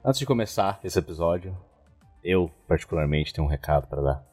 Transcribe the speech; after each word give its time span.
antes 0.05 0.19
de 0.19 0.27
começar 0.27 0.81
esse 0.83 0.99
episódio, 0.99 1.57
eu 2.25 2.51
particularmente 2.67 3.33
tenho 3.33 3.47
um 3.47 3.51
recado 3.51 3.87
para 3.87 4.03
dar. 4.03 4.32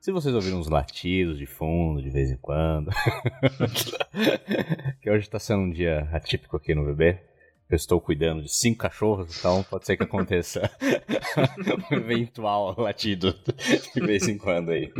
Se 0.00 0.12
vocês 0.12 0.32
ouviram 0.32 0.60
uns 0.60 0.68
latidos 0.68 1.38
de 1.38 1.46
fundo 1.46 2.00
de 2.00 2.08
vez 2.08 2.30
em 2.30 2.36
quando, 2.36 2.90
que 5.02 5.10
hoje 5.10 5.24
está 5.24 5.40
sendo 5.40 5.62
um 5.62 5.70
dia 5.70 6.08
atípico 6.12 6.56
aqui 6.56 6.74
no 6.74 6.84
bebê, 6.84 7.20
eu 7.68 7.76
estou 7.76 8.00
cuidando 8.00 8.42
de 8.42 8.52
cinco 8.52 8.78
cachorros, 8.78 9.36
então 9.36 9.62
pode 9.64 9.84
ser 9.84 9.96
que 9.96 10.04
aconteça 10.04 10.70
um 11.90 11.96
eventual 11.96 12.80
latido 12.80 13.34
de 13.94 14.00
vez 14.00 14.28
em 14.28 14.38
quando 14.38 14.70
aí. 14.70 14.92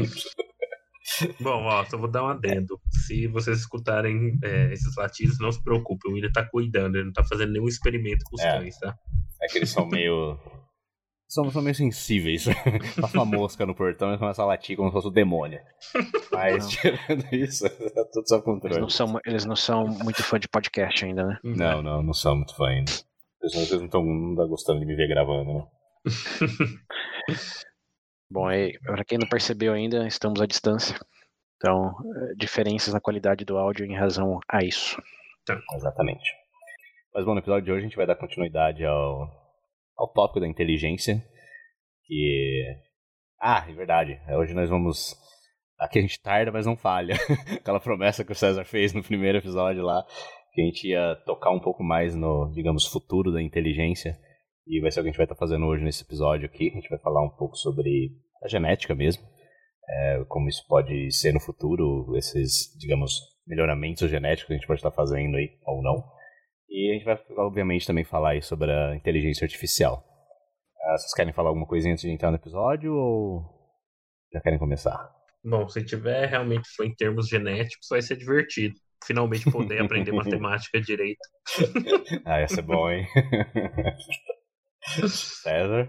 Bom, 1.40 1.62
ó, 1.62 1.84
só 1.84 1.96
vou 1.96 2.10
dar 2.10 2.24
um 2.24 2.28
adendo. 2.28 2.78
Se 2.90 3.28
vocês 3.28 3.60
escutarem 3.60 4.36
é, 4.42 4.72
esses 4.72 4.96
latidos, 4.96 5.38
não 5.38 5.52
se 5.52 5.62
preocupem, 5.62 6.10
o 6.10 6.14
William 6.14 6.32
tá 6.32 6.44
cuidando, 6.44 6.96
ele 6.96 7.06
não 7.06 7.12
tá 7.12 7.24
fazendo 7.24 7.52
nenhum 7.52 7.68
experimento 7.68 8.24
com 8.24 8.34
os 8.34 8.42
é, 8.42 8.58
cães, 8.58 8.76
tá? 8.78 8.98
É 9.40 9.46
que 9.46 9.58
eles 9.58 9.70
são 9.70 9.86
meio 9.86 10.38
são, 11.28 11.50
são 11.50 11.60
meio 11.60 11.74
sensíveis. 11.74 12.46
Passa 12.98 13.18
uma 13.18 13.26
mosca 13.26 13.66
no 13.66 13.74
portão 13.74 14.14
e 14.14 14.18
começa 14.18 14.42
a 14.42 14.46
latir 14.46 14.76
como 14.76 14.88
se 14.88 14.94
fosse 14.94 15.08
o 15.08 15.10
demônio. 15.10 15.60
Mas, 16.32 16.64
não. 16.64 16.70
tirando 16.70 17.34
isso, 17.34 17.68
tá 17.68 18.04
tudo 18.10 18.26
sob 18.26 18.44
controle. 18.44 18.74
Eles 18.74 18.80
não, 18.80 18.88
são, 18.88 19.20
eles 19.26 19.44
não 19.44 19.56
são 19.56 19.86
muito 19.86 20.22
fã 20.22 20.40
de 20.40 20.48
podcast 20.48 21.04
ainda, 21.04 21.24
né? 21.24 21.38
Não, 21.44 21.82
não, 21.82 22.02
não 22.02 22.14
são 22.14 22.34
muito 22.34 22.56
fã 22.56 22.68
ainda. 22.68 22.90
Eles 23.42 23.70
não 23.70 23.84
estão 23.84 24.02
não 24.02 24.48
gostando 24.48 24.80
de 24.80 24.86
me 24.86 24.96
ver 24.96 25.06
gravando, 25.06 25.52
né? 25.52 25.66
Bom, 28.30 28.46
aí, 28.46 28.78
pra 28.80 29.04
quem 29.04 29.18
não 29.18 29.28
percebeu 29.28 29.72
ainda, 29.72 30.06
estamos 30.06 30.40
à 30.40 30.46
distância. 30.46 30.98
Então, 31.56 31.94
eh, 32.16 32.34
diferenças 32.36 32.94
na 32.94 33.00
qualidade 33.00 33.44
do 33.44 33.58
áudio 33.58 33.84
em 33.84 33.96
razão 33.96 34.38
a 34.48 34.62
isso. 34.62 35.00
Tá. 35.44 35.60
Exatamente. 35.74 36.30
Mas 37.14 37.24
bom, 37.24 37.32
no 37.32 37.40
episódio 37.40 37.64
de 37.64 37.72
hoje 37.72 37.80
a 37.80 37.88
gente 37.88 37.96
vai 37.96 38.06
dar 38.06 38.14
continuidade 38.16 38.84
ao, 38.84 39.47
ao 39.98 40.08
tópico 40.08 40.40
da 40.40 40.46
inteligência. 40.46 41.22
Que. 42.04 42.64
Ah, 43.40 43.66
é 43.68 43.72
verdade. 43.72 44.18
Hoje 44.38 44.54
nós 44.54 44.70
vamos. 44.70 45.16
Aqui 45.78 45.98
a 45.98 46.02
gente 46.02 46.20
tarda, 46.20 46.52
mas 46.52 46.66
não 46.66 46.76
falha. 46.76 47.14
Aquela 47.60 47.80
promessa 47.80 48.24
que 48.24 48.32
o 48.32 48.34
César 48.34 48.64
fez 48.64 48.92
no 48.92 49.02
primeiro 49.02 49.38
episódio 49.38 49.82
lá, 49.82 50.04
que 50.52 50.62
a 50.62 50.64
gente 50.64 50.88
ia 50.88 51.16
tocar 51.26 51.50
um 51.50 51.60
pouco 51.60 51.82
mais 51.82 52.16
no, 52.16 52.50
digamos, 52.52 52.86
futuro 52.86 53.32
da 53.32 53.42
inteligência. 53.42 54.18
E 54.66 54.80
vai 54.80 54.90
ser 54.90 55.00
o 55.00 55.02
que 55.02 55.08
a 55.08 55.12
gente 55.12 55.18
vai 55.18 55.24
estar 55.24 55.36
fazendo 55.36 55.66
hoje 55.66 55.84
nesse 55.84 56.02
episódio 56.02 56.46
aqui. 56.46 56.68
A 56.70 56.74
gente 56.74 56.88
vai 56.88 56.98
falar 56.98 57.24
um 57.24 57.30
pouco 57.30 57.56
sobre 57.56 58.10
a 58.42 58.48
genética 58.48 58.94
mesmo. 58.94 59.22
É, 59.88 60.24
como 60.28 60.48
isso 60.48 60.64
pode 60.68 61.10
ser 61.12 61.32
no 61.32 61.40
futuro, 61.40 62.14
esses, 62.16 62.76
digamos, 62.78 63.20
melhoramentos 63.46 64.10
genéticos 64.10 64.46
que 64.48 64.52
a 64.52 64.56
gente 64.56 64.66
pode 64.66 64.80
estar 64.80 64.90
fazendo 64.90 65.36
aí, 65.36 65.48
ou 65.64 65.82
não. 65.82 66.04
E 66.68 66.90
a 66.90 66.94
gente 66.94 67.04
vai, 67.04 67.18
obviamente, 67.38 67.86
também 67.86 68.04
falar 68.04 68.30
aí 68.30 68.42
sobre 68.42 68.70
a 68.70 68.94
inteligência 68.94 69.44
artificial. 69.44 70.04
Uh, 70.76 70.98
vocês 70.98 71.14
querem 71.14 71.32
falar 71.32 71.48
alguma 71.48 71.66
coisinha 71.66 71.92
antes 71.92 72.02
de 72.02 72.10
entrar 72.10 72.30
no 72.30 72.36
episódio 72.36 72.94
ou 72.94 73.42
já 74.32 74.40
querem 74.40 74.58
começar? 74.58 75.10
Bom, 75.42 75.68
se 75.68 75.84
tiver 75.84 76.26
realmente 76.26 76.68
for 76.76 76.84
em 76.84 76.94
termos 76.94 77.28
genéticos, 77.28 77.88
vai 77.90 78.02
ser 78.02 78.16
divertido. 78.16 78.74
Finalmente 79.04 79.50
poder 79.50 79.80
aprender 79.80 80.12
matemática 80.12 80.80
direito. 80.80 81.20
ah, 82.26 82.40
ia 82.40 82.48
ser 82.48 82.62
bom, 82.62 82.90
hein? 82.90 83.06
César? 85.08 85.88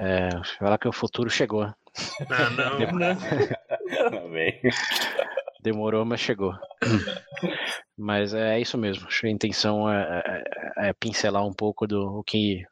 É, 0.00 0.28
falar 0.58 0.78
que 0.78 0.88
o 0.88 0.92
futuro 0.92 1.28
chegou. 1.28 1.62
Ah, 1.62 2.50
não, 2.56 2.96
né? 2.96 3.16
Não, 4.12 4.30
bem. 4.30 4.60
Demorou, 5.62 6.04
mas 6.04 6.20
chegou. 6.20 6.52
mas 7.96 8.32
é 8.32 8.60
isso 8.60 8.78
mesmo. 8.78 9.08
A 9.08 9.28
intenção 9.28 9.90
é, 9.90 10.22
é, 10.78 10.88
é 10.88 10.92
pincelar 10.92 11.44
um 11.44 11.52
pouco 11.52 11.86
do 11.86 12.22
que 12.24 12.62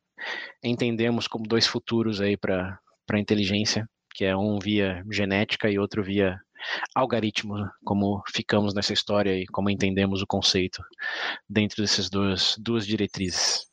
entendemos 0.62 1.26
como 1.26 1.46
dois 1.46 1.66
futuros 1.66 2.20
aí 2.20 2.36
para 2.36 2.78
a 3.10 3.18
inteligência, 3.18 3.88
que 4.14 4.24
é 4.24 4.36
um 4.36 4.58
via 4.58 5.02
genética 5.10 5.68
e 5.70 5.78
outro 5.78 6.02
via 6.02 6.38
algoritmo, 6.94 7.56
né? 7.58 7.68
como 7.84 8.22
ficamos 8.34 8.74
nessa 8.74 8.92
história 8.92 9.36
e 9.36 9.46
como 9.46 9.70
entendemos 9.70 10.22
o 10.22 10.26
conceito 10.26 10.82
dentro 11.48 11.82
dessas 11.82 12.08
duas, 12.08 12.56
duas 12.58 12.86
diretrizes. 12.86 13.66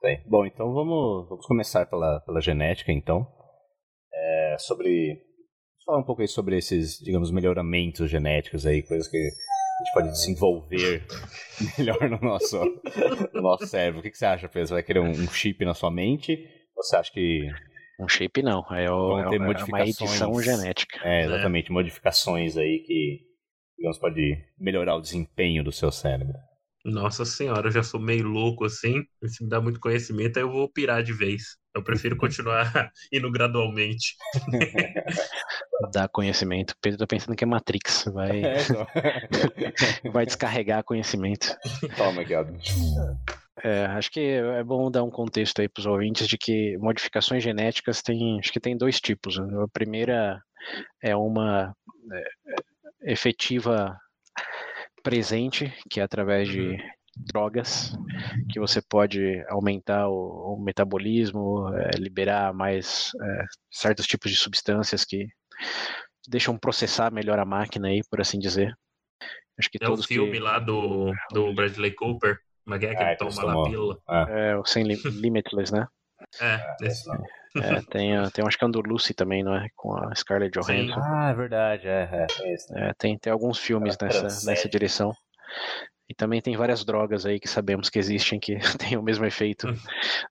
Bem, 0.00 0.22
bom, 0.26 0.46
então 0.46 0.72
vamos, 0.72 1.28
vamos 1.28 1.46
começar 1.46 1.86
pela, 1.86 2.20
pela 2.20 2.40
genética, 2.40 2.92
então. 2.92 3.26
É, 4.14 4.56
sobre 4.58 5.27
falar 5.88 6.00
um 6.00 6.04
pouco 6.04 6.20
aí 6.20 6.28
sobre 6.28 6.58
esses, 6.58 6.98
digamos, 6.98 7.30
melhoramentos 7.30 8.10
genéticos 8.10 8.66
aí, 8.66 8.82
coisas 8.82 9.08
que 9.08 9.16
a 9.16 9.84
gente 9.84 9.94
pode 9.94 10.10
desenvolver 10.10 11.06
melhor 11.78 12.10
no 12.10 12.20
nosso, 12.20 12.58
no 13.32 13.40
nosso 13.40 13.66
cérebro. 13.66 14.00
O 14.00 14.02
que, 14.02 14.10
que 14.10 14.18
você 14.18 14.26
acha, 14.26 14.48
Pedro? 14.48 14.68
Você 14.68 14.74
vai 14.74 14.82
querer 14.82 15.00
um, 15.00 15.10
um 15.10 15.28
chip 15.28 15.64
na 15.64 15.72
sua 15.72 15.90
mente? 15.90 16.46
Ou 16.76 16.82
você 16.82 16.96
acha 16.96 17.10
que 17.10 17.48
um 17.98 18.06
chip 18.06 18.42
não, 18.42 18.64
é, 18.70 18.88
o, 18.88 19.18
é, 19.18 19.34
é 19.34 19.64
uma 19.64 19.80
edição 19.80 20.40
genética. 20.40 21.00
É, 21.02 21.24
exatamente, 21.24 21.70
é. 21.70 21.72
modificações 21.72 22.56
aí 22.56 22.80
que, 22.86 23.22
digamos, 23.76 23.98
pode 23.98 24.36
melhorar 24.58 24.94
o 24.94 25.00
desempenho 25.00 25.64
do 25.64 25.72
seu 25.72 25.90
cérebro. 25.90 26.34
Nossa 26.84 27.24
senhora, 27.24 27.68
eu 27.68 27.72
já 27.72 27.82
sou 27.82 27.98
meio 27.98 28.28
louco 28.28 28.64
assim. 28.64 29.02
Se 29.26 29.42
me 29.42 29.50
dá 29.50 29.60
muito 29.60 29.80
conhecimento, 29.80 30.36
aí 30.36 30.44
eu 30.44 30.52
vou 30.52 30.70
pirar 30.70 31.02
de 31.02 31.12
vez. 31.12 31.56
Eu 31.78 31.82
prefiro 31.84 32.16
continuar 32.16 32.70
indo 33.12 33.30
gradualmente. 33.30 34.16
Dar 35.92 36.08
conhecimento. 36.08 36.74
Pedro 36.82 36.98
tá 36.98 37.06
pensando 37.06 37.36
que 37.36 37.44
é 37.44 37.46
Matrix. 37.46 38.04
Vai, 38.12 38.42
é, 38.44 38.56
vai 40.12 40.26
descarregar 40.26 40.82
conhecimento. 40.82 41.56
Toma, 41.96 42.24
Gado. 42.24 42.52
É, 43.62 43.86
acho 43.86 44.10
que 44.10 44.20
é 44.20 44.62
bom 44.64 44.90
dar 44.90 45.04
um 45.04 45.10
contexto 45.10 45.60
aí 45.60 45.68
para 45.68 45.80
os 45.80 45.86
ouvintes 45.86 46.26
de 46.28 46.36
que 46.36 46.76
modificações 46.78 47.42
genéticas 47.42 48.02
tem, 48.02 48.38
acho 48.38 48.52
que 48.52 48.60
tem 48.60 48.76
dois 48.76 49.00
tipos. 49.00 49.38
Né? 49.38 49.46
A 49.62 49.68
primeira 49.68 50.40
é 51.02 51.14
uma 51.16 51.72
é, 52.12 52.18
é 53.06 53.12
efetiva 53.12 53.96
presente, 55.02 55.72
que 55.88 56.00
é 56.00 56.02
através 56.02 56.48
de 56.48 56.60
uhum. 56.60 56.78
Drogas, 57.18 57.92
que 58.50 58.58
você 58.58 58.80
pode 58.80 59.44
aumentar 59.48 60.08
o, 60.08 60.54
o 60.54 60.62
metabolismo, 60.62 61.68
é, 61.74 61.90
liberar 61.98 62.52
mais 62.52 63.10
é, 63.20 63.44
certos 63.70 64.06
tipos 64.06 64.30
de 64.30 64.36
substâncias 64.36 65.04
que 65.04 65.26
deixam 66.28 66.58
processar 66.58 67.12
melhor 67.12 67.38
a 67.38 67.44
máquina 67.44 67.88
aí, 67.88 68.00
por 68.10 68.20
assim 68.20 68.38
dizer. 68.38 68.74
Acho 69.58 69.70
que 69.70 69.78
é 69.82 69.86
todos 69.86 70.04
o 70.04 70.08
filme 70.08 70.32
que... 70.32 70.38
lá 70.38 70.58
do, 70.58 71.12
do 71.32 71.52
Bradley 71.52 71.92
Cooper, 71.92 72.38
uma 72.66 72.78
guerra 72.78 72.94
que 72.96 73.02
ah, 73.02 73.08
ele 73.08 73.16
toma 73.16 73.42
lá 73.42 73.52
a 73.52 73.64
pílula. 73.64 73.98
É, 74.28 74.56
o 74.56 74.64
Sem 74.64 74.84
Limitless, 74.84 75.72
né? 75.72 75.86
É, 76.40 76.86
esse. 76.86 77.08
É, 77.56 77.80
tem, 77.90 78.12
tem 78.30 78.46
acho 78.46 78.58
que 78.58 78.64
é 78.64 78.66
um 78.66 78.70
do 78.70 78.80
Lucy 78.80 79.14
também, 79.14 79.42
não 79.42 79.54
é? 79.54 79.66
Com 79.74 79.96
a 79.96 80.14
Scarlett 80.14 80.52
Johansson. 80.52 80.94
Sim. 80.94 81.00
Ah, 81.02 81.30
é 81.30 81.34
verdade, 81.34 81.88
é. 81.88 82.08
é, 82.12 82.56
é, 82.88 82.92
tem, 82.98 83.18
tem 83.18 83.32
alguns 83.32 83.58
filmes 83.58 83.96
nessa, 84.00 84.22
nessa 84.46 84.68
direção. 84.68 85.12
E 86.08 86.14
também 86.14 86.40
tem 86.40 86.56
várias 86.56 86.84
drogas 86.84 87.26
aí 87.26 87.38
que 87.38 87.48
sabemos 87.48 87.90
que 87.90 87.98
existem 87.98 88.40
que 88.40 88.58
têm 88.78 88.96
o 88.96 89.02
mesmo 89.02 89.26
efeito, 89.26 89.68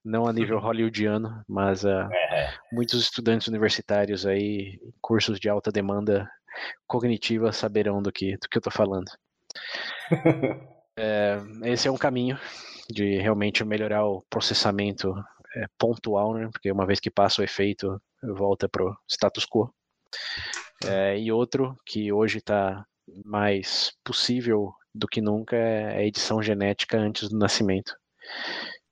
não 0.04 0.26
a 0.26 0.32
nível 0.32 0.58
hollywoodiano, 0.58 1.44
mas 1.46 1.84
uh, 1.84 2.08
é. 2.12 2.54
muitos 2.72 3.00
estudantes 3.00 3.46
universitários 3.46 4.26
aí, 4.26 4.80
cursos 5.00 5.38
de 5.38 5.48
alta 5.48 5.70
demanda 5.70 6.28
cognitiva, 6.86 7.52
saberão 7.52 8.02
do 8.02 8.10
que, 8.10 8.36
do 8.36 8.48
que 8.48 8.56
eu 8.56 8.60
estou 8.60 8.72
falando. 8.72 9.10
é, 10.98 11.38
esse 11.64 11.86
é 11.86 11.90
um 11.90 11.96
caminho 11.96 12.38
de 12.90 13.18
realmente 13.18 13.64
melhorar 13.64 14.04
o 14.04 14.24
processamento 14.28 15.14
é, 15.54 15.66
pontual, 15.78 16.34
né? 16.34 16.48
porque 16.52 16.72
uma 16.72 16.86
vez 16.86 16.98
que 16.98 17.10
passa 17.10 17.40
o 17.40 17.44
efeito, 17.44 18.00
volta 18.22 18.68
para 18.68 18.84
o 18.84 18.96
status 19.06 19.46
quo. 19.46 19.72
É, 20.84 21.18
e 21.18 21.30
outro 21.30 21.76
que 21.84 22.12
hoje 22.12 22.38
está 22.38 22.84
mais 23.24 23.92
possível 24.04 24.72
do 24.94 25.06
que 25.06 25.20
nunca 25.20 25.56
é 25.56 25.96
a 25.98 26.04
edição 26.04 26.42
genética 26.42 26.98
antes 26.98 27.28
do 27.28 27.38
nascimento, 27.38 27.94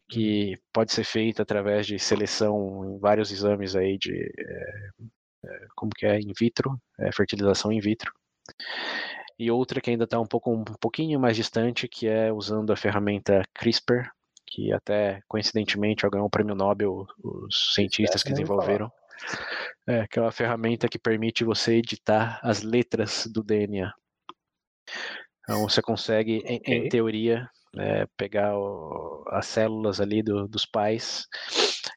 que 0.08 0.50
uhum. 0.50 0.56
pode 0.72 0.92
ser 0.92 1.04
feita 1.04 1.42
através 1.42 1.86
de 1.86 1.98
seleção 1.98 2.84
em 2.84 2.98
vários 2.98 3.30
exames 3.30 3.74
aí 3.74 3.98
de 3.98 4.14
é, 5.44 5.66
como 5.74 5.92
que 5.94 6.06
é 6.06 6.18
in 6.18 6.32
vitro, 6.38 6.80
é, 6.98 7.10
fertilização 7.12 7.72
in 7.72 7.80
vitro. 7.80 8.12
E 9.38 9.50
outra 9.50 9.80
que 9.80 9.90
ainda 9.90 10.04
está 10.04 10.18
um 10.18 10.26
pouco 10.26 10.50
um 10.50 10.64
pouquinho 10.64 11.20
mais 11.20 11.36
distante, 11.36 11.88
que 11.88 12.06
é 12.06 12.32
usando 12.32 12.72
a 12.72 12.76
ferramenta 12.76 13.42
CRISPR, 13.54 14.08
que 14.46 14.72
até 14.72 15.20
coincidentemente 15.28 16.08
ganhou 16.08 16.26
o 16.26 16.30
prêmio 16.30 16.54
Nobel 16.54 17.06
os 17.22 17.74
cientistas 17.74 18.22
que 18.22 18.30
desenvolveram. 18.30 18.90
É, 19.86 20.06
que 20.06 20.18
é 20.18 20.22
uma 20.22 20.32
ferramenta 20.32 20.88
que 20.88 20.98
permite 20.98 21.44
você 21.44 21.74
editar 21.74 22.40
as 22.42 22.62
letras 22.62 23.26
do 23.26 23.42
DNA. 23.42 23.92
Então 25.42 25.62
você 25.62 25.80
consegue, 25.80 26.42
em, 26.44 26.56
okay. 26.56 26.74
em 26.74 26.88
teoria, 26.88 27.48
é, 27.78 28.06
pegar 28.16 28.56
o, 28.58 29.24
as 29.28 29.46
células 29.46 30.00
ali 30.00 30.22
do, 30.22 30.48
dos 30.48 30.66
pais 30.66 31.26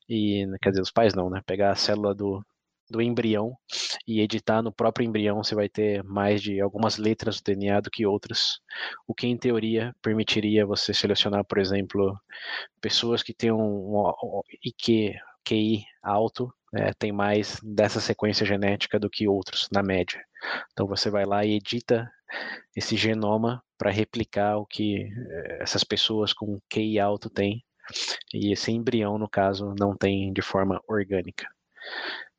e 0.07 0.45
quer 0.61 0.69
dizer, 0.71 0.81
os 0.81 0.91
pais 0.91 1.13
não, 1.13 1.29
né? 1.29 1.41
Pegar 1.45 1.71
a 1.71 1.75
célula 1.75 2.13
do, 2.13 2.43
do 2.89 3.01
embrião 3.01 3.55
e 4.07 4.21
editar 4.21 4.61
no 4.61 4.71
próprio 4.71 5.05
embrião, 5.05 5.43
você 5.43 5.53
vai 5.53 5.69
ter 5.69 6.03
mais 6.03 6.41
de 6.41 6.59
algumas 6.59 6.97
letras 6.97 7.39
do 7.39 7.43
DNA 7.43 7.79
do 7.81 7.91
que 7.91 8.05
outras, 8.05 8.59
o 9.07 9.13
que 9.13 9.27
em 9.27 9.37
teoria 9.37 9.93
permitiria 10.01 10.65
você 10.65 10.93
selecionar, 10.93 11.45
por 11.45 11.59
exemplo, 11.59 12.17
pessoas 12.81 13.21
que 13.21 13.33
têm 13.33 13.51
um, 13.51 13.57
um 13.59 14.41
IQ, 14.65 15.13
QI 15.45 15.83
alto, 16.01 16.51
é, 16.73 16.93
tem 16.93 17.11
mais 17.11 17.59
dessa 17.63 17.99
sequência 17.99 18.45
genética 18.45 18.99
do 18.99 19.09
que 19.09 19.27
outros, 19.27 19.67
na 19.71 19.83
média. 19.83 20.21
Então 20.71 20.87
você 20.87 21.09
vai 21.09 21.25
lá 21.25 21.45
e 21.45 21.55
edita 21.55 22.09
esse 22.75 22.95
genoma 22.95 23.63
para 23.77 23.91
replicar 23.91 24.57
o 24.57 24.65
que 24.65 25.03
eh, 25.03 25.57
essas 25.61 25.83
pessoas 25.83 26.33
com 26.33 26.59
QI 26.69 26.99
alto 26.99 27.29
têm, 27.29 27.63
e 28.33 28.51
esse 28.53 28.71
embrião, 28.71 29.17
no 29.17 29.29
caso, 29.29 29.73
não 29.79 29.95
tem 29.95 30.31
de 30.31 30.41
forma 30.41 30.81
orgânica. 30.87 31.47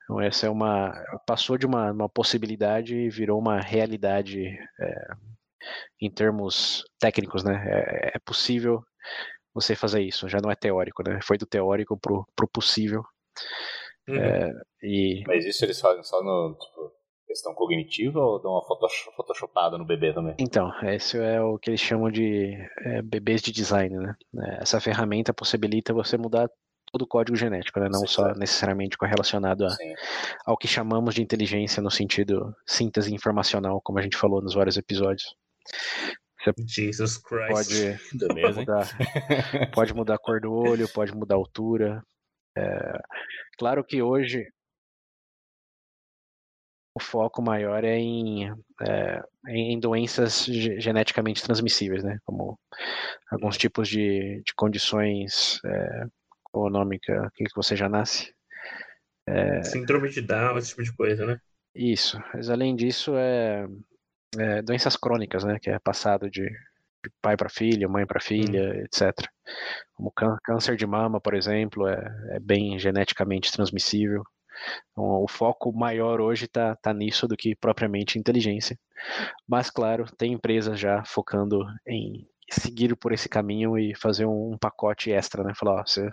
Então 0.05 0.21
essa 0.21 0.47
é 0.47 0.51
uma 0.51 0.93
passou 1.27 1.57
de 1.57 1.67
uma, 1.67 1.93
uma 1.93 2.09
possibilidade 2.09 2.97
e 2.97 3.09
virou 3.09 3.39
uma 3.39 3.61
realidade 3.61 4.45
é, 4.81 5.09
em 6.01 6.11
termos 6.11 6.85
técnicos, 6.99 7.45
né? 7.45 7.65
É, 7.67 8.13
é, 8.17 8.19
possível 8.19 8.83
você 9.55 9.77
fazer 9.77 10.03
isso, 10.03 10.29
já 10.29 10.39
não 10.43 10.51
é 10.51 10.57
teórico, 10.57 11.03
né? 11.09 11.21
Foi 11.23 11.39
do 11.39 11.47
teórico 11.47 11.99
pro, 11.99 12.27
pro 12.35 12.49
possível. 12.49 13.05
Uhum. 14.09 14.17
É, 14.17 14.53
e... 14.83 15.23
Mas 15.27 15.45
isso 15.45 15.65
eles 15.65 15.81
fazem 15.81 16.03
só 16.03 16.23
no 16.23 16.57
tipo, 16.59 16.93
questão 17.31 17.55
cognitiva 17.55 18.19
ou 18.19 18.43
dão 18.43 18.51
uma 18.51 18.63
photoshopada 19.17 19.79
no 19.79 19.85
bebê 19.85 20.13
também? 20.13 20.35
Então, 20.39 20.69
esse 20.83 21.17
é 21.17 21.41
o 21.41 21.59
que 21.59 21.71
eles 21.71 21.81
chamam 21.81 22.11
de 22.11 22.57
é, 22.85 23.01
bebês 23.03 23.41
de 23.41 23.53
design, 23.53 23.97
né? 23.97 24.17
Essa 24.61 24.81
ferramenta 24.81 25.33
possibilita 25.33 25.95
você 25.95 26.19
mudar 26.19 26.51
todo 26.91 27.03
o 27.03 27.07
código 27.07 27.37
genético, 27.37 27.79
né? 27.79 27.89
não 27.89 28.01
Sim, 28.01 28.07
só 28.09 28.35
necessariamente 28.35 28.99
correlacionado 28.99 29.65
a, 29.65 29.69
ao 30.45 30.59
que 30.59 30.67
chamamos 30.67 31.15
de 31.15 31.23
inteligência 31.23 31.81
no 31.81 31.91
sentido 31.91 32.53
síntese 32.67 33.15
informacional, 33.15 33.81
como 33.81 34.01
a 34.01 34.03
gente 34.03 34.17
falou 34.17 34.43
nos 34.43 34.55
vários 34.55 34.77
episódios. 34.77 35.37
Você 36.43 36.53
Jesus 36.67 37.17
Christ. 37.19 37.49
Pode 37.49 38.01
mudar, 38.59 38.89
pode 39.73 39.95
mudar 39.95 40.15
a 40.15 40.19
cor 40.19 40.41
do 40.41 40.53
olho, 40.53 40.89
pode 40.89 41.15
mudar 41.15 41.37
a 41.37 41.39
altura. 41.39 42.03
É, 42.59 42.99
claro 43.57 43.85
que 43.85 44.03
hoje 44.03 44.45
o 46.95 47.01
foco 47.01 47.41
maior 47.41 47.85
é 47.85 47.97
em, 47.97 48.51
é, 48.83 49.23
em 49.49 49.79
doenças 49.79 50.45
geneticamente 50.45 51.43
transmissíveis, 51.43 52.03
né? 52.03 52.19
Como 52.25 52.59
alguns 53.31 53.57
tipos 53.57 53.89
de, 53.89 54.43
de 54.45 54.55
condições 54.55 55.61
é, 55.65 56.05
qual 56.51 56.67
o 56.67 56.71
nome 56.71 56.99
que, 56.99 57.13
que 57.35 57.55
você 57.55 57.77
já 57.77 57.89
nasce? 57.89 58.33
É... 59.27 59.63
Síndrome 59.63 60.11
de 60.11 60.21
Down, 60.21 60.59
esse 60.59 60.71
tipo 60.71 60.83
de 60.83 60.93
coisa, 60.93 61.25
né? 61.25 61.41
Isso. 61.75 62.21
Mas 62.35 62.51
além 62.51 62.75
disso, 62.75 63.13
é, 63.17 63.67
é 64.37 64.63
doenças 64.63 64.97
crônicas, 64.97 65.45
né? 65.45 65.59
Que 65.61 65.71
é 65.71 65.79
passado 65.79 66.29
de, 66.29 66.43
de 66.43 67.11
pai 67.23 67.37
para 67.37 67.49
filha, 67.49 67.89
mãe 67.89 68.05
para 68.05 68.21
filha, 68.21 68.73
hum. 68.73 68.85
etc. 68.85 69.13
Como 69.95 70.13
câncer 70.43 70.77
de 70.77 70.87
mama, 70.87 71.21
por 71.21 71.35
exemplo, 71.35 71.87
é, 71.87 72.37
é 72.37 72.41
bem 72.41 72.79
geneticamente 72.79 73.53
transmissível. 73.53 74.25
Então, 74.93 75.05
o 75.23 75.29
foco 75.29 75.73
maior 75.73 76.21
hoje 76.21 76.45
está 76.45 76.77
tá 76.77 76.93
nisso 76.93 77.27
do 77.27 77.37
que 77.37 77.55
propriamente 77.55 78.19
inteligência. 78.19 78.79
Mas, 79.47 79.71
claro, 79.71 80.07
tem 80.17 80.33
empresas 80.33 80.79
já 80.79 81.05
focando 81.05 81.65
em 81.87 82.27
seguir 82.51 82.97
por 82.97 83.13
esse 83.13 83.29
caminho 83.29 83.79
e 83.79 83.95
fazer 83.95 84.27
um, 84.27 84.53
um 84.53 84.59
pacote 84.59 85.11
extra, 85.13 85.45
né? 85.45 85.53
Falar, 85.55 85.81
ó, 85.81 85.87
você 85.87 86.09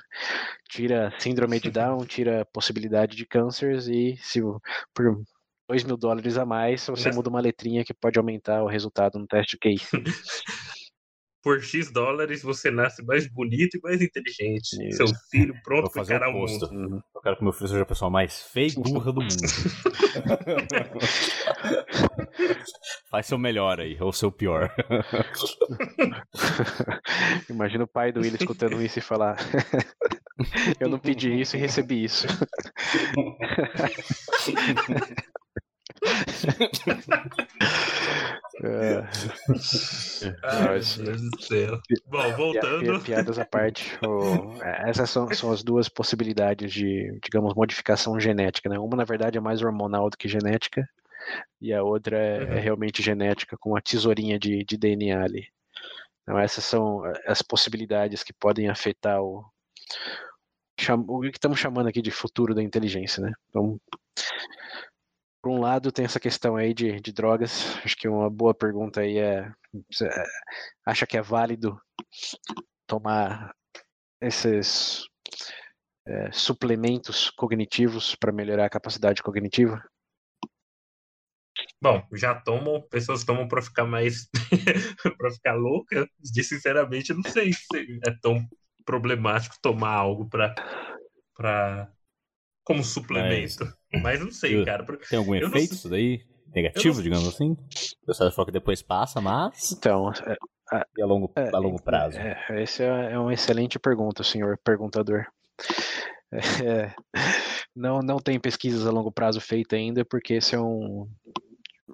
tira 0.69 1.13
síndrome 1.19 1.59
de 1.59 1.71
Down, 1.71 1.99
tira 2.05 2.45
possibilidade 2.53 3.15
de 3.15 3.25
cânceres 3.25 3.87
e 3.87 4.15
se 4.17 4.41
por 4.93 5.23
2 5.67 5.83
mil 5.83 5.97
dólares 5.97 6.37
a 6.37 6.45
mais, 6.45 6.85
você 6.87 7.11
muda 7.11 7.29
uma 7.29 7.41
letrinha 7.41 7.83
que 7.83 7.93
pode 7.93 8.17
aumentar 8.17 8.63
o 8.63 8.67
resultado 8.67 9.19
no 9.19 9.27
teste 9.27 9.57
de 9.57 9.59
QI. 9.59 9.77
por 11.47 11.63
X 11.63 11.89
dólares 11.89 12.43
você 12.43 12.69
nasce 12.69 13.01
mais 13.05 13.25
bonito 13.25 13.77
e 13.77 13.81
mais 13.81 14.01
inteligente. 14.01 14.85
Isso. 14.85 14.97
Seu 14.97 15.07
filho 15.31 15.55
pronto 15.63 15.89
para 15.89 16.03
encarar 16.03 16.27
o 16.27 16.33
mundo. 16.33 16.69
Uhum. 16.69 17.01
Eu 17.15 17.21
quero 17.21 17.37
que 17.37 17.43
meu 17.43 17.53
filho 17.53 17.69
seja 17.69 17.83
a 17.83 17.85
pessoa 17.85 18.11
mais 18.11 18.41
feia 18.51 18.67
e 18.67 18.73
burra 18.73 19.13
do 19.13 19.21
mundo. 19.21 19.33
Faz 23.09 23.27
seu 23.27 23.37
melhor 23.37 23.79
aí, 23.79 23.95
ou 24.01 24.11
seu 24.11 24.29
pior. 24.29 24.69
Imagina 27.49 27.85
o 27.85 27.87
pai 27.87 28.11
do 28.11 28.19
Will 28.19 28.35
escutando 28.35 28.81
isso 28.81 28.99
e 28.99 29.01
falar: 29.01 29.37
Eu 30.81 30.89
não 30.89 30.99
pedi 30.99 31.39
isso 31.39 31.55
e 31.55 31.59
recebi 31.61 32.03
isso. 32.03 32.27
É. 38.63 39.03
Ai, 40.43 40.79
meu 40.97 41.05
Deus 41.05 41.21
do 41.21 41.41
céu. 41.41 41.79
Bom, 42.07 42.35
voltando. 42.35 42.99
Piadas 43.01 43.37
à 43.37 43.45
parte, 43.45 43.97
é, 44.63 44.89
essas 44.89 45.09
são, 45.09 45.31
são 45.31 45.51
as 45.51 45.63
duas 45.63 45.87
possibilidades 45.87 46.73
de, 46.73 47.19
digamos, 47.23 47.53
modificação 47.53 48.19
genética. 48.19 48.67
Né? 48.67 48.79
Uma, 48.79 48.97
na 48.97 49.03
verdade, 49.03 49.37
é 49.37 49.41
mais 49.41 49.61
hormonal 49.61 50.09
do 50.09 50.17
que 50.17 50.27
genética, 50.27 50.87
e 51.61 51.73
a 51.73 51.83
outra 51.83 52.17
é, 52.17 52.37
é 52.37 52.39
uhum. 52.39 52.53
é 52.53 52.59
realmente 52.59 53.03
genética, 53.03 53.57
com 53.59 53.71
uma 53.71 53.81
tesourinha 53.81 54.39
de, 54.39 54.63
de 54.63 54.77
DNA 54.77 55.21
ali. 55.21 55.47
Então, 56.23 56.39
essas 56.39 56.63
são 56.63 57.03
as 57.25 57.41
possibilidades 57.41 58.23
que 58.23 58.33
podem 58.33 58.69
afetar 58.69 59.21
o, 59.21 59.45
o 61.07 61.21
que 61.21 61.29
estamos 61.29 61.59
chamando 61.59 61.87
aqui 61.87 62.01
de 62.01 62.11
futuro 62.11 62.55
da 62.55 62.63
inteligência, 62.63 63.21
né? 63.21 63.31
Então, 63.49 63.79
por 65.47 65.53
um 65.53 65.61
lado, 65.61 65.93
tem 65.93 66.03
essa 66.03 66.19
questão 66.19 66.57
aí 66.57 66.73
de, 66.73 66.99
de 66.99 67.13
drogas. 67.13 67.77
Acho 67.81 67.95
que 67.95 68.05
uma 68.05 68.29
boa 68.29 68.53
pergunta 68.53 68.99
aí 68.99 69.17
é: 69.17 69.49
acha 70.85 71.07
que 71.07 71.15
é 71.15 71.21
válido 71.21 71.79
tomar 72.85 73.55
esses 74.19 75.05
é, 76.05 76.29
suplementos 76.33 77.29
cognitivos 77.29 78.13
para 78.13 78.33
melhorar 78.33 78.65
a 78.65 78.69
capacidade 78.69 79.23
cognitiva? 79.23 79.81
Bom, 81.81 82.05
já 82.11 82.35
tomam, 82.35 82.81
pessoas 82.89 83.23
tomam 83.23 83.47
para 83.47 83.61
ficar 83.61 83.85
mais. 83.85 84.27
para 85.17 85.31
ficar 85.31 85.53
louca. 85.53 86.05
De 86.19 86.43
sinceramente, 86.43 87.13
não 87.13 87.23
sei 87.23 87.53
se 87.53 88.01
é 88.05 88.11
tão 88.21 88.45
problemático 88.85 89.55
tomar 89.61 89.93
algo 89.93 90.27
para. 90.27 90.53
Pra... 91.33 91.89
como 92.67 92.83
suplemento. 92.83 93.63
Mas 93.93 94.01
mas 94.03 94.19
não 94.19 94.29
sei, 94.29 94.65
cara. 94.65 94.85
Tem 95.09 95.17
algum 95.17 95.33
eu 95.33 95.47
efeito 95.47 95.73
isso 95.73 95.89
daí? 95.89 96.21
Negativo, 96.53 97.01
digamos 97.01 97.27
assim? 97.27 97.51
O 98.03 98.05
pessoal 98.05 98.31
fala 98.31 98.47
que 98.47 98.51
depois 98.51 98.81
passa, 98.81 99.21
mas. 99.21 99.71
Então. 99.71 100.11
É, 100.73 100.85
e 100.97 101.01
a 101.01 101.05
longo, 101.05 101.31
é, 101.37 101.49
a 101.55 101.57
longo 101.57 101.81
prazo? 101.81 102.17
É, 102.19 102.61
essa 102.61 102.83
é, 102.83 103.13
é 103.13 103.19
uma 103.19 103.33
excelente 103.33 103.79
pergunta, 103.79 104.23
senhor 104.23 104.59
perguntador. 104.63 105.25
É, 106.61 106.93
não, 107.73 107.99
não 107.99 108.17
tem 108.17 108.37
pesquisas 108.37 108.85
a 108.85 108.91
longo 108.91 109.09
prazo 109.09 109.39
feita 109.39 109.77
ainda, 109.77 110.03
porque 110.03 110.33
esse 110.33 110.55
é 110.55 110.59
um, 110.59 111.09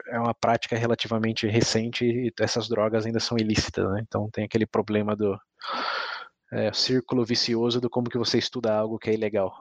é 0.07 0.19
uma 0.19 0.33
prática 0.33 0.75
relativamente 0.75 1.45
recente 1.45 2.03
e 2.03 2.33
essas 2.39 2.67
drogas 2.67 3.05
ainda 3.05 3.19
são 3.19 3.37
ilícitas, 3.37 3.87
né? 3.91 4.01
Então 4.01 4.27
tem 4.31 4.43
aquele 4.43 4.65
problema 4.65 5.15
do 5.15 5.37
é, 6.51 6.73
círculo 6.73 7.23
vicioso 7.23 7.79
do 7.79 7.91
como 7.91 8.09
que 8.09 8.17
você 8.17 8.39
estuda 8.39 8.73
algo 8.73 8.97
que 8.97 9.11
é 9.11 9.13
ilegal. 9.13 9.53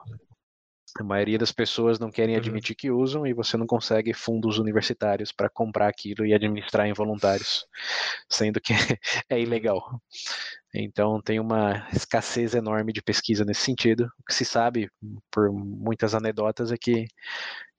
A 0.99 1.03
maioria 1.03 1.37
das 1.37 1.51
pessoas 1.51 1.97
não 1.97 2.11
querem 2.11 2.35
uhum. 2.35 2.41
admitir 2.41 2.75
que 2.75 2.91
usam 2.91 3.25
e 3.25 3.33
você 3.33 3.57
não 3.57 3.65
consegue 3.65 4.13
fundos 4.13 4.59
universitários 4.59 5.31
para 5.31 5.49
comprar 5.49 5.87
aquilo 5.87 6.25
e 6.25 6.33
administrar 6.33 6.85
em 6.87 6.93
voluntários, 6.93 7.65
sendo 8.29 8.61
que 8.61 8.73
é 9.29 9.39
ilegal. 9.39 9.99
Então 10.73 11.21
tem 11.21 11.39
uma 11.39 11.87
escassez 11.93 12.53
enorme 12.55 12.91
de 12.93 13.01
pesquisa 13.01 13.45
nesse 13.45 13.61
sentido. 13.61 14.05
O 14.19 14.23
que 14.25 14.33
se 14.33 14.45
sabe 14.45 14.89
por 15.31 15.51
muitas 15.51 16.13
anedotas 16.13 16.71
é 16.71 16.77
que 16.77 17.05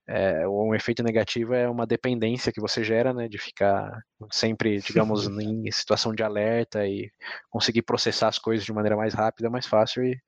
é, 0.07 0.47
um 0.47 0.75
efeito 0.75 1.03
negativo 1.03 1.55
é 1.55 1.69
uma 1.69 1.87
dependência 1.87 2.53
que 2.53 2.61
você 2.61 2.85
gera, 2.85 3.13
né, 3.15 3.29
de 3.29 3.39
ficar 3.39 4.03
sempre, 4.31 4.79
digamos, 4.79 5.27
em 5.41 5.71
situação 5.71 6.15
de 6.15 6.23
alerta 6.23 6.87
e 6.87 7.11
conseguir 7.51 7.83
processar 7.83 8.29
as 8.29 8.39
coisas 8.39 8.65
de 8.65 8.73
maneira 8.73 8.97
mais 8.97 9.15
rápida, 9.15 9.49
mais 9.49 9.67
fácil 9.67 10.05
e 10.05 10.19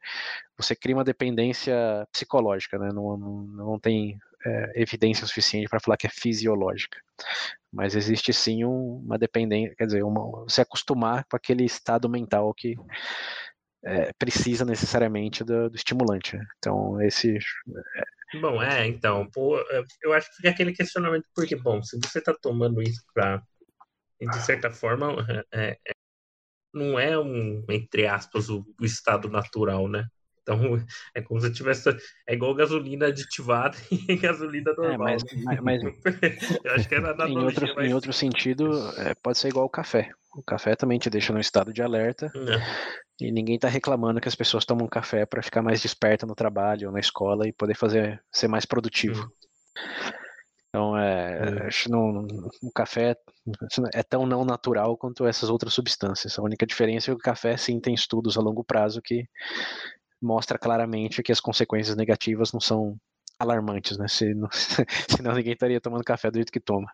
você 0.57 0.75
cria 0.75 0.97
uma 0.97 1.05
dependência 1.05 1.75
psicológica, 2.11 2.79
né, 2.79 2.89
não, 2.93 3.17
não, 3.17 3.43
não 3.43 3.79
tem 3.79 4.19
é, 4.45 4.73
evidência 4.81 5.27
suficiente 5.27 5.69
para 5.69 5.81
falar 5.81 5.97
que 5.97 6.07
é 6.07 6.11
fisiológica, 6.11 6.99
mas 7.71 7.95
existe 7.95 8.33
sim 8.33 8.65
um, 8.65 9.03
uma 9.05 9.19
dependência, 9.19 9.75
quer 9.77 9.87
dizer, 9.87 10.03
uma, 10.03 10.45
você 10.45 10.63
acostumar 10.63 11.27
com 11.29 11.37
aquele 11.37 11.65
estado 11.65 12.09
mental 12.09 12.55
que 12.55 12.75
é, 13.87 14.11
precisa 14.19 14.65
necessariamente 14.65 15.45
do, 15.45 15.71
do 15.71 15.77
estimulante. 15.77 16.37
Né? 16.37 16.45
Então, 16.59 17.01
esse. 17.01 17.37
É... 17.37 18.39
Bom, 18.41 18.61
é, 18.61 18.87
então, 18.89 19.31
pô, 19.31 19.57
eu 20.03 20.13
acho 20.13 20.29
que 20.31 20.37
fica 20.37 20.51
aquele 20.51 20.73
questionamento, 20.73 21.25
porque, 21.35 21.55
bom, 21.55 21.81
se 21.83 21.97
você 22.03 22.19
está 22.19 22.35
tomando 22.35 22.83
isso 22.83 23.01
para, 23.15 23.41
de 24.21 24.39
certa 24.45 24.73
forma, 24.73 25.25
é, 25.53 25.71
é, 25.71 25.93
não 26.75 26.99
é 26.99 27.17
um, 27.17 27.65
entre 27.71 28.07
aspas, 28.07 28.51
o, 28.51 28.67
o 28.81 28.85
estado 28.85 29.29
natural, 29.31 29.89
né? 29.89 30.07
Então, 30.47 30.59
é 31.15 31.21
como 31.21 31.41
se 31.41 31.53
tivesse. 31.53 31.91
É 32.27 32.35
igual 32.35 32.55
gasolina 32.55 33.07
aditivada 33.07 33.77
e 33.91 34.17
gasolina 34.17 34.73
normal. 34.77 35.09
É, 35.09 35.17
mas, 35.19 35.61
mas, 35.61 35.83
eu 36.65 36.73
acho 36.73 36.89
que 36.89 36.95
era 36.95 37.15
na 37.15 37.29
em 37.29 37.37
outro, 37.37 37.67
mas... 37.75 37.87
em 37.87 37.93
outro 37.93 38.13
sentido, 38.13 38.71
é, 38.99 39.15
pode 39.17 39.39
ser 39.39 39.49
igual 39.49 39.67
o 39.67 39.71
café. 39.71 40.11
O 40.35 40.43
café 40.43 40.77
também 40.77 40.99
te 40.99 41.11
deixa 41.11 41.33
no 41.33 41.41
estado 41.41 41.73
de 41.73 41.83
alerta. 41.83 42.31
É. 42.37 43.27
E 43.27 43.33
ninguém 43.33 43.57
está 43.57 43.69
reclamando 43.69 44.21
que 44.21 44.29
as 44.29 44.35
pessoas 44.35 44.65
tomam 44.67 44.87
café 44.87 45.25
para 45.25 45.43
ficar 45.43 45.63
mais 45.63 45.81
desperta 45.81 46.27
no 46.27 46.35
trabalho 46.35 46.89
ou 46.89 46.93
na 46.93 47.01
escola 47.01 47.49
e 47.49 47.53
poder 47.53 47.75
fazer 47.75 48.23
ser 48.31 48.47
mais 48.47 48.67
produtivo. 48.67 49.25
Hum. 49.25 49.47
Então, 50.77 50.99
é, 50.99 51.63
é. 51.63 51.67
acho 51.69 51.91
não, 51.91 52.27
o 52.63 52.71
café 52.71 53.17
é 53.95 54.03
tão 54.03 54.27
não 54.27 54.45
natural 54.45 54.95
quanto 54.99 55.25
essas 55.25 55.49
outras 55.49 55.73
substâncias. 55.73 56.39
A 56.39 56.43
única 56.43 56.67
diferença 56.67 57.11
é 57.11 57.15
que 57.15 57.19
o 57.19 57.23
café 57.23 57.57
sim 57.57 57.81
tem 57.81 57.95
estudos 57.95 58.37
a 58.37 58.43
longo 58.43 58.63
prazo 58.63 59.01
que 59.01 59.27
mostra 60.21 60.59
claramente 60.59 61.23
que 61.23 61.33
as 61.33 61.41
consequências 61.41 61.97
negativas 61.97 62.53
não 62.53 62.61
são 62.61 62.97
alarmantes, 63.39 63.99
né? 63.99 64.07
Se 64.09 64.35
não, 64.35 64.49
senão 65.09 65.35
ninguém 65.35 65.53
estaria 65.53 65.81
tomando 65.81 66.05
café 66.05 66.31
do 66.31 66.37
jeito 66.37 66.53
que 66.53 66.61
toma. 66.61 66.91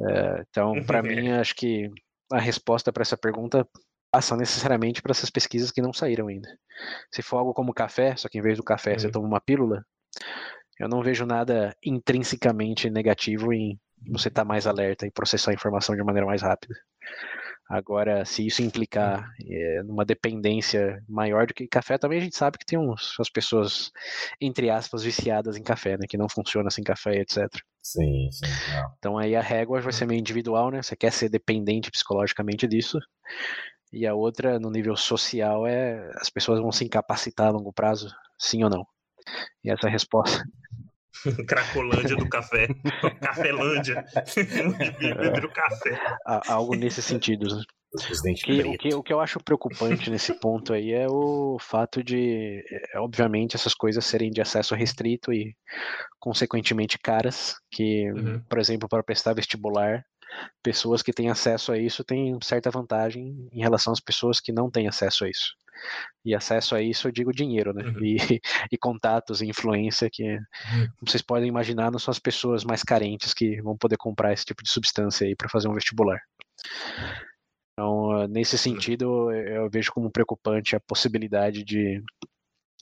É, 0.00 0.44
então, 0.48 0.82
para 0.84 1.02
mim, 1.02 1.30
acho 1.30 1.54
que 1.54 1.90
a 2.30 2.38
resposta 2.38 2.92
para 2.92 3.02
essa 3.02 3.16
pergunta 3.16 3.66
passa 4.10 4.36
necessariamente 4.36 5.00
para 5.00 5.12
essas 5.12 5.30
pesquisas 5.30 5.70
que 5.70 5.82
não 5.82 5.92
saíram 5.92 6.28
ainda. 6.28 6.48
Se 7.10 7.22
for 7.22 7.38
algo 7.38 7.54
como 7.54 7.72
café, 7.72 8.14
só 8.16 8.28
que 8.28 8.38
em 8.38 8.42
vez 8.42 8.56
do 8.58 8.64
café 8.64 8.92
uhum. 8.92 8.98
você 8.98 9.10
toma 9.10 9.26
uma 9.26 9.40
pílula, 9.40 9.84
eu 10.78 10.88
não 10.88 11.02
vejo 11.02 11.24
nada 11.24 11.74
intrinsecamente 11.82 12.90
negativo 12.90 13.52
em 13.52 13.78
você 14.10 14.28
estar 14.28 14.42
tá 14.42 14.48
mais 14.48 14.66
alerta 14.66 15.06
e 15.06 15.10
processar 15.10 15.52
a 15.52 15.54
informação 15.54 15.94
de 15.94 16.02
maneira 16.02 16.26
mais 16.26 16.42
rápida. 16.42 16.74
Agora, 17.72 18.22
se 18.26 18.46
isso 18.46 18.60
implicar 18.60 19.32
é, 19.48 19.82
numa 19.82 20.04
dependência 20.04 21.02
maior 21.08 21.46
do 21.46 21.54
que 21.54 21.66
café, 21.66 21.96
também 21.96 22.18
a 22.18 22.20
gente 22.22 22.36
sabe 22.36 22.58
que 22.58 22.66
tem 22.66 22.78
uns, 22.78 23.18
as 23.18 23.30
pessoas, 23.30 23.90
entre 24.38 24.68
aspas, 24.68 25.02
viciadas 25.02 25.56
em 25.56 25.62
café, 25.62 25.96
né? 25.96 26.04
Que 26.06 26.18
não 26.18 26.28
funciona 26.28 26.68
sem 26.68 26.84
café, 26.84 27.22
etc. 27.22 27.48
Sim, 27.82 28.28
sim. 28.30 28.44
Não. 28.74 28.94
Então 28.98 29.16
aí 29.16 29.34
a 29.34 29.40
régua 29.40 29.80
vai 29.80 29.90
ser 29.90 30.04
meio 30.04 30.20
individual, 30.20 30.70
né? 30.70 30.82
Você 30.82 30.94
quer 30.94 31.10
ser 31.10 31.30
dependente 31.30 31.90
psicologicamente 31.90 32.68
disso. 32.68 32.98
E 33.90 34.06
a 34.06 34.14
outra, 34.14 34.60
no 34.60 34.70
nível 34.70 34.94
social, 34.94 35.66
é 35.66 36.10
as 36.16 36.28
pessoas 36.28 36.60
vão 36.60 36.72
se 36.72 36.84
incapacitar 36.84 37.46
a 37.46 37.52
longo 37.52 37.72
prazo, 37.72 38.14
sim 38.38 38.62
ou 38.62 38.68
não? 38.68 38.84
E 39.64 39.70
essa 39.70 39.86
é 39.86 39.88
a 39.88 39.92
resposta. 39.92 40.44
Cracolândia 41.46 42.16
do 42.16 42.28
café. 42.28 42.68
Cafelândia. 43.20 44.04
Beber 44.98 45.52
café. 45.52 45.98
Algo 46.46 46.74
nesse 46.74 47.02
sentido. 47.02 47.56
Né? 47.56 47.62
Que, 48.42 48.62
o, 48.62 48.78
que, 48.78 48.94
o 48.94 49.02
que 49.02 49.12
eu 49.12 49.20
acho 49.20 49.38
preocupante 49.38 50.08
nesse 50.08 50.32
ponto 50.32 50.72
aí 50.72 50.92
é 50.92 51.06
o 51.06 51.58
fato 51.60 52.02
de, 52.02 52.64
é, 52.94 52.98
obviamente, 52.98 53.54
essas 53.54 53.74
coisas 53.74 54.02
serem 54.06 54.30
de 54.30 54.40
acesso 54.40 54.74
restrito 54.74 55.30
e, 55.30 55.54
consequentemente, 56.18 56.98
caras. 56.98 57.54
Que, 57.70 58.10
uhum. 58.10 58.42
por 58.48 58.58
exemplo, 58.58 58.88
para 58.88 59.02
prestar 59.02 59.34
vestibular, 59.34 60.02
pessoas 60.62 61.02
que 61.02 61.12
têm 61.12 61.28
acesso 61.28 61.72
a 61.72 61.78
isso 61.78 62.02
têm 62.02 62.38
certa 62.42 62.70
vantagem 62.70 63.48
em 63.52 63.60
relação 63.60 63.92
às 63.92 64.00
pessoas 64.00 64.40
que 64.40 64.52
não 64.52 64.70
têm 64.70 64.88
acesso 64.88 65.24
a 65.24 65.28
isso. 65.28 65.54
E 66.24 66.34
acesso 66.34 66.74
a 66.74 66.82
isso 66.82 67.08
eu 67.08 67.12
digo 67.12 67.32
dinheiro, 67.32 67.72
né? 67.72 67.84
Uhum. 67.84 68.04
E, 68.04 68.16
e, 68.72 68.78
contatos 68.78 69.40
e 69.40 69.46
influência 69.46 70.08
que, 70.10 70.36
uhum. 70.36 70.88
vocês 71.00 71.22
podem 71.22 71.48
imaginar, 71.48 71.90
não 71.90 71.98
são 71.98 72.12
as 72.12 72.18
pessoas 72.18 72.64
mais 72.64 72.82
carentes 72.82 73.34
que 73.34 73.60
vão 73.62 73.76
poder 73.76 73.96
comprar 73.96 74.32
esse 74.32 74.44
tipo 74.44 74.62
de 74.62 74.70
substância 74.70 75.26
aí 75.26 75.34
para 75.34 75.48
fazer 75.48 75.68
um 75.68 75.74
vestibular. 75.74 76.20
Então, 77.72 78.28
nesse 78.28 78.58
sentido, 78.58 79.32
eu 79.32 79.68
vejo 79.70 79.92
como 79.92 80.10
preocupante 80.10 80.76
a 80.76 80.80
possibilidade 80.80 81.64
de 81.64 82.02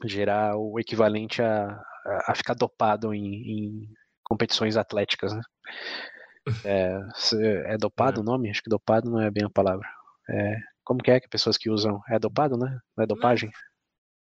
gerar 0.04 0.56
o 0.56 0.78
equivalente 0.78 1.40
a, 1.42 1.80
a 2.26 2.34
ficar 2.34 2.54
dopado 2.54 3.14
em, 3.14 3.24
em 3.24 3.88
competições 4.24 4.76
atléticas, 4.76 5.32
né? 5.32 5.42
É, 6.64 6.98
é 7.74 7.78
dopado 7.78 8.18
é. 8.18 8.22
o 8.22 8.24
nome? 8.24 8.50
Acho 8.50 8.62
que 8.62 8.70
dopado 8.70 9.10
não 9.10 9.20
é 9.20 9.30
bem 9.30 9.44
a 9.44 9.50
palavra. 9.50 9.86
É, 10.28 10.56
como 10.90 11.00
que 11.00 11.12
é 11.12 11.20
que 11.20 11.28
pessoas 11.28 11.56
que 11.56 11.70
usam. 11.70 12.00
É 12.10 12.18
dopado, 12.18 12.56
né? 12.56 12.80
Não 12.96 13.04
é 13.04 13.06
dopagem? 13.06 13.48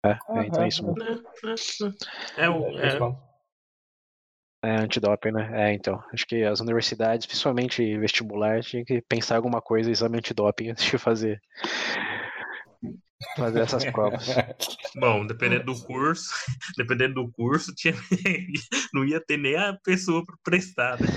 É, 0.02 0.12
é 0.12 0.46
então 0.46 0.62
é 0.62 0.68
isso 0.68 0.82
mesmo. 0.86 1.94
É, 2.38 2.48
o. 2.48 2.64
É, 4.64 4.70
é 4.70 4.76
antidoping, 4.78 5.32
né? 5.32 5.50
É, 5.52 5.74
então. 5.74 6.02
Acho 6.14 6.26
que 6.26 6.44
as 6.44 6.60
universidades, 6.60 7.26
principalmente 7.26 7.98
vestibular, 7.98 8.62
tinha 8.62 8.82
que 8.86 9.02
pensar 9.02 9.36
alguma 9.36 9.60
coisa, 9.60 9.90
exame 9.90 10.16
antidoping, 10.16 10.70
antes 10.72 10.86
de 10.86 10.96
fazer 10.96 11.38
fazer 13.36 13.60
essas 13.60 13.84
provas. 13.90 14.26
Bom, 14.96 15.26
dependendo 15.26 15.64
do 15.64 15.82
curso, 15.82 16.30
dependendo 16.76 17.14
do 17.14 17.30
curso, 17.32 17.74
tinha, 17.74 17.94
não 18.92 19.04
ia 19.04 19.20
ter 19.20 19.36
nem 19.36 19.56
a 19.56 19.74
pessoa 19.84 20.24
para 20.24 20.36
prestar. 20.42 21.00
Né? 21.00 21.08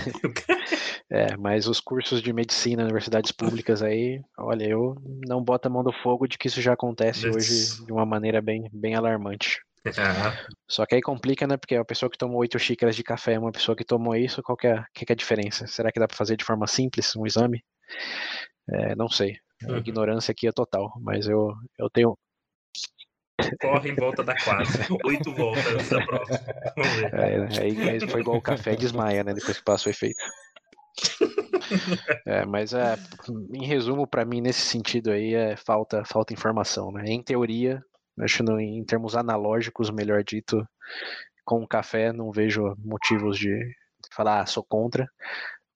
É, 1.12 1.38
mas 1.38 1.68
os 1.68 1.80
cursos 1.80 2.22
de 2.22 2.32
medicina, 2.32 2.84
universidades 2.84 3.32
públicas 3.32 3.82
aí, 3.82 4.22
olha, 4.38 4.66
eu 4.66 4.96
não 5.28 5.44
boto 5.44 5.68
a 5.68 5.72
mão 5.72 5.84
no 5.84 5.92
fogo 5.92 6.28
de 6.28 6.38
que 6.38 6.48
isso 6.48 6.62
já 6.62 6.74
acontece 6.74 7.28
hoje 7.28 7.86
de 7.86 7.92
uma 7.92 8.06
maneira 8.06 8.42
bem, 8.42 8.70
bem 8.72 8.96
alarmante. 8.96 9.60
Só 10.68 10.86
que 10.86 10.96
aí 10.96 11.02
complica, 11.02 11.48
né? 11.48 11.58
Porque 11.58 11.76
a 11.76 11.86
pessoa 11.86 12.10
que 12.10 12.18
tomou 12.18 12.40
oito 12.40 12.60
xícaras 12.60 12.96
de 12.96 13.04
café 13.04 13.34
é 13.34 13.40
uma 13.40 13.52
pessoa 13.52 13.76
que 13.76 13.86
tomou 13.86 14.16
isso, 14.16 14.44
qual 14.44 14.58
que 14.58 14.68
é, 14.68 14.84
que 14.94 15.06
é 15.08 15.14
a 15.14 15.16
diferença? 15.16 15.68
Será 15.68 15.92
que 15.92 16.00
dá 16.00 16.08
para 16.08 16.18
fazer 16.18 16.36
de 16.36 16.44
forma 16.44 16.68
simples 16.68 17.16
um 17.16 17.26
exame? 17.26 17.64
É, 18.70 18.96
não 18.96 19.10
sei. 19.10 19.38
A 19.66 19.72
uhum. 19.72 19.78
ignorância 19.78 20.32
aqui 20.32 20.48
é 20.48 20.52
total, 20.52 20.92
mas 21.02 21.28
eu, 21.28 21.54
eu 21.78 21.90
tenho. 21.90 22.18
Corre 23.62 23.92
em 23.92 23.96
volta 23.96 24.24
da 24.24 24.36
quadra. 24.36 24.66
Oito 25.06 25.34
voltas 25.34 25.90
da 25.90 26.06
prova. 26.06 26.26
Vamos 26.76 26.94
ver. 26.96 27.14
É, 27.14 27.62
aí 27.62 28.08
foi 28.08 28.22
igual 28.22 28.38
o 28.38 28.42
café 28.42 28.76
desmaia, 28.76 29.24
né? 29.24 29.34
Depois 29.34 29.58
que 29.58 29.64
passa 29.64 29.90
o 29.90 29.92
efeito. 29.92 30.22
É, 32.26 32.46
mas 32.46 32.74
é, 32.74 32.96
em 33.54 33.66
resumo, 33.66 34.08
para 34.08 34.26
mim, 34.26 34.42
nesse 34.42 34.62
sentido 34.62 35.12
aí, 35.12 35.34
é 35.34 35.56
falta, 35.56 36.04
falta 36.06 36.34
informação. 36.34 36.92
Né? 36.92 37.04
Em 37.08 37.24
teoria, 37.24 37.82
acho 38.20 38.44
que 38.44 38.52
em 38.62 38.84
termos 38.84 39.16
analógicos, 39.16 39.90
melhor 39.90 40.24
dito, 40.24 40.66
com 41.46 41.64
o 41.64 41.68
café, 41.68 42.12
não 42.12 42.32
vejo 42.32 42.76
motivos 42.78 43.38
de 43.38 43.58
falar, 44.14 44.42
ah, 44.42 44.46
sou 44.46 44.64
contra 44.64 45.08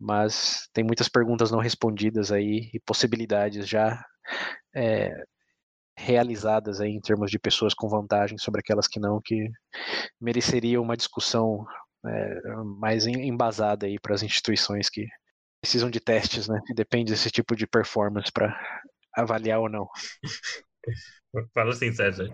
mas 0.03 0.67
tem 0.73 0.83
muitas 0.83 1.07
perguntas 1.07 1.49
não 1.49 1.59
respondidas 1.59 2.29
aí 2.29 2.69
e 2.73 2.79
possibilidades 2.81 3.67
já 3.67 4.03
é, 4.75 5.13
realizadas 5.97 6.81
aí 6.81 6.91
em 6.91 6.99
termos 6.99 7.31
de 7.31 7.39
pessoas 7.39 7.73
com 7.73 7.87
vantagem 7.87 8.37
sobre 8.37 8.59
aquelas 8.59 8.85
que 8.85 8.99
não, 8.99 9.21
que 9.23 9.49
mereceria 10.19 10.81
uma 10.81 10.97
discussão 10.97 11.65
é, 12.05 12.41
mais 12.79 13.07
embasada 13.07 13.85
aí 13.85 13.97
para 13.97 14.13
as 14.13 14.23
instituições 14.23 14.89
que 14.89 15.07
precisam 15.61 15.89
de 15.89 16.01
testes, 16.01 16.49
né? 16.49 16.59
Depende 16.75 17.13
desse 17.13 17.31
tipo 17.31 17.55
de 17.55 17.65
performance 17.65 18.29
para 18.29 18.53
avaliar 19.15 19.59
ou 19.61 19.69
não. 19.69 19.87
Fala 21.53 21.71
assim, 21.71 21.93
César. 21.93 22.27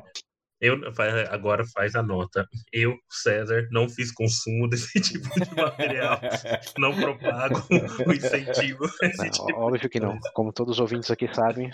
Eu, 0.62 0.76
agora 1.30 1.64
faz 1.74 1.96
a 1.96 2.04
nota. 2.04 2.48
Eu, 2.72 2.98
César, 3.10 3.68
não 3.72 3.88
fiz 3.88 4.12
consumo 4.12 4.68
desse 4.68 5.00
tipo 5.02 5.28
de 5.40 5.56
material. 5.56 6.20
não 6.78 6.96
propago 6.96 7.64
o 8.06 8.14
incentivo. 8.14 8.86
Não, 9.18 9.30
tipo 9.30 9.60
óbvio 9.60 9.90
que 9.90 10.00
não. 10.00 10.18
Como 10.34 10.52
todos 10.52 10.76
os 10.76 10.80
ouvintes 10.80 11.10
aqui 11.10 11.34
sabem, 11.34 11.72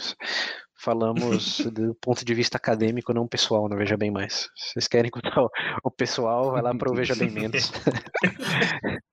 falamos 0.77 1.59
do 1.65 1.95
ponto 1.95 2.23
de 2.23 2.33
vista 2.33 2.57
acadêmico, 2.57 3.13
não 3.13 3.27
pessoal, 3.27 3.67
não 3.67 3.77
Veja 3.77 3.97
Bem 3.97 4.11
Mais. 4.11 4.49
Se 4.55 4.73
vocês 4.73 4.87
querem 4.87 5.09
contar 5.09 5.47
o 5.83 5.91
pessoal, 5.91 6.51
vai 6.51 6.61
lá 6.61 6.75
para 6.75 6.91
o 6.91 6.95
Veja 6.95 7.15
Bem 7.15 7.31
Menos. 7.31 7.71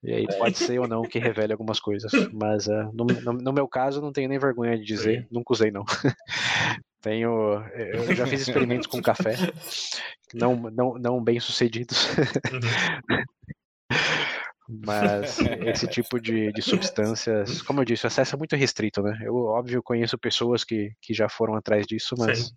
E 0.00 0.12
aí 0.12 0.26
pode 0.38 0.56
ser 0.56 0.78
ou 0.78 0.86
não 0.86 1.02
que 1.02 1.18
revele 1.18 1.52
algumas 1.52 1.80
coisas. 1.80 2.12
Mas 2.32 2.68
uh, 2.68 2.92
no, 2.92 3.04
no, 3.04 3.32
no, 3.32 3.52
meu 3.52 3.66
caso, 3.66 4.00
não 4.00 4.12
tenho 4.12 4.28
nem 4.28 4.38
vergonha 4.38 4.78
de 4.78 4.84
dizer, 4.84 5.22
Sim. 5.22 5.28
nunca 5.28 5.52
usei 5.52 5.72
não. 5.72 5.84
Tenho, 7.04 7.62
eu 7.74 8.16
já 8.16 8.26
fiz 8.26 8.40
experimentos 8.48 8.86
com 8.86 9.02
café, 9.02 9.36
não, 10.32 10.56
não, 10.56 10.94
não 10.94 11.22
bem 11.22 11.38
sucedidos. 11.38 12.08
Mas 14.66 15.38
esse 15.66 15.86
tipo 15.86 16.18
de, 16.18 16.50
de 16.50 16.62
substâncias, 16.62 17.60
como 17.60 17.82
eu 17.82 17.84
disse, 17.84 18.06
o 18.06 18.06
acesso 18.06 18.34
é 18.34 18.38
muito 18.38 18.56
restrito, 18.56 19.02
né? 19.02 19.18
Eu, 19.22 19.36
óbvio, 19.36 19.82
conheço 19.82 20.16
pessoas 20.16 20.64
que, 20.64 20.92
que 21.02 21.12
já 21.12 21.28
foram 21.28 21.54
atrás 21.54 21.86
disso, 21.86 22.14
mas 22.16 22.54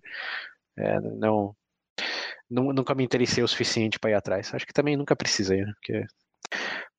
é, 0.78 0.98
não, 1.02 1.54
nunca 2.50 2.96
me 2.96 3.04
interessei 3.04 3.44
o 3.44 3.48
suficiente 3.50 4.00
para 4.00 4.12
ir 4.12 4.14
atrás. 4.14 4.54
Acho 4.54 4.66
que 4.66 4.72
também 4.72 4.96
nunca 4.96 5.18
precisei, 5.18 5.60
né? 5.66 5.74
Porque 5.74 6.06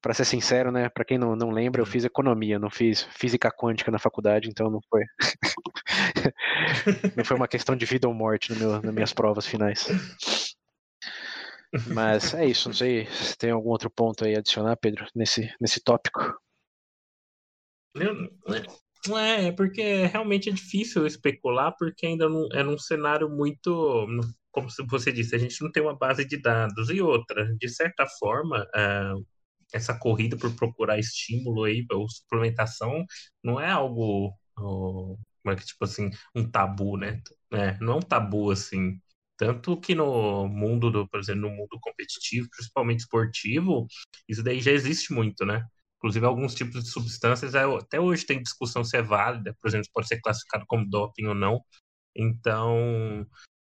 para 0.01 0.15
ser 0.15 0.25
sincero, 0.25 0.71
né? 0.71 0.89
Para 0.89 1.05
quem 1.05 1.19
não, 1.19 1.35
não 1.35 1.51
lembra, 1.51 1.81
eu 1.81 1.87
fiz 1.87 2.05
economia, 2.05 2.59
não 2.59 2.71
fiz 2.71 3.03
física 3.11 3.51
quântica 3.51 3.91
na 3.91 3.99
faculdade, 3.99 4.49
então 4.49 4.71
não 4.71 4.81
foi. 4.89 5.03
não 7.17 7.25
foi 7.25 7.37
uma 7.37 7.49
questão 7.49 7.75
de 7.77 7.85
vida 7.85 8.07
ou 8.07 8.15
morte 8.15 8.53
no 8.53 8.59
meu, 8.59 8.83
nas 8.83 8.95
minhas 8.95 9.13
provas 9.13 9.47
finais. 9.47 9.87
Mas 11.87 12.33
é 12.35 12.47
isso, 12.47 12.69
não 12.69 12.75
sei 12.75 13.07
se 13.07 13.37
tem 13.37 13.51
algum 13.51 13.71
outro 13.71 13.91
ponto 13.91 14.25
aí 14.25 14.35
a 14.35 14.39
adicionar, 14.39 14.77
Pedro, 14.77 15.07
nesse, 15.15 15.53
nesse 15.61 15.81
tópico. 15.83 16.21
Não 19.07 19.19
é, 19.19 19.49
é 19.49 19.53
porque 19.53 20.07
realmente 20.07 20.49
é 20.49 20.53
difícil 20.53 21.07
especular, 21.07 21.75
porque 21.79 22.07
ainda 22.07 22.29
não, 22.29 22.49
é 22.53 22.63
num 22.63 22.79
cenário 22.79 23.29
muito. 23.29 24.07
Como 24.51 24.69
você 24.89 25.13
disse, 25.13 25.37
a 25.37 25.39
gente 25.39 25.63
não 25.63 25.71
tem 25.71 25.83
uma 25.83 25.97
base 25.97 26.25
de 26.25 26.41
dados. 26.41 26.89
E 26.91 27.01
outra, 27.01 27.55
de 27.57 27.69
certa 27.69 28.07
forma, 28.19 28.67
é, 28.75 29.13
essa 29.73 29.99
corrida 29.99 30.37
por 30.37 30.55
procurar 30.57 30.99
estímulo 30.99 31.65
aí, 31.65 31.85
ou 31.93 32.09
suplementação, 32.09 33.05
não 33.43 33.61
é 33.61 33.71
algo. 33.71 34.35
como 34.57 35.19
é 35.47 35.57
que, 35.57 35.65
tipo 35.67 35.85
assim, 35.85 36.11
um 36.35 36.49
tabu, 36.51 36.97
né? 36.97 37.23
É, 37.53 37.79
não 37.81 37.95
é 37.95 37.97
um 37.97 38.01
tabu 38.03 38.51
assim. 38.51 39.01
Tanto 39.37 39.81
que 39.81 39.95
no 39.95 40.49
mundo 40.49 40.91
do, 40.91 41.09
por 41.09 41.21
exemplo, 41.21 41.43
no 41.43 41.51
mundo 41.51 41.79
competitivo, 41.81 42.49
principalmente 42.51 43.01
esportivo, 43.01 43.87
isso 44.29 44.43
daí 44.43 44.61
já 44.61 44.73
existe 44.73 45.13
muito, 45.13 45.47
né? 45.47 45.65
Inclusive, 45.99 46.27
alguns 46.27 46.55
tipos 46.55 46.85
de 46.85 46.91
substâncias, 46.91 47.55
é, 47.55 47.63
até 47.65 48.01
hoje 48.01 48.27
tem 48.27 48.43
discussão 48.43 48.85
se 48.85 48.97
é 48.97 49.03
válida, 49.03 49.57
por 49.61 49.69
exemplo, 49.69 49.89
pode 49.93 50.09
ser 50.09 50.21
classificado 50.21 50.65
como 50.67 50.89
doping 50.89 51.27
ou 51.27 51.35
não. 51.35 51.61
Então, 52.17 53.27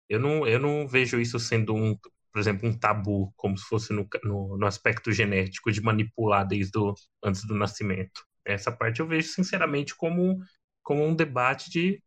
eu 0.09 0.21
não, 0.21 0.47
eu 0.47 0.59
não 0.61 0.89
vejo 0.89 1.21
isso 1.21 1.39
sendo 1.39 1.75
um, 1.75 1.97
por 2.35 2.41
exemplo, 2.41 2.69
um 2.69 2.77
tabu, 2.77 3.33
como 3.37 3.57
se 3.57 3.65
fosse 3.65 3.93
no, 3.93 4.09
no, 4.25 4.59
no 4.59 4.67
aspecto 4.67 5.13
genético, 5.13 5.71
de 5.71 5.81
manipular 5.81 6.45
desde 6.45 6.77
o, 6.77 6.93
antes 7.23 7.45
do 7.45 7.55
nascimento. 7.55 8.27
Essa 8.45 8.73
parte 8.73 8.99
eu 8.99 9.07
vejo, 9.07 9.29
sinceramente, 9.29 9.95
como, 9.95 10.43
como 10.83 11.05
um 11.05 11.15
debate 11.15 11.71
de 11.71 12.03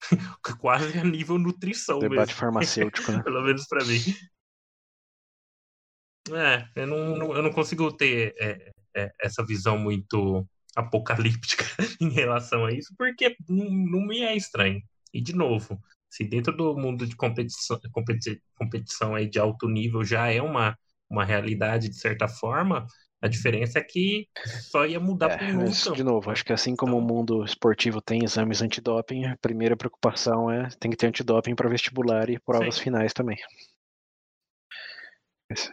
quase 0.60 0.96
a 0.96 1.02
nível 1.02 1.36
nutrição 1.36 1.98
debate 1.98 2.28
mesmo. 2.28 2.34
farmacêutico, 2.34 3.10
né? 3.10 3.22
Pelo 3.26 3.42
menos 3.42 3.66
para 3.66 3.84
mim. 3.84 3.98
É, 6.30 6.68
eu 6.76 6.86
não, 6.86 7.34
eu 7.34 7.42
não 7.42 7.52
consigo 7.52 7.90
ter 7.90 8.36
é, 8.38 8.72
é, 8.94 9.12
essa 9.20 9.44
visão 9.44 9.76
muito 9.76 10.46
apocalíptica 10.76 11.64
em 12.00 12.08
relação 12.08 12.64
a 12.66 12.72
isso, 12.72 12.94
porque 12.96 13.36
não, 13.48 13.68
não 13.68 14.06
me 14.06 14.20
é 14.20 14.36
estranho. 14.36 14.80
E, 15.12 15.20
de 15.20 15.34
novo, 15.34 15.82
se 16.12 16.24
dentro 16.24 16.54
do 16.54 16.76
mundo 16.76 17.06
de 17.06 17.16
competição, 17.16 17.80
competi 17.90 18.38
competição 18.54 19.14
aí 19.14 19.26
de 19.26 19.38
alto 19.38 19.66
nível 19.66 20.04
já 20.04 20.30
é 20.30 20.42
uma, 20.42 20.76
uma 21.08 21.24
realidade 21.24 21.88
de 21.88 21.96
certa 21.96 22.28
forma, 22.28 22.86
a 23.22 23.28
diferença 23.28 23.78
é 23.78 23.82
que 23.82 24.28
só 24.70 24.84
ia 24.84 25.00
mudar 25.00 25.30
é, 25.30 25.36
para 25.38 25.52
mas, 25.54 25.84
De 25.84 26.04
novo, 26.04 26.30
acho 26.30 26.44
que 26.44 26.52
assim 26.52 26.76
como 26.76 26.98
o 26.98 27.00
mundo 27.00 27.42
esportivo 27.44 28.02
tem 28.02 28.24
exames 28.24 28.60
antidoping, 28.60 29.24
a 29.24 29.38
primeira 29.38 29.74
preocupação 29.74 30.50
é 30.50 30.68
tem 30.78 30.90
que 30.90 30.98
ter 30.98 31.06
antidoping 31.06 31.54
para 31.54 31.70
vestibular 31.70 32.28
e 32.28 32.38
provas 32.38 32.74
Sim. 32.74 32.82
finais 32.82 33.14
também. 33.14 33.38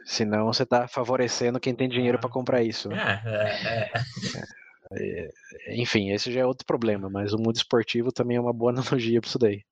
Senão 0.05 0.45
você 0.45 0.63
está 0.63 0.87
favorecendo 0.87 1.59
quem 1.59 1.75
tem 1.75 1.89
dinheiro 1.89 2.17
para 2.17 2.29
comprar 2.29 2.63
isso. 2.63 2.87
Né? 2.87 3.21
É, 3.25 3.29
é, 3.29 3.91
é. 3.91 3.91
É, 4.91 5.29
enfim, 5.67 6.11
esse 6.11 6.31
já 6.31 6.41
é 6.41 6.45
outro 6.45 6.65
problema, 6.65 7.09
mas 7.09 7.31
o 7.31 7.37
mundo 7.37 7.55
esportivo 7.55 8.11
também 8.11 8.37
é 8.37 8.41
uma 8.41 8.53
boa 8.53 8.71
analogia 8.73 9.21
para 9.21 9.27
isso 9.27 9.39
daí. 9.39 9.63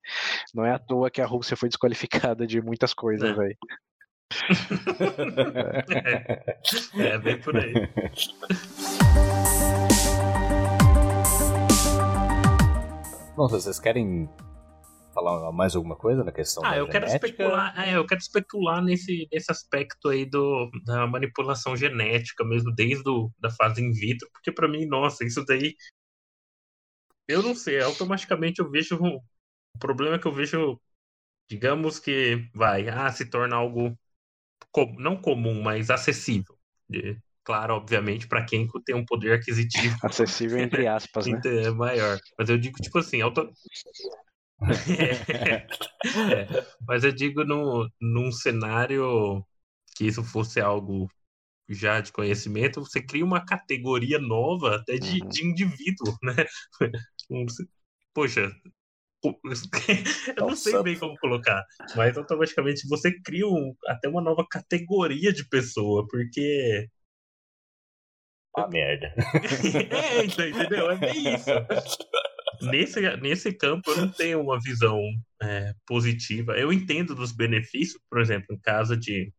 Não 0.54 0.64
é 0.64 0.72
à 0.72 0.78
toa 0.78 1.10
que 1.10 1.20
a 1.20 1.26
Rússia 1.26 1.56
foi 1.56 1.68
desqualificada 1.68 2.46
de 2.46 2.60
muitas 2.62 2.94
coisas, 2.94 3.36
velho. 3.36 3.56
é, 5.90 7.14
é, 7.14 7.18
bem 7.18 7.40
por 7.40 7.56
aí. 7.56 7.72
Bom, 13.34 13.48
vocês 13.48 13.80
querem 13.80 14.28
falar 15.18 15.52
mais 15.52 15.74
alguma 15.74 15.96
coisa 15.96 16.22
na 16.22 16.32
questão 16.32 16.64
ah, 16.64 16.70
da 16.70 16.76
eu 16.76 16.86
genética? 16.86 17.00
quero 17.00 17.26
especular, 17.26 17.88
é, 17.88 17.96
eu 17.96 18.06
quero 18.06 18.20
especular 18.20 18.82
nesse, 18.82 19.28
nesse 19.32 19.50
aspecto 19.50 20.08
aí 20.08 20.24
do, 20.24 20.70
da 20.84 21.06
manipulação 21.06 21.76
genética 21.76 22.44
mesmo, 22.44 22.74
desde 22.74 23.02
do, 23.02 23.30
da 23.38 23.50
fase 23.50 23.82
in 23.82 23.92
vitro, 23.92 24.28
porque 24.32 24.52
para 24.52 24.68
mim, 24.68 24.86
nossa, 24.86 25.24
isso 25.24 25.44
daí 25.44 25.74
eu 27.26 27.42
não 27.42 27.54
sei, 27.54 27.80
automaticamente 27.82 28.60
eu 28.60 28.70
vejo 28.70 28.96
o 28.96 29.78
problema 29.78 30.16
é 30.16 30.18
que 30.18 30.26
eu 30.26 30.32
vejo 30.32 30.80
digamos 31.50 31.98
que 31.98 32.48
vai, 32.54 32.88
ah, 32.88 33.10
se 33.10 33.24
torna 33.24 33.56
algo 33.56 33.98
com, 34.70 34.94
não 34.98 35.16
comum, 35.16 35.62
mas 35.62 35.90
acessível. 35.90 36.54
De, 36.88 37.18
claro, 37.42 37.74
obviamente, 37.74 38.28
para 38.28 38.44
quem 38.44 38.68
tem 38.84 38.94
um 38.94 39.04
poder 39.04 39.32
aquisitivo. 39.32 39.96
Acessível 40.04 40.58
entre 40.58 40.86
aspas, 40.86 41.26
né? 41.26 41.40
É 41.44 41.70
maior. 41.70 42.18
Mas 42.38 42.50
eu 42.50 42.58
digo, 42.58 42.76
tipo 42.80 42.98
assim, 42.98 43.22
auto... 43.22 43.50
é, 46.32 46.66
mas 46.86 47.04
eu 47.04 47.12
digo 47.12 47.44
no, 47.44 47.88
num 48.00 48.32
cenário 48.32 49.44
que 49.96 50.06
isso 50.06 50.22
fosse 50.24 50.60
algo 50.60 51.08
já 51.68 52.00
de 52.00 52.10
conhecimento, 52.12 52.80
você 52.80 53.02
cria 53.02 53.24
uma 53.24 53.44
categoria 53.44 54.18
nova 54.18 54.76
até 54.76 54.96
de, 54.96 55.22
uhum. 55.22 55.28
de 55.28 55.44
indivíduo, 55.44 56.16
né? 56.22 56.34
Poxa, 58.14 58.50
eu 60.36 60.46
não 60.46 60.56
sei 60.56 60.82
bem 60.82 60.98
como 60.98 61.16
colocar, 61.18 61.64
mas 61.96 62.16
automaticamente 62.16 62.88
você 62.88 63.12
cria 63.20 63.46
um, 63.46 63.74
até 63.86 64.08
uma 64.08 64.22
nova 64.22 64.46
categoria 64.48 65.32
de 65.32 65.46
pessoa, 65.48 66.06
porque. 66.08 66.88
Ah, 68.56 68.68
merda. 68.68 69.12
é, 70.14 70.24
entendeu? 70.24 70.90
É 70.90 70.96
bem 70.96 71.34
isso. 71.34 71.50
Nesse, 72.62 73.00
nesse 73.18 73.52
campo 73.52 73.90
eu 73.90 73.96
não 73.98 74.10
tenho 74.10 74.40
uma 74.40 74.60
visão 74.60 75.00
é, 75.42 75.72
positiva. 75.86 76.58
Eu 76.58 76.72
entendo 76.72 77.14
dos 77.14 77.32
benefícios, 77.32 78.00
por 78.08 78.20
exemplo, 78.20 78.54
em 78.54 78.58
caso 78.58 78.96
de, 78.96 79.32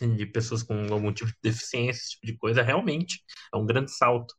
de 0.00 0.26
pessoas 0.26 0.62
com 0.62 0.74
algum 0.92 1.12
tipo 1.12 1.30
de 1.30 1.38
deficiência, 1.42 2.00
esse 2.00 2.10
tipo 2.12 2.26
de 2.26 2.36
coisa, 2.36 2.62
realmente 2.62 3.22
é 3.52 3.56
um 3.56 3.66
grande 3.66 3.92
salto. 3.92 4.34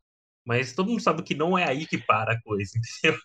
Mas 0.46 0.74
todo 0.74 0.90
mundo 0.90 1.02
sabe 1.02 1.24
que 1.24 1.36
não 1.36 1.58
é 1.58 1.68
aí 1.68 1.86
que 1.86 1.98
para 1.98 2.34
a 2.34 2.42
coisa, 2.42 2.72
entendeu? 3.04 3.20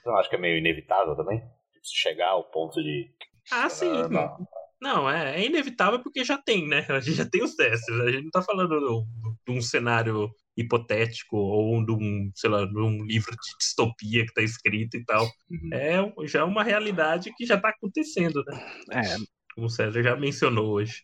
Então, 0.00 0.16
acho 0.16 0.28
que 0.28 0.36
é 0.36 0.38
meio 0.38 0.58
inevitável 0.58 1.16
também. 1.16 1.40
Tipo, 1.72 1.86
chegar 1.86 2.28
ao 2.28 2.44
ponto 2.44 2.82
de. 2.82 3.12
Ah, 3.50 3.68
sim. 3.68 3.90
Não, 4.08 4.46
não 4.80 5.08
é, 5.08 5.40
é, 5.40 5.46
inevitável 5.46 6.00
porque 6.02 6.24
já 6.24 6.38
tem, 6.38 6.66
né? 6.66 6.86
A 6.88 7.00
gente 7.00 7.16
já 7.16 7.28
tem 7.28 7.42
os 7.42 7.54
testes. 7.54 7.88
A 8.00 8.10
gente 8.10 8.24
não 8.24 8.30
tá 8.30 8.42
falando 8.42 9.06
de 9.46 9.52
um 9.52 9.60
cenário 9.60 10.30
hipotético 10.56 11.36
ou 11.36 11.84
de 11.84 11.92
um, 11.92 12.30
sei 12.34 12.50
lá, 12.50 12.64
de 12.64 12.78
um 12.78 13.04
livro 13.04 13.30
de 13.30 13.58
distopia 13.58 14.26
que 14.26 14.32
tá 14.32 14.42
escrito 14.42 14.96
e 14.96 15.04
tal. 15.04 15.24
Uhum. 15.50 15.70
É 15.72 16.26
já 16.26 16.40
é 16.40 16.44
uma 16.44 16.62
realidade 16.62 17.32
que 17.36 17.46
já 17.46 17.58
tá 17.58 17.70
acontecendo, 17.70 18.42
né? 18.46 18.76
É. 18.92 19.16
Como 19.54 19.66
o 19.66 19.70
César 19.70 20.02
já 20.02 20.16
mencionou 20.16 20.68
hoje. 20.72 21.02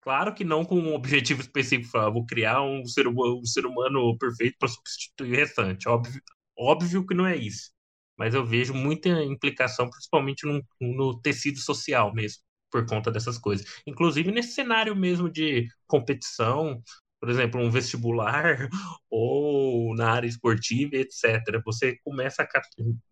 Claro 0.00 0.32
que 0.32 0.44
não 0.44 0.64
com 0.64 0.78
um 0.78 0.94
objetivo 0.94 1.40
específico, 1.40 1.90
falar, 1.90 2.10
vou 2.10 2.24
criar 2.24 2.62
um 2.62 2.84
ser 2.86 3.08
humano, 3.08 3.40
um 3.40 3.44
ser 3.44 3.66
humano 3.66 4.16
perfeito 4.18 4.56
para 4.58 4.68
substituir 4.68 5.32
o 5.32 5.36
restante. 5.36 5.88
Óbvio, 5.88 6.22
óbvio 6.56 7.06
que 7.06 7.14
não 7.14 7.26
é 7.26 7.36
isso 7.36 7.76
mas 8.16 8.34
eu 8.34 8.44
vejo 8.44 8.72
muita 8.72 9.08
implicação, 9.24 9.88
principalmente 9.90 10.46
no, 10.46 10.64
no 10.80 11.20
tecido 11.20 11.58
social 11.58 12.14
mesmo, 12.14 12.42
por 12.70 12.86
conta 12.86 13.10
dessas 13.10 13.38
coisas. 13.38 13.66
Inclusive 13.86 14.30
nesse 14.30 14.52
cenário 14.52 14.94
mesmo 14.94 15.30
de 15.30 15.68
competição, 15.86 16.82
por 17.20 17.30
exemplo, 17.30 17.60
um 17.60 17.70
vestibular 17.70 18.68
ou 19.10 19.94
na 19.94 20.10
área 20.12 20.28
esportiva, 20.28 20.96
etc. 20.96 21.60
Você 21.64 21.98
começa 22.04 22.42
a 22.42 22.48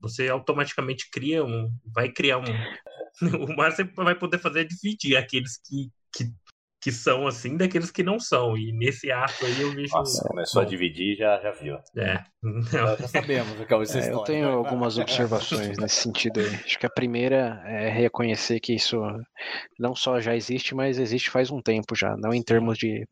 você 0.01 0.29
automaticamente 0.29 1.09
cria 1.11 1.45
um, 1.45 1.71
vai 1.95 2.11
criar 2.11 2.39
um, 2.39 2.45
o 3.53 3.57
mais 3.57 3.77
você 3.77 3.85
vai 3.85 4.15
poder 4.15 4.39
fazer 4.39 4.61
é 4.61 4.65
dividir 4.65 5.17
aqueles 5.17 5.59
que, 5.59 5.91
que 6.85 6.93
são 6.93 7.27
assim 7.27 7.57
daqueles 7.57 7.91
que 7.91 8.03
não 8.03 8.21
são. 8.21 8.59
E 8.59 8.71
nesse 8.71 9.11
ato 9.11 9.47
aí 9.47 9.59
eu 9.59 9.73
vejo. 9.73 9.95
Nossa, 9.95 10.29
começou 10.29 10.61
Bom, 10.61 10.67
a 10.67 10.71
dividir 10.71 11.17
já 11.17 11.41
já 11.41 11.51
viu. 11.51 11.79
É. 11.97 12.23
Já, 12.71 12.97
já 12.97 13.09
sabemos 13.09 13.59
o 13.59 13.65
que 13.65 13.73
é 13.73 13.83
essa 13.83 13.99
é, 14.01 14.13
Eu 14.13 14.19
tenho 14.21 14.51
algumas 14.51 14.99
observações 14.99 15.79
nesse 15.79 16.03
sentido 16.03 16.41
aí. 16.41 16.55
Acho 16.57 16.79
que 16.79 16.85
a 16.85 16.91
primeira 16.91 17.63
é 17.65 17.89
reconhecer 17.89 18.61
que 18.61 18.75
isso 18.75 19.01
não 19.79 19.97
só 19.97 20.21
já 20.21 20.37
existe, 20.37 20.75
mas 20.75 20.99
existe 20.99 21.31
faz 21.31 21.51
um 21.51 21.63
tempo 21.63 21.97
já. 21.97 22.19
Não 22.19 22.35
em 22.35 22.43
termos 22.43 22.77
de 22.77 23.09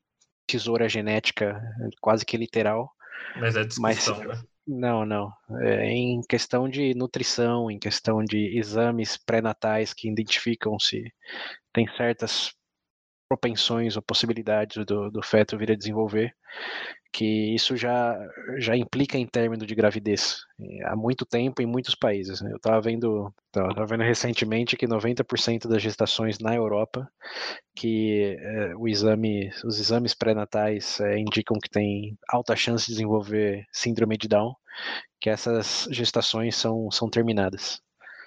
tesoura 0.46 0.86
genética 0.86 1.58
quase 1.98 2.26
que 2.26 2.36
literal. 2.36 2.92
Mas 3.40 3.56
é 3.56 3.64
discussão, 3.64 4.18
mas, 4.18 4.28
né? 4.28 4.42
Não, 4.66 5.06
não. 5.06 5.32
É 5.62 5.86
em 5.86 6.20
questão 6.28 6.68
de 6.68 6.92
nutrição, 6.94 7.70
em 7.70 7.78
questão 7.78 8.22
de 8.22 8.58
exames 8.58 9.16
pré-natais 9.16 9.94
que 9.94 10.10
identificam 10.10 10.78
se 10.78 11.10
tem 11.72 11.88
certas 11.96 12.52
propensões 13.32 13.96
ou 13.96 14.02
possibilidades 14.02 14.84
do, 14.84 15.10
do 15.10 15.22
feto 15.22 15.56
vir 15.56 15.72
a 15.72 15.76
desenvolver, 15.76 16.34
que 17.10 17.54
isso 17.54 17.74
já, 17.76 18.14
já 18.58 18.76
implica 18.76 19.16
em 19.16 19.26
término 19.26 19.64
de 19.66 19.74
gravidez 19.74 20.40
há 20.84 20.94
muito 20.94 21.24
tempo 21.24 21.62
em 21.62 21.66
muitos 21.66 21.94
países. 21.94 22.42
Né? 22.42 22.52
Eu 22.52 22.56
estava 22.56 22.78
vendo, 22.80 23.32
vendo 23.88 24.02
recentemente 24.02 24.76
que 24.76 24.86
90% 24.86 25.66
das 25.66 25.82
gestações 25.82 26.38
na 26.38 26.54
Europa, 26.54 27.08
que 27.74 28.36
é, 28.38 28.76
o 28.76 28.86
exame, 28.86 29.50
os 29.64 29.80
exames 29.80 30.14
pré-natais 30.14 31.00
é, 31.00 31.18
indicam 31.18 31.58
que 31.58 31.70
tem 31.70 32.18
alta 32.28 32.54
chance 32.54 32.86
de 32.86 32.92
desenvolver 32.92 33.64
síndrome 33.72 34.18
de 34.18 34.28
Down, 34.28 34.54
que 35.18 35.30
essas 35.30 35.88
gestações 35.90 36.54
são, 36.54 36.90
são 36.90 37.08
terminadas. 37.08 37.80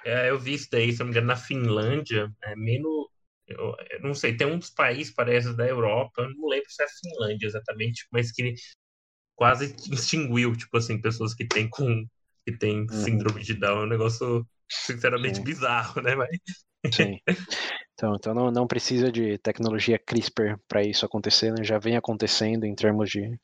É, 0.05 0.29
eu 0.29 0.39
vi 0.39 0.53
isso 0.53 0.67
daí, 0.71 0.91
se 0.91 0.99
não 0.99 1.07
me 1.07 1.11
engano, 1.11 1.27
na 1.27 1.35
Finlândia, 1.35 2.31
é 2.43 2.55
menos, 2.55 3.04
eu, 3.47 3.75
eu, 3.91 4.01
não 4.01 4.13
sei, 4.13 4.35
tem 4.35 4.47
um 4.47 4.57
dos 4.57 4.69
países, 4.69 5.13
parece, 5.13 5.55
da 5.55 5.67
Europa, 5.67 6.21
eu 6.21 6.33
não 6.35 6.47
lembro 6.47 6.69
se 6.69 6.81
é 6.81 6.85
a 6.85 6.89
Finlândia 6.89 7.47
exatamente, 7.47 8.07
mas 8.11 8.31
que 8.31 8.53
quase 9.35 9.75
extinguiu, 9.91 10.55
tipo 10.55 10.77
assim, 10.77 10.99
pessoas 10.99 11.33
que 11.33 11.47
têm 11.47 11.69
com 11.69 12.05
que 12.47 12.55
tem 12.55 12.81
uhum. 12.81 12.87
síndrome 12.89 13.41
de 13.41 13.55
Down, 13.55 13.81
é 13.81 13.83
um 13.85 13.89
negócio 13.89 14.47
sinceramente 14.69 15.37
Sim. 15.37 15.43
bizarro, 15.43 15.99
né? 16.01 16.15
Mas... 16.15 16.29
Sim. 16.93 17.19
Então, 17.97 18.13
então 18.13 18.33
não, 18.33 18.51
não 18.51 18.67
precisa 18.67 19.09
de 19.09 19.37
tecnologia 19.37 19.97
CRISPR 19.97 20.59
para 20.67 20.83
isso 20.83 21.05
acontecer, 21.05 21.53
né? 21.53 21.63
já 21.63 21.79
vem 21.79 21.95
acontecendo 21.95 22.65
em 22.65 22.75
termos 22.75 23.09
de 23.09 23.39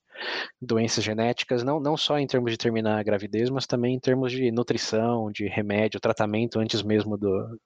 doenças 0.61 1.03
genéticas, 1.03 1.63
não, 1.63 1.79
não 1.79 1.97
só 1.97 2.17
em 2.19 2.27
termos 2.27 2.51
de 2.51 2.57
terminar 2.57 2.99
a 2.99 3.03
gravidez, 3.03 3.49
mas 3.49 3.65
também 3.65 3.95
em 3.95 3.99
termos 3.99 4.31
de 4.31 4.51
nutrição, 4.51 5.31
de 5.31 5.47
remédio, 5.47 5.99
tratamento 5.99 6.59
antes 6.59 6.83
mesmo 6.83 7.17
do, 7.17 7.59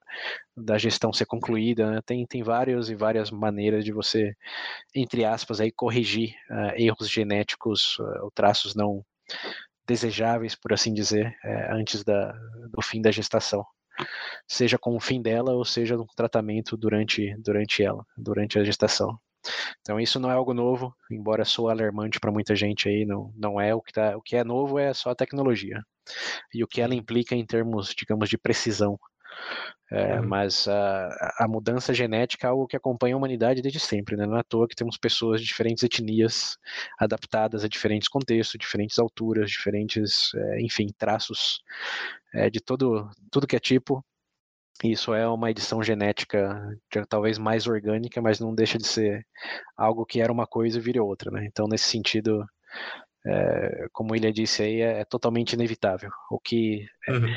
da 0.55 0.77
gestão 0.77 1.11
ser 1.13 1.25
concluída. 1.25 1.91
Né? 1.91 2.01
Tem, 2.05 2.25
tem 2.25 2.43
várias 2.43 2.89
e 2.89 2.95
várias 2.95 3.31
maneiras 3.31 3.83
de 3.83 3.91
você, 3.91 4.35
entre 4.93 5.25
aspas, 5.25 5.59
aí, 5.59 5.71
corrigir 5.71 6.35
uh, 6.49 6.73
erros 6.75 7.09
genéticos 7.09 7.97
uh, 7.99 8.23
ou 8.23 8.31
traços 8.31 8.75
não 8.75 9.03
desejáveis, 9.87 10.55
por 10.55 10.73
assim 10.73 10.93
dizer, 10.93 11.35
uh, 11.43 11.75
antes 11.75 12.03
da, 12.03 12.31
do 12.71 12.81
fim 12.81 13.01
da 13.01 13.11
gestação 13.11 13.65
seja 14.47 14.77
com 14.77 14.95
o 14.95 14.99
fim 14.99 15.21
dela 15.21 15.53
ou 15.53 15.63
seja 15.63 15.95
no 15.95 16.05
tratamento 16.15 16.75
durante, 16.75 17.35
durante 17.37 17.83
ela, 17.83 18.05
durante 18.17 18.59
a 18.59 18.63
gestação. 18.63 19.17
Então 19.81 19.99
isso 19.99 20.19
não 20.19 20.31
é 20.31 20.33
algo 20.33 20.53
novo, 20.53 20.95
embora 21.11 21.45
soa 21.45 21.71
alarmante 21.71 22.19
para 22.19 22.31
muita 22.31 22.55
gente 22.55 22.89
aí, 22.89 23.05
não, 23.05 23.31
não 23.35 23.59
é 23.59 23.73
o 23.73 23.81
que 23.81 23.93
tá, 23.93 24.15
o 24.17 24.21
que 24.21 24.35
é 24.35 24.43
novo 24.43 24.79
é 24.79 24.93
só 24.93 25.11
a 25.11 25.15
tecnologia 25.15 25.81
e 26.53 26.63
o 26.63 26.67
que 26.67 26.81
ela 26.81 26.95
implica 26.95 27.35
em 27.35 27.45
termos, 27.45 27.93
digamos, 27.95 28.29
de 28.29 28.37
precisão. 28.37 28.99
É, 29.91 30.19
uhum. 30.19 30.27
Mas 30.27 30.67
a, 30.67 31.35
a, 31.39 31.47
mudança 31.47 31.93
genética 31.93 32.47
é 32.47 32.49
algo 32.49 32.65
que 32.65 32.75
acompanha 32.75 33.13
a 33.13 33.17
humanidade 33.17 33.61
desde 33.61 33.79
sempre, 33.79 34.15
né? 34.15 34.25
Não 34.25 34.35
é 34.35 34.39
à 34.39 34.43
toa 34.43 34.67
que 34.67 34.75
temos 34.75 34.97
pessoas 34.97 35.39
de 35.39 35.45
diferentes 35.45 35.83
etnias 35.83 36.57
adaptadas 36.97 37.63
a 37.63 37.67
diferentes 37.67 38.07
contextos, 38.07 38.57
diferentes 38.59 38.97
alturas, 38.97 39.51
diferentes, 39.51 40.33
é, 40.33 40.61
enfim, 40.61 40.87
traços 40.97 41.61
é, 42.33 42.49
de 42.49 42.59
todo 42.59 43.09
tudo 43.31 43.45
que 43.45 43.55
é 43.55 43.59
tipo. 43.59 44.03
Isso 44.83 45.13
é 45.13 45.27
uma 45.27 45.49
edição 45.49 45.81
genética 45.81 46.77
talvez 47.07 47.37
mais 47.37 47.65
orgânica, 47.65 48.21
mas 48.21 48.39
não 48.39 48.53
deixa 48.53 48.77
de 48.77 48.85
ser 48.85 49.25
algo 49.77 50.05
que 50.05 50.19
era 50.19 50.31
uma 50.31 50.45
coisa 50.45 50.77
e 50.77 50.81
vira 50.81 51.03
outra, 51.03 51.31
né? 51.31 51.45
Então, 51.45 51.67
nesse 51.67 51.85
sentido, 51.85 52.45
é, 53.25 53.87
como 53.93 54.15
ele 54.15 54.31
disse 54.31 54.63
aí, 54.63 54.81
é, 54.81 54.99
é, 54.99 55.05
totalmente 55.05 55.53
inevitável. 55.53 56.11
O 56.29 56.39
que 56.39 56.85
está 57.07 57.13
uhum. 57.13 57.35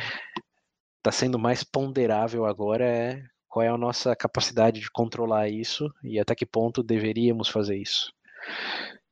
Tá 1.00 1.12
sendo 1.12 1.38
mais 1.38 1.62
ponderável 1.62 2.44
agora 2.44 2.84
é 2.84 3.22
qual 3.48 3.64
é 3.64 3.68
a 3.68 3.78
nossa 3.78 4.14
capacidade 4.16 4.80
de 4.80 4.90
controlar 4.90 5.48
isso 5.48 5.88
e 6.02 6.18
até 6.18 6.34
que 6.34 6.44
ponto 6.44 6.82
deveríamos 6.82 7.48
fazer 7.48 7.76
isso. 7.76 8.12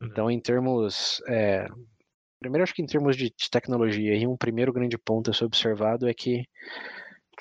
Uhum. 0.01 0.09
Então, 0.09 0.31
em 0.31 0.41
termos 0.41 1.23
é, 1.29 1.69
Primeiro, 2.39 2.62
acho 2.62 2.75
que 2.75 2.83
em 2.83 2.87
termos 2.87 3.17
de, 3.17 3.33
tecnologia, 3.51 4.29
um 4.29 4.37
primeiro 4.37 4.73
grande 4.73 4.99
ponto 4.99 5.31
a 5.31 5.35
ser 5.35 5.45
observado 5.45 6.09
é 6.09 6.15
que 6.15 6.45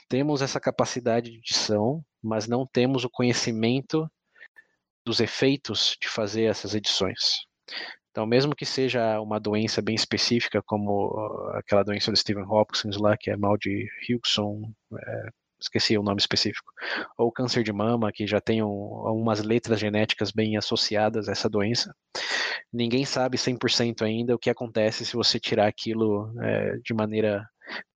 temos 0.07 0.41
essa 0.41 0.59
capacidade 0.59 1.31
de 1.31 1.37
edição, 1.37 2.03
mas 2.21 2.47
não 2.47 2.65
temos 2.65 3.03
o 3.03 3.09
conhecimento 3.09 4.09
dos 5.05 5.19
efeitos 5.19 5.95
de 6.01 6.07
fazer 6.07 6.43
essas 6.43 6.73
edições. 6.73 7.45
Então, 8.11 8.25
mesmo 8.25 8.55
que 8.55 8.65
seja 8.65 9.19
uma 9.19 9.39
doença 9.39 9.81
bem 9.81 9.93
específica, 9.93 10.61
como 10.65 11.13
aquela 11.53 11.83
doença 11.83 12.11
do 12.11 12.17
Stephen 12.17 12.45
Hopkins 12.45 12.97
lá, 12.97 13.17
que 13.17 13.29
é 13.29 13.35
mal 13.35 13.57
de 13.57 13.89
Hugson, 14.09 14.71
é, 14.97 15.29
esqueci 15.59 15.97
o 15.97 16.03
nome 16.03 16.19
específico, 16.19 16.71
ou 17.17 17.31
câncer 17.31 17.63
de 17.63 17.73
mama, 17.73 18.11
que 18.11 18.25
já 18.25 18.39
tem 18.39 18.61
algumas 18.61 19.43
letras 19.43 19.79
genéticas 19.79 20.31
bem 20.31 20.55
associadas 20.57 21.27
a 21.27 21.33
essa 21.33 21.49
doença. 21.49 21.93
Ninguém 22.71 23.05
sabe 23.05 23.37
100% 23.37 24.01
ainda 24.01 24.35
o 24.35 24.39
que 24.39 24.49
acontece 24.49 25.05
se 25.05 25.15
você 25.15 25.39
tirar 25.39 25.67
aquilo 25.67 26.33
é, 26.41 26.77
de 26.77 26.93
maneira 26.93 27.45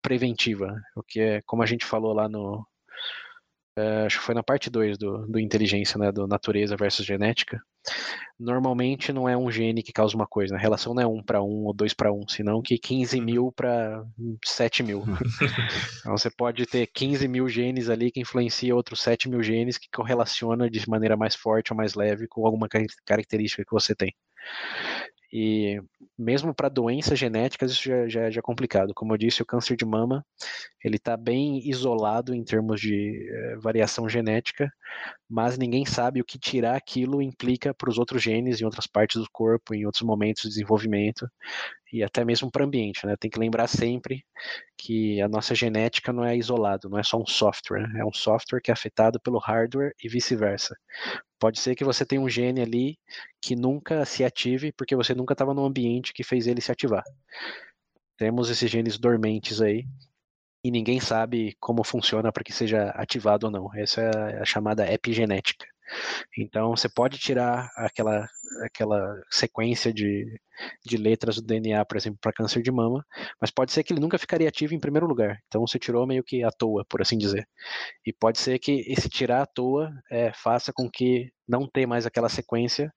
preventiva, 0.03 0.75
o 0.97 1.03
que 1.03 1.21
é, 1.21 1.43
como 1.43 1.63
a 1.63 1.67
gente 1.67 1.85
falou 1.85 2.13
lá 2.13 2.29
no, 2.29 2.67
Uh, 3.79 4.07
acho 4.07 4.19
que 4.19 4.25
foi 4.25 4.35
na 4.35 4.43
parte 4.43 4.69
2 4.69 4.99
do, 4.99 5.25
do 5.29 5.39
inteligência, 5.39 5.97
né, 5.99 6.11
do 6.11 6.27
natureza 6.27 6.77
versus 6.77 7.07
genética. 7.07 7.63
Normalmente 8.39 9.13
não 9.13 9.29
é 9.29 9.37
um 9.37 9.49
gene 9.53 9.85
que 9.85 9.93
causa 9.93 10.17
uma 10.17 10.27
coisa, 10.27 10.53
né? 10.53 10.59
a 10.59 10.63
relação 10.63 10.93
não 10.95 11.03
é 11.03 11.07
1 11.07 11.23
para 11.23 11.41
1 11.41 11.47
ou 11.65 11.73
2 11.73 11.95
para 11.95 12.13
1, 12.13 12.27
senão 12.29 12.61
que 12.61 12.77
15 12.77 13.21
mil 13.21 13.53
para 13.53 14.05
7 14.45 14.83
mil. 14.83 15.05
então 16.01 16.17
você 16.17 16.29
pode 16.29 16.67
ter 16.67 16.89
15 16.89 17.29
mil 17.29 17.49
genes 17.49 17.89
ali 17.89 18.11
que 18.11 18.21
influencia 18.21 18.75
outros 18.75 19.01
7 19.01 19.29
mil 19.29 19.43
genes 19.45 19.79
que 19.79 19.89
correlaciona 19.95 20.69
de 20.69 20.89
maneira 20.89 21.17
mais 21.17 21.37
forte 21.37 21.73
ou 21.73 21.77
mais 21.77 21.95
leve 21.95 22.27
com 22.27 22.45
alguma 22.45 22.69
característica 23.07 23.65
que 23.65 23.73
você 23.73 23.95
tem. 23.95 24.13
E 25.33 25.81
mesmo 26.19 26.55
para 26.55 26.69
doenças 26.69 27.19
genéticas 27.19 27.73
isso 27.73 27.85
já, 27.85 28.09
já, 28.09 28.31
já, 28.31 28.39
é 28.39 28.43
complicado. 28.43 28.95
Como 28.95 29.13
eu 29.13 29.19
disse, 29.19 29.43
o 29.43 29.47
câncer 29.47 29.77
de 29.77 29.85
mama 29.85 30.25
ele 30.83 30.97
está 30.97 31.17
bem 31.17 31.69
isolado 31.69 32.35
em 32.35 32.43
termos 32.43 32.81
de 32.81 33.29
eh, 33.31 33.57
variação 33.59 34.09
genética, 34.09 34.73
mas 35.29 35.59
ninguém 35.59 35.85
sabe 35.85 36.21
o 36.21 36.25
que 36.25 36.39
tirar 36.39 36.77
aquilo 36.77 37.21
implica 37.21 37.75
para 37.75 37.91
os 37.91 37.99
outros 37.99 38.23
genes 38.23 38.61
em 38.61 38.65
outras 38.65 38.87
partes 38.87 39.21
do 39.21 39.29
corpo, 39.31 39.75
em 39.75 39.85
outros 39.85 40.03
momentos 40.03 40.45
de 40.45 40.49
desenvolvimento 40.49 41.29
e 41.93 42.03
até 42.03 42.25
mesmo 42.25 42.51
para 42.51 42.63
o 42.63 42.67
ambiente. 42.67 43.07
Né? 43.07 43.17
Tem 43.17 43.31
que 43.31 43.39
lembrar 43.39 43.67
sempre 43.67 44.25
que 44.77 45.21
a 45.21 45.29
nossa 45.29 45.55
genética 45.55 46.13
não 46.13 46.25
é 46.25 46.37
isolado, 46.37 46.89
não 46.89 46.99
é 46.99 47.03
só 47.03 47.19
um 47.21 47.27
software, 47.27 47.89
é 47.97 48.05
um 48.05 48.13
software 48.13 48.61
que 48.61 48.71
é 48.71 48.75
afetado 48.75 49.21
pelo 49.21 49.39
hardware 49.39 49.95
e 50.03 50.09
vice-versa. 50.09 50.77
Pode 51.39 51.61
ser 51.61 51.75
que 51.75 51.85
você 51.85 52.05
tenha 52.05 52.21
um 52.21 52.29
gene 52.29 52.61
ali 52.61 52.99
que 53.41 53.55
nunca 53.55 54.05
se 54.05 54.25
ative 54.25 54.73
porque 54.73 54.97
você 54.97 55.15
nunca 55.15 55.35
estava 55.35 55.55
no 55.55 55.65
ambiente 55.65 56.13
que 56.13 56.25
fez 56.25 56.47
ele 56.47 56.61
se 56.61 56.73
ativar. 56.73 57.05
Temos 58.17 58.51
esses 58.51 58.71
genes 58.71 58.99
dormentes 58.99 59.61
aí 59.61 59.85
e 60.65 60.71
ninguém 60.71 61.01
sabe 61.01 61.57
como 61.61 61.85
funciona 61.85 62.33
para 62.33 62.43
que 62.43 62.53
seja 62.53 62.91
ativado 62.91 63.47
ou 63.47 63.53
não. 63.53 63.75
Essa 63.75 64.03
é 64.03 64.43
a 64.43 64.45
chamada 64.45 64.93
epigenética. 64.93 65.67
Então 66.37 66.71
você 66.71 66.89
pode 66.89 67.19
tirar 67.19 67.71
aquela, 67.77 68.29
aquela 68.63 69.01
sequência 69.31 69.93
de, 69.93 70.41
de 70.85 70.97
letras 70.97 71.37
do 71.37 71.43
DNA, 71.43 71.85
por 71.85 71.97
exemplo, 71.97 72.19
para 72.21 72.33
câncer 72.33 72.63
de 72.63 72.71
mama, 72.71 73.05
mas 73.41 73.51
pode 73.51 73.73
ser 73.73 73.83
que 73.83 73.93
ele 73.93 74.01
nunca 74.01 74.19
ficaria 74.19 74.49
ativo 74.49 74.75
em 74.75 74.81
primeiro 74.81 75.07
lugar. 75.07 75.39
Então 75.47 75.67
você 75.67 75.79
tirou 75.79 76.07
meio 76.07 76.25
que 76.25 76.43
à 76.43 76.51
toa, 76.51 76.85
por 76.89 77.03
assim 77.03 77.19
dizer. 77.19 77.49
E 78.07 78.13
pode 78.13 78.39
ser 78.39 78.59
que 78.59 78.85
esse 78.87 79.09
tirar 79.09 79.43
à 79.43 79.47
toa 79.47 79.91
é, 80.11 80.33
faça 80.33 80.73
com 80.73 80.91
que 80.91 81.31
não 81.49 81.67
ter 81.67 81.87
mais 81.87 82.05
aquela 82.07 82.29
sequência 82.29 82.93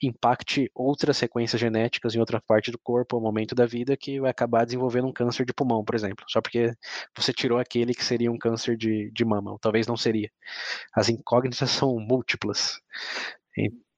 impacte 0.00 0.70
outras 0.74 1.16
sequências 1.16 1.60
genéticas 1.60 2.14
em 2.14 2.20
outra 2.20 2.40
parte 2.40 2.70
do 2.70 2.78
corpo, 2.78 3.16
ao 3.16 3.22
momento 3.22 3.54
da 3.54 3.66
vida, 3.66 3.96
que 3.96 4.20
vai 4.20 4.30
acabar 4.30 4.64
desenvolvendo 4.64 5.08
um 5.08 5.12
câncer 5.12 5.44
de 5.44 5.52
pulmão, 5.52 5.84
por 5.84 5.94
exemplo, 5.94 6.24
só 6.28 6.40
porque 6.40 6.72
você 7.16 7.32
tirou 7.32 7.58
aquele 7.58 7.94
que 7.94 8.04
seria 8.04 8.30
um 8.30 8.38
câncer 8.38 8.76
de, 8.76 9.10
de 9.12 9.24
mama, 9.24 9.52
ou 9.52 9.58
talvez 9.58 9.86
não 9.86 9.96
seria. 9.96 10.30
As 10.94 11.08
incógnitas 11.08 11.70
são 11.70 11.98
múltiplas. 11.98 12.78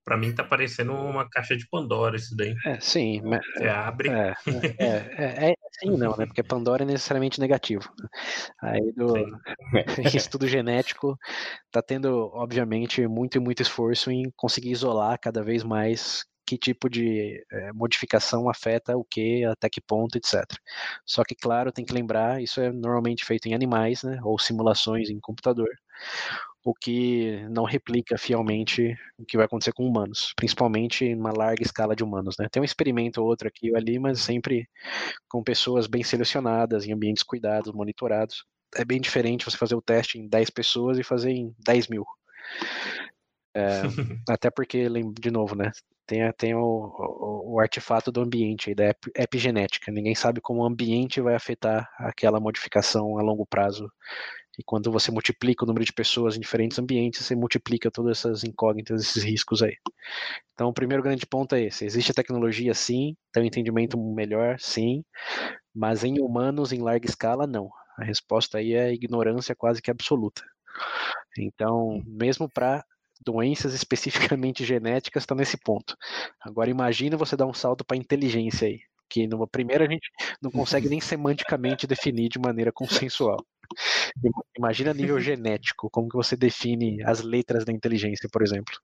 Para 0.09 0.17
mim 0.17 0.35
tá 0.35 0.43
parecendo 0.43 0.95
uma 0.95 1.29
caixa 1.29 1.55
de 1.55 1.69
Pandora 1.69 2.17
isso 2.17 2.35
daí. 2.35 2.55
É, 2.65 2.81
sim. 2.81 3.21
Mas, 3.23 3.45
Você 3.45 3.69
abre. 3.69 4.09
É, 4.09 4.35
é, 4.79 4.87
é, 5.19 5.51
é, 5.51 5.55
sim 5.79 5.99
não, 5.99 6.17
né? 6.17 6.25
Porque 6.25 6.43
Pandora 6.43 6.83
é 6.83 6.87
necessariamente 6.87 7.39
negativo. 7.39 7.93
Aí 8.63 8.91
do 8.93 9.13
estudo 10.17 10.49
genético 10.49 11.15
tá 11.71 11.83
tendo, 11.83 12.31
obviamente, 12.33 13.07
muito 13.07 13.37
e 13.37 13.39
muito 13.39 13.61
esforço 13.61 14.11
em 14.11 14.33
conseguir 14.35 14.71
isolar 14.71 15.19
cada 15.21 15.43
vez 15.43 15.63
mais 15.63 16.25
que 16.47 16.57
tipo 16.57 16.89
de 16.89 17.45
é, 17.53 17.73
modificação 17.75 18.49
afeta 18.49 18.97
o 18.97 19.05
que, 19.05 19.45
até 19.45 19.69
que 19.69 19.83
ponto, 19.83 20.17
etc. 20.17 20.43
Só 21.05 21.23
que, 21.23 21.35
claro, 21.35 21.71
tem 21.71 21.85
que 21.85 21.93
lembrar, 21.93 22.43
isso 22.43 22.63
é 22.63 22.73
normalmente 22.73 23.27
feito 23.27 23.47
em 23.47 23.55
animais, 23.55 24.03
né, 24.03 24.19
ou 24.23 24.39
simulações 24.39 25.11
em 25.11 25.21
computador 25.21 25.69
o 26.65 26.75
que 26.75 27.47
não 27.51 27.65
replica 27.65 28.19
fielmente 28.19 28.95
o 29.19 29.25
que 29.25 29.37
vai 29.37 29.47
acontecer 29.47 29.73
com 29.73 29.87
humanos, 29.87 30.33
principalmente 30.37 31.05
em 31.05 31.15
uma 31.15 31.33
larga 31.33 31.63
escala 31.63 31.95
de 31.95 32.05
humanos. 32.05 32.37
Né? 32.39 32.49
Tem 32.51 32.61
um 32.61 32.65
experimento 32.65 33.21
ou 33.21 33.27
outro 33.27 33.49
aqui 33.49 33.71
ou 33.71 33.77
ali, 33.77 33.99
mas 33.99 34.21
sempre 34.21 34.69
com 35.29 35.43
pessoas 35.43 35.87
bem 35.87 36.03
selecionadas, 36.03 36.87
em 36.87 36.93
ambientes 36.93 37.23
cuidados, 37.23 37.73
monitorados. 37.73 38.45
É 38.77 38.85
bem 38.85 39.01
diferente 39.01 39.45
você 39.45 39.57
fazer 39.57 39.75
o 39.75 39.83
teste 39.83 40.19
em 40.19 40.29
10 40.29 40.51
pessoas 40.51 40.99
e 40.99 41.03
fazer 41.03 41.31
em 41.31 41.55
10 41.65 41.89
mil. 41.89 42.05
É, 43.55 43.83
até 44.29 44.51
porque, 44.51 44.89
de 45.19 45.31
novo, 45.31 45.55
né? 45.55 45.71
Tem, 46.07 46.33
tem 46.33 46.55
o, 46.55 46.61
o, 46.61 47.55
o, 47.55 47.61
artefato 47.61 48.11
do 48.11 48.23
ambiente, 48.23 48.75
da 48.75 48.95
epigenética. 49.15 49.93
Ninguém 49.93 50.15
sabe 50.15 50.41
como 50.41 50.63
o 50.63 50.67
ambiente 50.67 51.21
vai 51.21 51.35
afetar 51.35 51.87
aquela 51.99 52.41
modificação 52.41 53.19
a 53.19 53.23
longo 53.23 53.47
prazo. 53.47 53.91
E 54.59 54.63
quando 54.65 54.91
você 54.91 55.13
multiplica 55.13 55.65
o 55.65 55.67
número 55.69 55.85
de 55.85 55.93
pessoas 55.93 56.37
em 56.37 56.41
diferentes 56.41 56.79
ambientes, 56.79 57.25
você 57.25 57.37
multiplica 57.37 57.91
todas 57.91 58.19
essas 58.19 58.43
incógnitas, 58.43 59.03
esses 59.03 59.23
riscos 59.23 59.63
aí. 59.63 59.77
Então, 60.53 60.69
o 60.69 60.75
primeiro 60.75 61.03
grande 61.03 61.27
ponto 61.27 61.55
é 61.55 61.63
esse: 61.63 61.85
existe 61.85 62.11
a 62.11 62.15
tecnologia, 62.15 62.75
sim, 62.75 63.17
tem 63.33 63.45
um 63.45 63.47
entendimento 63.47 63.97
melhor, 63.97 64.59
sim, 64.59 65.05
mas 65.75 66.05
em 66.05 66.21
humanos, 66.21 66.73
em 66.73 66.81
larga 66.81 67.07
escala, 67.07 67.47
não. 67.47 67.71
A 67.97 68.05
resposta 68.05 68.59
aí 68.59 68.75
é 68.75 68.93
ignorância 68.93 69.55
quase 69.57 69.83
que 69.83 69.91
absoluta. 69.91 70.43
Então, 71.39 72.03
mesmo 72.07 72.49
para 72.49 72.85
doenças 73.25 73.75
especificamente 73.75 74.65
genéticas 74.67 75.23
está 75.23 75.35
nesse 75.35 75.57
ponto. 75.59 75.97
Agora 76.41 76.71
imagina 76.71 77.17
você 77.17 77.37
dar 77.37 77.47
um 77.47 77.55
salto 77.55 77.85
para 77.85 77.97
inteligência 77.97 78.69
aí, 78.69 78.81
que 79.09 79.27
numa 79.27 79.47
primeira 79.47 79.85
a 79.85 79.91
gente 79.91 80.09
não 80.41 80.51
consegue 80.51 80.89
nem 80.89 81.01
semanticamente 81.01 81.87
definir 81.87 82.29
de 82.29 82.39
maneira 82.39 82.73
consensual. 82.73 83.39
Imagina 84.57 84.95
nível 84.95 85.21
genético, 85.21 85.91
como 85.91 86.09
que 86.09 86.17
você 86.17 86.37
define 86.37 87.03
as 87.05 87.21
letras 87.23 87.65
da 87.65 87.73
inteligência, 87.73 88.29
por 88.33 88.43
exemplo. 88.43 88.75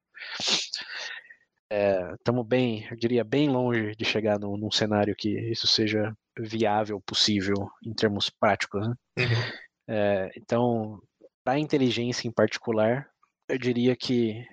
Estamos 2.18 2.44
é, 2.44 2.48
bem, 2.48 2.86
eu 2.90 2.96
diria, 2.96 3.24
bem 3.24 3.48
longe 3.48 3.94
de 3.96 4.04
chegar 4.04 4.38
num, 4.38 4.56
num, 4.56 4.70
cenário 4.70 5.14
que 5.16 5.28
isso 5.50 5.66
seja 5.66 6.14
viável, 6.38 7.00
possível 7.00 7.70
em 7.84 7.92
termos 7.92 8.30
práticos. 8.30 8.86
Né? 8.86 8.94
Uhum. 9.18 9.58
É, 9.88 10.30
então, 10.36 11.00
para 11.42 11.54
a 11.54 11.58
inteligência 11.58 12.28
em 12.28 12.32
particular, 12.32 13.08
eu 13.48 13.58
diria 13.58 13.96
que 13.96 14.46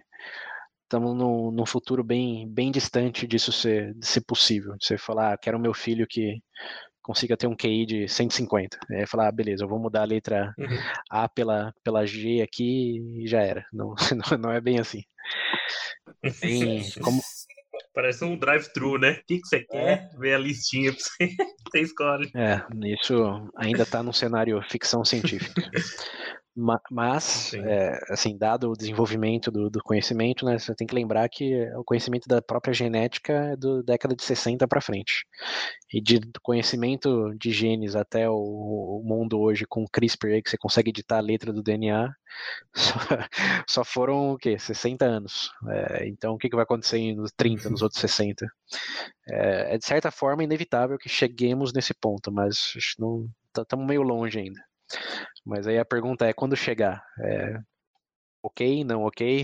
estamos 0.92 1.16
num, 1.16 1.52
num, 1.52 1.66
futuro 1.66 2.04
bem, 2.04 2.46
bem 2.50 2.70
distante 2.70 3.26
disso 3.26 3.50
ser, 3.54 3.96
ser 4.02 4.22
possível. 4.22 4.76
Você 4.80 4.98
falar, 4.98 5.34
ah, 5.34 5.38
quero 5.38 5.58
meu 5.58 5.74
filho 5.74 6.06
que 6.06 6.38
consiga 7.02 7.38
ter 7.38 7.48
um 7.48 7.56
QI 7.56 7.86
de 7.86 8.08
150. 8.10 8.78
Aí 8.92 9.08
falar, 9.08 9.30
ah, 9.30 9.32
beleza, 9.32 9.64
eu 9.64 9.70
vou 9.70 9.80
mudar 9.80 10.02
a 10.02 10.06
letra 10.06 10.54
uhum. 10.58 10.78
A 11.10 11.30
pela, 11.30 11.74
pela 11.82 12.06
G 12.06 12.42
aqui 12.42 13.24
e 13.24 13.28
já 13.28 13.42
era. 13.42 13.66
Não, 13.72 13.96
não, 14.38 14.52
é 14.52 14.60
bem 14.60 14.80
assim. 14.80 15.02
Tem, 16.42 16.84
como... 17.02 17.22
Parece 17.94 18.26
um 18.26 18.38
drive-thru, 18.38 18.98
né? 18.98 19.12
O 19.12 19.26
que, 19.26 19.40
que 19.40 19.48
você 19.48 19.62
quer? 19.62 20.10
É. 20.14 20.18
Vê 20.18 20.34
a 20.34 20.38
listinha 20.38 20.92
pra 20.92 21.02
você, 21.02 21.28
você 21.72 21.82
escolhe. 21.82 22.32
É, 22.36 22.62
isso 22.94 23.50
ainda 23.56 23.84
está 23.84 24.04
no 24.04 24.14
cenário 24.14 24.62
ficção 24.70 25.06
científica. 25.06 25.62
Mas, 26.90 27.54
é, 27.54 27.98
assim, 28.10 28.38
dado 28.38 28.72
o 28.72 28.76
desenvolvimento 28.76 29.50
do, 29.50 29.70
do, 29.70 29.82
conhecimento, 29.82 30.46
né, 30.46 30.60
você 30.60 30.76
tem 30.76 30.86
que 30.86 30.94
lembrar 30.94 31.28
que 31.30 31.66
o 31.76 31.84
conhecimento 31.84 32.28
da 32.28 32.42
própria 32.42 32.74
genética 32.74 33.34
é 33.34 33.56
da 33.56 33.82
década 33.84 34.16
de 34.16 34.24
60 34.24 34.68
para 34.68 34.82
frente. 34.82 35.26
E 35.94 36.02
de 36.02 36.20
conhecimento 36.42 37.34
de 37.38 37.52
genes 37.52 37.96
até 37.96 38.30
o, 38.30 38.36
o, 38.36 39.02
mundo 39.04 39.40
hoje 39.40 39.66
com 39.66 39.88
CRISPR, 39.88 40.42
que 40.44 40.50
você 40.50 40.58
consegue 40.58 40.90
editar 40.90 41.18
a 41.18 41.22
letra 41.22 41.54
do 41.54 41.64
DNA, 41.64 42.14
só, 42.76 43.00
só 43.68 43.84
foram 43.86 44.34
o 44.34 44.38
quê? 44.38 44.60
60 44.60 45.06
anos. 45.06 45.52
É, 45.70 46.08
então, 46.08 46.34
o 46.34 46.38
que, 46.38 46.50
que 46.50 46.56
vai 46.56 46.64
acontecer 46.64 47.16
nos 47.16 47.32
30, 47.32 47.70
nos 47.70 47.82
outros 47.82 48.02
60? 48.02 48.46
É, 49.30 49.76
é, 49.76 49.78
de 49.78 49.86
certa 49.86 50.12
forma 50.12 50.44
inevitável 50.44 50.98
que 50.98 51.08
cheguemos 51.08 51.72
nesse 51.72 51.94
ponto, 51.94 52.32
mas 52.32 52.74
estamos 52.76 53.88
meio 53.88 54.02
longe 54.02 54.38
ainda. 54.38 54.62
Mas 55.46 55.68
aí 55.68 55.78
a 55.78 55.86
pergunta 55.86 56.26
é 56.26 56.34
quando 56.34 56.56
chegar? 56.56 57.04
É, 57.20 57.60
ok, 58.44 58.84
não 58.84 59.04
ok? 59.04 59.44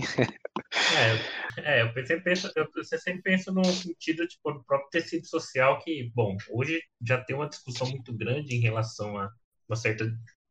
é, 1.60 1.80
é, 1.80 1.82
eu 1.82 2.06
sempre 2.06 2.24
penso, 2.24 2.52
eu, 2.54 2.68
você 2.74 2.98
sempre 2.98 3.22
pensa 3.22 3.52
no 3.52 3.64
sentido 3.64 4.26
tipo, 4.26 4.52
do 4.52 4.64
próprio 4.64 4.90
tecido 4.90 5.26
social 5.26 5.78
que, 5.80 6.10
bom, 6.14 6.36
hoje 6.50 6.80
já 7.02 7.22
tem 7.22 7.34
uma 7.36 7.48
discussão 7.48 7.88
muito 7.88 8.16
grande 8.16 8.54
em 8.54 8.60
relação 8.60 9.16
a 9.18 9.30
uma 9.68 9.76
certa 9.76 10.04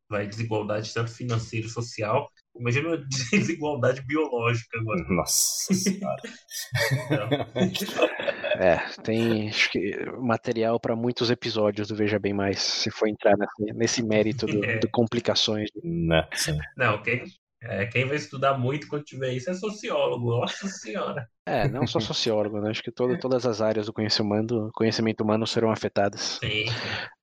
vai, 0.09 0.27
desigualdade 0.27 0.93
tanto 0.93 1.11
financeira 1.11 1.67
e 1.67 1.69
social. 1.69 2.29
Imagina 2.59 2.89
uma 2.89 2.97
desigualdade 3.31 4.01
biológica 4.05 4.79
agora. 4.79 5.03
Nossa 5.09 5.73
senhora. 5.73 6.21
É, 8.59 8.77
tem 9.03 9.49
acho 9.49 9.69
que, 9.69 9.95
material 10.19 10.79
para 10.79 10.95
muitos 10.95 11.29
episódios 11.29 11.89
do 11.89 11.95
Veja 11.95 12.17
Bem 12.17 12.33
Mais, 12.33 12.59
se 12.59 12.89
for 12.89 13.07
entrar 13.07 13.35
nesse, 13.37 13.77
nesse 13.77 14.03
mérito 14.03 14.47
do, 14.47 14.57
é. 14.65 14.79
do 14.79 14.89
complicações. 14.89 15.69
Não, 15.83 16.23
Não 16.75 17.03
quem, 17.03 17.23
é, 17.61 17.85
quem 17.87 18.05
vai 18.05 18.17
estudar 18.17 18.57
muito 18.57 18.87
quando 18.87 19.03
tiver 19.03 19.33
isso 19.33 19.49
é 19.49 19.53
sociólogo, 19.53 20.39
nossa 20.39 20.67
senhora. 20.67 21.27
É, 21.45 21.67
não 21.67 21.87
só 21.87 21.99
sociólogo, 21.99 22.59
né? 22.59 22.69
Acho 22.69 22.83
que 22.83 22.91
todo, 22.91 23.17
todas 23.19 23.45
as 23.45 23.61
áreas 23.61 23.85
do 23.85 23.93
conhecimento 23.93 24.53
humano, 24.53 24.71
conhecimento 24.73 25.23
humano 25.23 25.47
serão 25.47 25.71
afetadas. 25.71 26.39
Sim. 26.41 26.65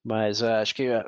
Mas 0.03 0.43
uh, 0.43 0.47
acho 0.47 0.75
que 0.75 0.89
uh, 0.89 1.05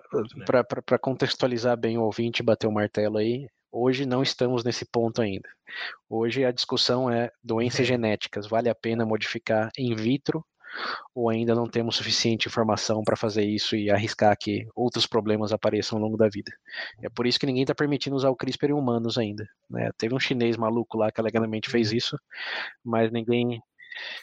para 0.47 0.99
contextualizar 0.99 1.77
bem 1.77 1.99
o 1.99 2.03
ouvinte, 2.03 2.43
bater 2.43 2.67
o 2.67 2.73
martelo 2.73 3.19
aí, 3.19 3.47
Hoje 3.79 4.07
não 4.07 4.23
estamos 4.23 4.65
nesse 4.65 4.87
ponto 4.87 5.21
ainda. 5.21 5.47
Hoje 6.09 6.47
a 6.47 6.51
discussão 6.51 7.11
é 7.11 7.31
doenças 7.45 7.81
é. 7.81 7.85
genéticas. 7.85 8.47
Vale 8.47 8.71
a 8.71 8.75
pena 8.75 9.05
modificar 9.05 9.71
in 9.77 9.95
vitro 9.95 10.43
ou 11.15 11.29
ainda 11.29 11.55
não 11.55 11.67
temos 11.67 11.97
suficiente 11.97 12.49
informação 12.49 13.03
para 13.03 13.17
fazer 13.17 13.45
isso 13.45 13.77
e 13.77 13.91
arriscar 13.91 14.37
que 14.39 14.67
outros 14.75 15.07
problemas 15.07 15.53
apareçam 15.53 15.99
ao 15.99 16.05
longo 16.05 16.17
da 16.17 16.29
vida. 16.29 16.53
É 17.03 17.09
por 17.09 17.27
isso 17.27 17.39
que 17.39 17.47
ninguém 17.47 17.63
está 17.63 17.75
permitindo 17.75 18.17
usar 18.17 18.31
o 18.31 18.37
CRISPR 18.37 18.71
em 18.71 18.73
humanos 18.73 19.19
ainda. 19.19 19.47
Né? 19.69 19.91
Teve 19.97 20.15
um 20.15 20.21
chinês 20.21 20.57
maluco 20.57 20.97
lá 20.97 21.11
que 21.11 21.21
alegadamente 21.21 21.71
fez 21.71 21.91
uhum. 21.91 21.97
isso, 21.97 22.19
mas 22.85 23.11
ninguém 23.11 23.61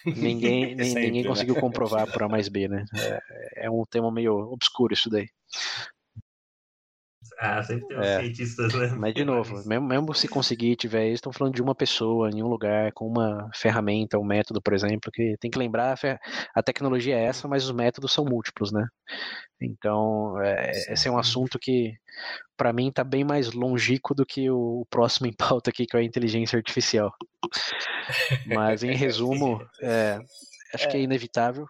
ninguém, 0.06 0.78
Sempre, 0.84 1.06
ninguém 1.06 1.24
né? 1.24 1.30
conseguiu 1.30 1.56
comprovar 1.56 2.12
por 2.12 2.24
A 2.24 2.30
mais 2.30 2.48
B, 2.48 2.68
né? 2.68 2.86
É, 2.96 3.66
é 3.66 3.72
um 3.72 3.84
tema 3.90 4.12
meio 4.12 4.34
obscuro 4.52 4.94
isso 4.94 5.10
daí. 5.10 5.28
Ah, 7.40 7.64
sempre 7.64 7.88
tem 7.88 7.98
é. 7.98 8.20
cientistas, 8.20 8.74
né? 8.74 8.88
Mas, 8.98 9.14
de 9.14 9.26
novo, 9.26 9.68
mesmo, 9.68 9.88
mesmo 9.88 10.14
se 10.14 10.28
conseguir 10.28 10.76
tiver 10.76 11.08
isso, 11.08 11.16
estão 11.16 11.34
falando 11.34 11.56
de 11.56 11.62
uma 11.62 11.76
pessoa 11.76 12.30
em 12.30 12.42
um 12.42 12.48
lugar, 12.48 12.92
com 12.94 13.08
uma 13.08 13.50
ferramenta, 13.54 14.18
um 14.18 14.24
método, 14.24 14.62
por 14.62 14.74
exemplo, 14.74 15.12
que 15.12 15.36
tem 15.40 15.50
que 15.50 15.58
lembrar, 15.58 15.98
a 16.56 16.64
tecnologia 16.64 17.18
é 17.18 17.24
essa, 17.26 17.48
mas 17.48 17.66
os 17.66 17.72
métodos 17.72 18.14
são 18.14 18.26
múltiplos, 18.26 18.72
né? 18.72 18.88
Então, 19.62 20.40
é, 20.42 20.72
esse 20.94 21.08
é 21.08 21.12
um 21.12 21.18
assunto 21.18 21.58
que, 21.60 21.94
para 22.58 22.74
mim, 22.74 22.90
está 22.90 23.04
bem 23.04 23.24
mais 23.24 23.52
longínquo 23.52 24.14
do 24.14 24.26
que 24.26 24.50
o 24.50 24.86
próximo 24.90 25.28
em 25.28 25.34
pauta 25.34 25.70
aqui, 25.70 25.86
que 25.86 25.96
é 25.96 26.00
a 26.00 26.04
inteligência 26.04 26.58
artificial. 26.58 27.14
Mas, 28.46 28.84
em 28.84 28.94
resumo, 28.96 29.66
é, 29.82 30.20
acho 30.74 30.90
que 30.90 30.98
é, 30.98 31.00
é 31.00 31.04
inevitável 31.04 31.68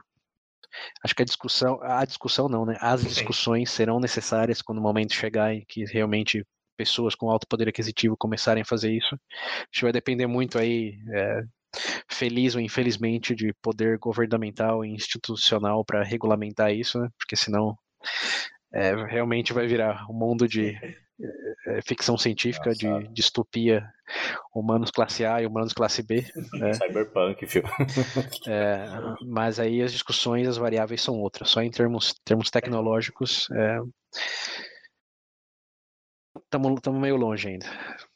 acho 1.04 1.16
que 1.16 1.22
a 1.22 1.26
discussão, 1.26 1.80
a 1.82 2.06
discussão 2.06 2.50
não, 2.50 2.66
né? 2.66 2.78
As 2.80 3.04
discussões 3.04 3.70
serão 3.72 4.00
necessárias 4.00 4.62
quando 4.62 4.80
o 4.80 4.82
momento 4.82 5.14
chegar 5.14 5.54
em 5.54 5.64
que 5.68 5.86
realmente 5.86 6.46
pessoas 6.78 7.16
com 7.16 7.30
alto 7.30 7.48
poder 7.48 7.70
aquisitivo 7.70 8.18
começarem 8.18 8.64
a 8.64 8.66
fazer 8.66 8.92
isso. 8.92 9.16
Acho 9.16 9.80
que 9.80 9.84
vai 9.84 9.92
depender 9.92 10.28
muito 10.28 10.58
aí, 10.58 10.98
é, 11.14 11.42
feliz 12.10 12.56
ou 12.56 12.62
infelizmente, 12.62 13.36
de 13.36 13.54
poder 13.62 13.98
governamental 14.00 14.84
e 14.84 14.90
institucional 14.90 15.86
para 15.86 16.04
regulamentar 16.04 16.74
isso, 16.74 17.00
né? 17.00 17.10
Porque 17.18 17.36
senão 17.36 17.78
é, 18.74 18.94
realmente 19.06 19.54
vai 19.54 19.68
virar 19.68 20.06
um 20.10 20.14
mundo 20.14 20.48
de 20.48 20.78
é, 21.68 21.82
ficção 21.82 22.18
científica, 22.18 22.74
de 22.74 23.08
distopia, 23.10 23.88
humanos 24.54 24.92
classe 24.92 25.26
A 25.26 25.42
e 25.42 25.46
humanos 25.46 25.74
classe 25.74 26.02
B. 26.04 26.26
Né? 26.60 26.74
Cyberpunk, 26.74 27.46
filho. 27.46 27.68
É, 28.48 28.86
mas 29.26 29.60
aí 29.60 29.82
as 29.82 29.92
discussões, 29.92 30.48
as 30.48 30.58
variáveis 30.58 31.02
são 31.02 31.20
outras. 31.20 31.50
Só 31.50 31.62
em 31.62 31.72
termos, 31.72 32.14
termos 32.26 32.50
tecnológicos, 32.50 33.48
estamos 36.46 36.82
é, 36.86 37.00
meio 37.00 37.16
longe 37.16 37.48
ainda. 37.48 37.66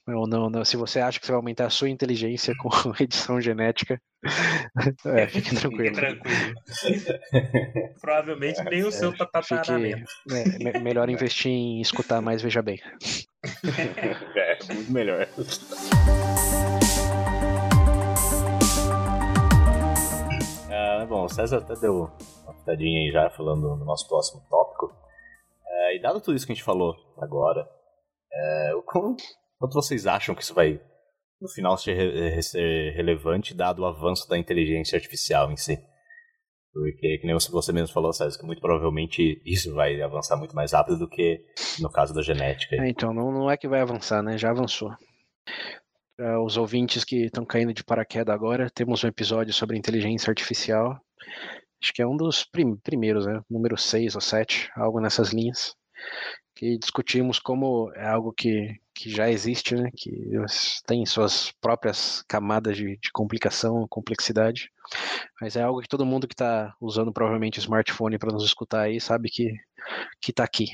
Não, 0.08 0.24
não, 0.24 0.50
não, 0.50 0.64
se 0.64 0.78
você 0.78 1.02
acha 1.02 1.20
que 1.20 1.26
você 1.26 1.34
vai 1.34 1.40
aumentar 1.40 1.66
a 1.66 1.70
sua 1.70 1.90
inteligência 1.90 2.56
com 2.58 2.70
edição 3.04 3.42
genética, 3.42 4.02
é, 5.06 5.28
fique 5.28 5.54
tranquilo. 5.54 5.94
Fique 5.94 6.00
tranquilo. 6.00 6.54
Provavelmente 8.00 8.64
nem 8.64 8.84
o 8.84 8.92
seu 8.92 9.12
é, 9.12 9.18
tataraneto. 9.18 10.06
Fique, 10.30 10.68
é, 10.70 10.80
melhor 10.80 11.10
investir 11.10 11.52
em 11.52 11.82
escutar 11.82 12.22
mais 12.22 12.42
Veja 12.42 12.62
Bem. 12.62 12.80
É, 14.38 14.74
muito 14.74 14.92
melhor. 14.94 15.28
Ah, 20.72 21.06
bom, 21.06 21.26
o 21.26 21.30
César 21.30 21.58
até 21.58 21.76
deu 21.76 22.10
uma 22.46 22.54
pitadinha 22.54 23.02
aí 23.02 23.12
já 23.12 23.30
falando 23.32 23.76
no 23.76 23.84
nosso 23.84 24.08
próximo 24.08 24.42
tópico. 24.50 24.96
É, 25.68 25.98
e 25.98 26.02
dado 26.02 26.22
tudo 26.22 26.38
isso 26.38 26.46
que 26.46 26.54
a 26.54 26.56
gente 26.56 26.64
falou 26.64 26.96
agora, 27.18 27.68
é, 28.32 28.72
como, 28.86 29.18
Quanto 29.60 29.74
vocês 29.74 30.06
acham 30.06 30.36
que 30.36 30.44
isso 30.44 30.54
vai, 30.54 30.80
no 31.42 31.50
final, 31.50 31.78
ser, 31.78 31.98
eh, 31.98 32.42
ser 32.42 32.94
relevante, 32.96 33.56
dado 33.56 33.82
o 33.82 33.86
avanço 33.86 34.28
da 34.28 34.38
inteligência 34.38 34.96
artificial 34.96 35.52
em 35.52 35.58
si? 35.58 35.78
Porque, 36.72 37.18
que 37.18 37.26
nem 37.26 37.36
você 37.36 37.74
mesmo 37.74 37.94
falou, 37.94 38.14
César, 38.14 38.38
que 38.38 38.46
muito 38.46 38.62
provavelmente 38.62 39.42
isso 39.44 39.74
vai 39.74 40.00
avançar 40.00 40.38
muito 40.38 40.56
mais 40.56 40.74
rápido 40.74 41.00
do 41.00 41.10
que 41.10 41.44
no 41.80 41.90
caso 41.90 42.14
da 42.14 42.22
genética. 42.22 42.76
É, 42.76 42.88
então, 42.88 43.12
não, 43.12 43.32
não 43.32 43.50
é 43.50 43.58
que 43.58 43.68
vai 43.68 43.82
avançar, 43.82 44.22
né? 44.22 44.38
Já 44.38 44.52
avançou. 44.52 44.92
Para 46.16 46.40
os 46.44 46.56
ouvintes 46.56 47.04
que 47.04 47.26
estão 47.26 47.46
caindo 47.46 47.74
de 47.74 47.84
paraquedas 47.84 48.34
agora, 48.34 48.70
temos 48.70 49.04
um 49.04 49.08
episódio 49.08 49.54
sobre 49.54 49.78
inteligência 49.78 50.30
artificial. 50.30 51.00
Acho 51.82 51.94
que 51.94 52.02
é 52.02 52.08
um 52.08 52.16
dos 52.16 52.44
prim 52.44 52.76
primeiros, 52.76 53.26
né? 53.26 53.42
Número 53.50 53.76
6 53.76 54.14
ou 54.14 54.22
7, 54.22 54.70
algo 54.76 55.00
nessas 55.00 55.32
linhas. 55.34 55.76
Que 56.58 56.78
discutimos 56.78 57.38
como 57.40 57.92
é 57.94 58.08
algo 58.08 58.34
que, 58.34 58.76
que 58.94 59.12
já 59.12 59.30
existe, 59.30 59.76
né? 59.76 59.92
Que 59.96 60.10
tem 60.88 61.06
suas 61.06 61.52
próprias 61.62 62.24
camadas 62.28 62.76
de, 62.76 62.98
de 62.98 63.12
complicação, 63.12 63.88
complexidade. 63.88 64.72
Mas 65.40 65.56
é 65.56 65.62
algo 65.62 65.82
que 65.82 65.88
todo 65.88 66.06
mundo 66.06 66.28
que 66.28 66.34
está 66.34 66.76
usando 66.82 67.14
provavelmente 67.14 67.60
smartphone 67.60 68.18
para 68.18 68.34
nos 68.34 68.44
escutar 68.44 68.82
aí 68.82 69.00
sabe 69.00 69.30
que 69.30 69.54
está 70.28 70.44
aqui. 70.44 70.70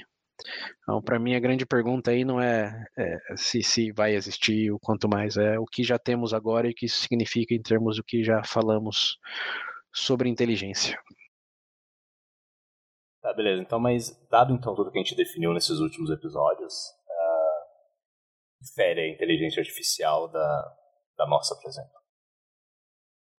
Então, 0.82 1.02
para 1.02 1.20
mim, 1.20 1.36
a 1.36 1.40
grande 1.40 1.66
pergunta 1.66 2.12
aí 2.12 2.24
não 2.24 2.40
é, 2.40 2.86
é, 2.98 3.18
se, 3.36 3.62
se 3.62 3.92
vai 3.92 4.16
existir 4.16 4.72
o 4.72 4.80
quanto 4.80 5.08
mais, 5.08 5.38
é 5.38 5.60
o 5.60 5.66
que 5.66 5.84
já 5.84 6.00
temos 6.00 6.34
agora 6.34 6.68
e 6.68 6.72
o 6.72 6.74
que 6.74 6.86
isso 6.86 7.02
significa 7.02 7.54
em 7.54 7.62
termos 7.62 7.98
do 7.98 8.04
que 8.04 8.24
já 8.24 8.42
falamos 8.44 9.18
sobre 9.92 10.30
inteligência. 10.30 10.98
Tá, 13.24 13.34
beleza. 13.34 13.62
Então, 13.62 13.80
mas 13.80 14.12
dado 14.30 14.54
então 14.54 14.76
tudo 14.76 14.92
que 14.92 15.00
a 15.00 15.02
gente 15.02 15.16
definiu 15.16 15.54
nesses 15.54 15.80
últimos 15.80 16.10
episódios, 16.10 16.74
uh, 17.08 17.64
difere 18.62 19.00
a 19.00 19.08
inteligência 19.08 19.62
artificial 19.62 20.28
da, 20.30 20.76
da 21.18 21.26
nossa, 21.26 21.56
por 21.56 21.70
exemplo? 21.70 21.94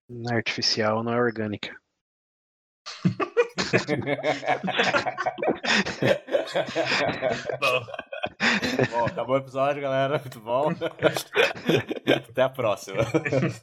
Não 0.09 0.33
é 0.33 0.37
artificial, 0.37 1.05
não 1.05 1.13
é 1.13 1.21
orgânica. 1.21 1.79
bom. 7.61 7.87
bom, 8.91 9.05
acabou 9.05 9.35
o 9.35 9.39
episódio, 9.39 9.83
galera. 9.83 10.19
Muito 10.19 10.41
bom. 10.41 10.71
Até 12.31 12.43
a 12.43 12.49
próxima. 12.49 13.05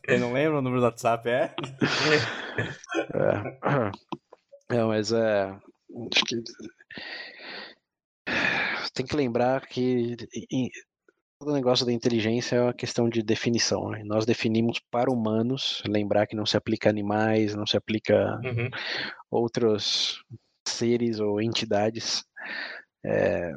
Quem 0.03 0.19
não 0.19 0.33
lembra, 0.33 0.59
o 0.59 0.61
número 0.61 0.81
do 0.81 0.85
WhatsApp 0.85 1.27
é? 1.27 1.55
é. 3.15 3.91
Não, 4.69 4.89
mas 4.89 5.11
é. 5.11 5.59
Acho 6.11 6.25
que. 6.25 6.43
Tem 8.93 9.05
que 9.05 9.15
lembrar 9.15 9.67
que 9.67 10.17
todo 11.41 11.53
negócio 11.53 11.85
da 11.85 11.91
inteligência 11.91 12.55
é 12.57 12.61
uma 12.61 12.73
questão 12.73 13.09
de 13.09 13.23
definição. 13.23 13.89
Né? 13.89 14.03
Nós 14.05 14.25
definimos 14.25 14.79
para 14.91 15.11
humanos, 15.11 15.81
lembrar 15.87 16.27
que 16.27 16.35
não 16.35 16.45
se 16.45 16.55
aplica 16.55 16.87
a 16.87 16.91
animais, 16.91 17.55
não 17.55 17.65
se 17.65 17.75
aplica 17.75 18.39
uhum. 18.43 18.69
outros 19.29 20.23
seres 20.67 21.19
ou 21.19 21.41
entidades, 21.41 22.23
é, 23.03 23.53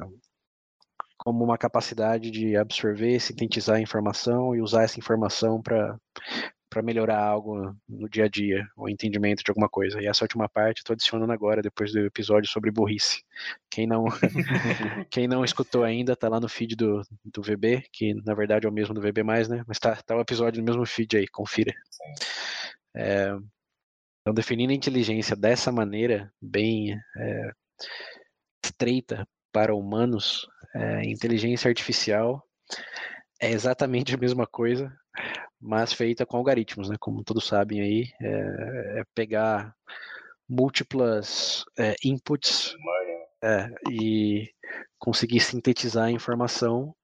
como 1.17 1.43
uma 1.43 1.57
capacidade 1.57 2.31
de 2.31 2.55
absorver, 2.55 3.19
sintetizar 3.19 3.79
informação 3.79 4.55
e 4.55 4.61
usar 4.61 4.83
essa 4.83 4.99
informação 4.99 5.61
para 5.61 5.95
para 6.69 6.81
melhorar 6.81 7.19
algo 7.19 7.75
no 7.87 8.09
dia 8.09 8.25
a 8.25 8.27
dia, 8.27 8.67
o 8.75 8.89
entendimento 8.89 9.43
de 9.43 9.51
alguma 9.51 9.69
coisa. 9.69 10.01
E 10.01 10.07
essa 10.07 10.23
última 10.23 10.49
parte 10.49 10.79
estou 10.79 10.93
adicionando 10.93 11.31
agora, 11.31 11.61
depois 11.61 11.91
do 11.91 11.99
episódio 11.99 12.49
sobre 12.49 12.71
burrice. 12.71 13.23
Quem 13.69 13.87
não, 13.87 14.05
quem 15.09 15.27
não 15.27 15.43
escutou 15.43 15.83
ainda, 15.83 16.13
está 16.13 16.27
lá 16.27 16.39
no 16.39 16.49
feed 16.49 16.75
do, 16.75 17.01
do 17.23 17.41
VB, 17.41 17.83
que 17.91 18.13
na 18.25 18.33
verdade 18.33 18.65
é 18.65 18.69
o 18.69 18.73
mesmo 18.73 18.93
do 18.93 19.01
VB, 19.01 19.23
né? 19.23 19.63
Mas 19.67 19.79
tá, 19.79 19.95
tá 19.95 20.15
o 20.15 20.21
episódio 20.21 20.61
no 20.61 20.65
mesmo 20.65 20.85
feed 20.85 21.17
aí, 21.17 21.27
confira. 21.27 21.73
É, 22.95 23.35
então, 24.21 24.33
definindo 24.33 24.73
a 24.73 24.75
inteligência 24.75 25.35
dessa 25.35 25.71
maneira, 25.71 26.33
bem 26.41 26.99
é, 27.17 27.51
estreita 28.63 29.27
para 29.51 29.75
humanos, 29.75 30.47
é, 30.73 31.05
inteligência 31.05 31.69
artificial 31.69 32.43
é 33.39 33.51
exatamente 33.51 34.15
a 34.15 34.17
mesma 34.17 34.47
coisa, 34.47 34.91
mas 35.61 35.93
feita 35.93 36.25
com 36.25 36.37
algoritmos, 36.37 36.89
né? 36.89 36.95
Como 36.99 37.23
todos 37.23 37.47
sabem 37.47 37.81
aí, 37.81 38.09
é, 38.21 38.99
é 38.99 39.03
pegar 39.13 39.73
múltiplas 40.47 41.63
é, 41.77 41.95
inputs 42.03 42.75
é, 43.43 43.69
e 43.89 44.49
conseguir 44.97 45.39
sintetizar 45.39 46.05
a 46.05 46.11
informação, 46.11 46.95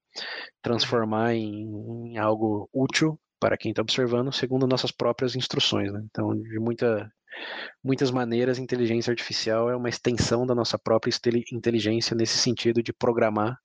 transformar 0.62 1.34
em, 1.34 2.12
em 2.12 2.18
algo 2.18 2.70
útil 2.74 3.20
para 3.40 3.58
quem 3.58 3.72
está 3.72 3.82
observando, 3.82 4.32
segundo 4.32 4.68
nossas 4.68 4.92
próprias 4.92 5.36
instruções. 5.36 5.92
Né? 5.92 6.02
Então, 6.10 6.36
de 6.36 6.60
muita, 6.60 7.12
muitas 7.84 8.12
maneiras, 8.12 8.60
inteligência 8.60 9.10
artificial 9.10 9.70
é 9.70 9.76
uma 9.76 9.90
extensão 9.90 10.46
da 10.46 10.54
nossa 10.54 10.78
própria 10.78 11.12
inteligência 11.52 12.16
nesse 12.16 12.38
sentido 12.38 12.84
de 12.84 12.94
programar 12.94 13.58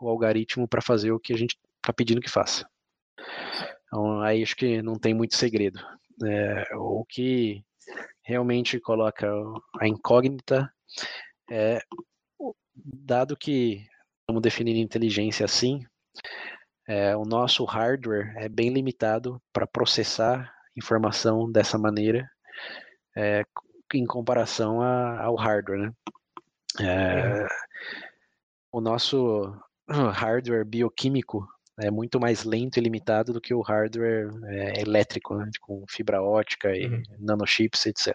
o 0.00 0.08
algoritmo 0.08 0.68
para 0.68 0.80
fazer 0.80 1.10
o 1.10 1.18
que 1.18 1.32
a 1.32 1.36
gente 1.36 1.56
está 1.76 1.92
pedindo 1.92 2.20
que 2.20 2.30
faça. 2.30 2.68
Então, 3.96 4.20
aí 4.20 4.42
acho 4.42 4.54
que 4.54 4.82
não 4.82 4.98
tem 4.98 5.14
muito 5.14 5.34
segredo. 5.34 5.80
É, 6.22 6.66
o 6.74 7.02
que 7.08 7.64
realmente 8.22 8.78
coloca 8.78 9.26
a 9.80 9.88
incógnita 9.88 10.70
é, 11.50 11.80
dado 12.74 13.34
que 13.34 13.86
estamos 14.20 14.42
definindo 14.42 14.78
inteligência 14.78 15.46
assim, 15.46 15.82
é, 16.86 17.16
o 17.16 17.22
nosso 17.22 17.64
hardware 17.64 18.34
é 18.36 18.50
bem 18.50 18.68
limitado 18.68 19.40
para 19.50 19.66
processar 19.66 20.52
informação 20.76 21.50
dessa 21.50 21.78
maneira 21.78 22.30
é, 23.16 23.44
em 23.94 24.04
comparação 24.04 24.82
a, 24.82 25.22
ao 25.22 25.36
hardware, 25.36 25.78
né? 25.78 25.92
É, 26.82 27.46
o 28.70 28.78
nosso 28.78 29.58
hardware 29.88 30.66
bioquímico 30.66 31.48
é 31.78 31.90
muito 31.90 32.18
mais 32.18 32.44
lento 32.44 32.78
e 32.78 32.80
limitado 32.80 33.32
do 33.32 33.40
que 33.40 33.52
o 33.52 33.60
hardware 33.60 34.30
é, 34.44 34.80
elétrico, 34.80 35.34
né, 35.36 35.50
com 35.60 35.84
fibra 35.88 36.22
ótica 36.22 36.74
e 36.74 36.86
uhum. 36.86 37.02
nanochips, 37.18 37.86
etc. 37.86 38.14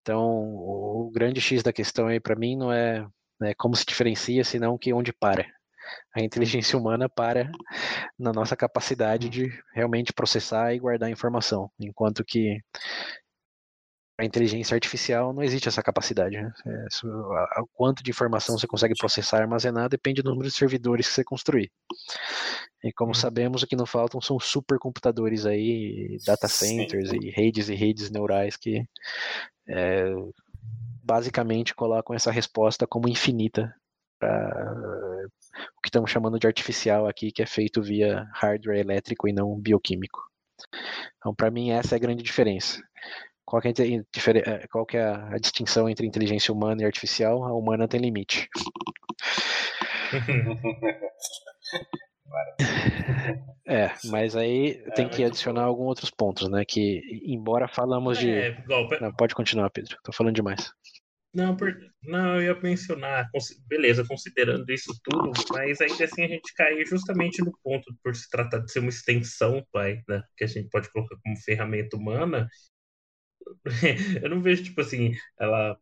Então, 0.00 0.24
o 0.24 1.10
grande 1.12 1.40
X 1.40 1.62
da 1.62 1.72
questão 1.72 2.06
aí 2.06 2.18
para 2.18 2.34
mim 2.34 2.56
não 2.56 2.72
é, 2.72 3.06
é, 3.42 3.54
como 3.54 3.76
se 3.76 3.84
diferencia, 3.84 4.42
senão 4.42 4.78
que 4.78 4.92
onde 4.92 5.12
para. 5.12 5.46
A 6.14 6.20
inteligência 6.20 6.78
humana 6.78 7.08
para 7.08 7.50
na 8.18 8.32
nossa 8.32 8.56
capacidade 8.56 9.28
de 9.28 9.50
realmente 9.72 10.12
processar 10.12 10.74
e 10.74 10.78
guardar 10.78 11.10
informação, 11.10 11.70
enquanto 11.80 12.24
que 12.24 12.60
a 14.18 14.24
inteligência 14.24 14.74
artificial 14.74 15.32
não 15.32 15.44
existe 15.44 15.68
essa 15.68 15.82
capacidade. 15.82 16.36
Né? 16.36 16.52
É, 16.66 16.86
o 17.60 17.66
quanto 17.72 18.02
de 18.02 18.10
informação 18.10 18.58
você 18.58 18.66
consegue 18.66 18.94
processar 18.98 19.38
e 19.38 19.42
armazenar 19.42 19.88
depende 19.88 20.22
do 20.22 20.30
número 20.30 20.48
de 20.48 20.54
servidores 20.54 21.06
que 21.06 21.14
você 21.14 21.24
construir. 21.24 21.70
E 22.82 22.92
como 22.92 23.10
uhum. 23.10 23.14
sabemos, 23.14 23.62
o 23.62 23.66
que 23.66 23.76
não 23.76 23.86
faltam 23.86 24.20
são 24.20 24.38
supercomputadores 24.40 25.46
aí, 25.46 26.18
data 26.26 26.48
centers 26.48 27.10
Sim. 27.10 27.18
e 27.22 27.30
redes 27.30 27.68
e 27.68 27.74
redes 27.76 28.10
neurais 28.10 28.56
que 28.56 28.84
é, 29.68 30.12
basicamente 31.04 31.74
colocam 31.74 32.14
essa 32.14 32.32
resposta 32.32 32.86
como 32.88 33.08
infinita 33.08 33.72
para 34.18 35.28
o 35.76 35.80
que 35.80 35.88
estamos 35.88 36.10
chamando 36.10 36.40
de 36.40 36.46
artificial 36.46 37.06
aqui, 37.06 37.30
que 37.30 37.42
é 37.42 37.46
feito 37.46 37.80
via 37.80 38.28
hardware 38.34 38.80
elétrico 38.80 39.28
e 39.28 39.32
não 39.32 39.56
bioquímico. 39.56 40.20
Então, 41.18 41.32
para 41.32 41.52
mim, 41.52 41.70
essa 41.70 41.94
é 41.94 41.96
a 41.96 42.00
grande 42.00 42.22
diferença. 42.22 42.82
Qual 43.48 43.62
que, 43.62 43.68
é 43.68 43.72
a, 43.72 44.52
é, 44.52 44.66
qual 44.66 44.84
que 44.84 44.98
é 44.98 45.02
a 45.02 45.38
distinção 45.38 45.88
entre 45.88 46.06
inteligência 46.06 46.52
humana 46.52 46.82
e 46.82 46.84
artificial? 46.84 47.42
A 47.44 47.56
humana 47.56 47.88
tem 47.88 47.98
limite. 47.98 48.46
É, 53.66 53.90
mas 54.04 54.36
aí 54.36 54.82
é, 54.86 54.90
tem 54.92 55.08
que 55.08 55.24
adicionar 55.24 55.62
alguns 55.62 55.88
outros 55.88 56.10
pontos, 56.10 56.50
né? 56.50 56.62
Que, 56.66 57.00
embora 57.24 57.66
falamos 57.68 58.18
de. 58.18 58.30
É, 58.30 58.64
Não, 59.00 59.12
pode 59.14 59.34
continuar, 59.34 59.70
Pedro. 59.70 59.96
Tô 60.02 60.12
falando 60.12 60.34
demais. 60.34 60.70
Não, 61.34 61.56
por... 61.56 61.74
não, 62.02 62.36
eu 62.36 62.42
ia 62.42 62.60
mencionar, 62.60 63.28
beleza, 63.66 64.04
considerando 64.06 64.68
isso 64.70 64.92
tudo, 65.02 65.32
mas 65.50 65.80
ainda 65.80 66.04
assim 66.04 66.22
a 66.22 66.28
gente 66.28 66.54
cai 66.54 66.84
justamente 66.84 67.42
no 67.42 67.52
ponto, 67.62 67.94
por 68.02 68.14
se 68.14 68.28
tratar 68.30 68.58
de 68.58 68.70
ser 68.70 68.80
uma 68.80 68.88
extensão, 68.88 69.64
pai, 69.72 70.02
né? 70.08 70.22
Que 70.36 70.44
a 70.44 70.46
gente 70.46 70.68
pode 70.70 70.90
colocar 70.90 71.16
como 71.22 71.36
ferramenta 71.38 71.96
humana, 71.96 72.46
eu 74.22 74.30
não 74.30 74.42
vejo, 74.42 74.64
tipo 74.64 74.80
assim, 74.80 75.14
ela 75.38 75.78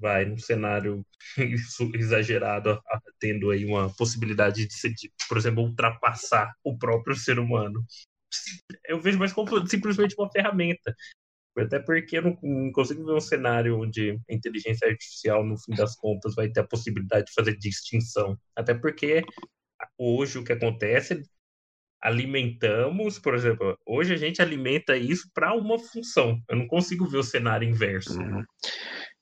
vai 0.00 0.24
num 0.24 0.38
cenário 0.38 1.04
exagerado, 1.94 2.80
tendo 3.18 3.50
aí 3.50 3.64
uma 3.64 3.94
possibilidade 3.94 4.66
de, 4.66 4.94
de, 4.94 5.12
por 5.28 5.36
exemplo, 5.36 5.62
ultrapassar 5.62 6.54
o 6.64 6.78
próprio 6.78 7.14
ser 7.14 7.38
humano. 7.38 7.84
Eu 8.86 9.00
vejo 9.00 9.18
mais 9.18 9.32
como 9.32 9.66
simplesmente 9.66 10.14
uma 10.18 10.30
ferramenta. 10.30 10.94
Até 11.56 11.78
porque 11.78 12.18
eu 12.18 12.22
não, 12.22 12.72
consigo 12.72 13.04
ver 13.04 13.12
um 13.12 13.20
cenário 13.20 13.78
onde 13.80 14.18
a 14.28 14.34
inteligência 14.34 14.88
artificial, 14.88 15.44
no 15.44 15.56
fim 15.56 15.72
das 15.74 15.94
contas, 15.94 16.34
vai 16.34 16.48
ter 16.48 16.60
a 16.60 16.66
possibilidade 16.66 17.26
de 17.26 17.32
fazer 17.32 17.56
distinção. 17.56 18.36
Até 18.56 18.74
porque 18.74 19.24
hoje 19.96 20.38
o 20.38 20.44
que 20.44 20.52
acontece 20.52 21.22
alimentamos, 22.04 23.18
por 23.18 23.34
exemplo, 23.34 23.78
hoje 23.86 24.12
a 24.12 24.16
gente 24.18 24.42
alimenta 24.42 24.94
isso 24.94 25.26
para 25.32 25.54
uma 25.54 25.78
função. 25.78 26.38
Eu 26.46 26.58
não 26.58 26.66
consigo 26.66 27.06
ver 27.06 27.16
o 27.16 27.22
cenário 27.22 27.66
inverso. 27.66 28.20
Uhum. 28.20 28.44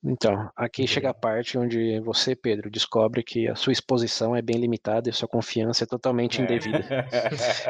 Então, 0.05 0.51
aqui 0.57 0.85
chega 0.85 1.11
a 1.11 1.15
parte 1.15 1.57
onde 1.57 2.01
você, 2.01 2.35
Pedro, 2.35 2.69
descobre 2.69 3.23
que 3.23 3.47
a 3.47 3.55
sua 3.55 3.73
exposição 3.73 4.35
é 4.35 4.43
bem 4.43 4.57
limitada 4.57 5.09
e 5.09 5.11
a 5.11 5.15
sua 5.15 5.29
confiança 5.29 5.85
é 5.85 5.87
totalmente 5.87 6.41
é. 6.41 6.45
indevida. 6.45 7.07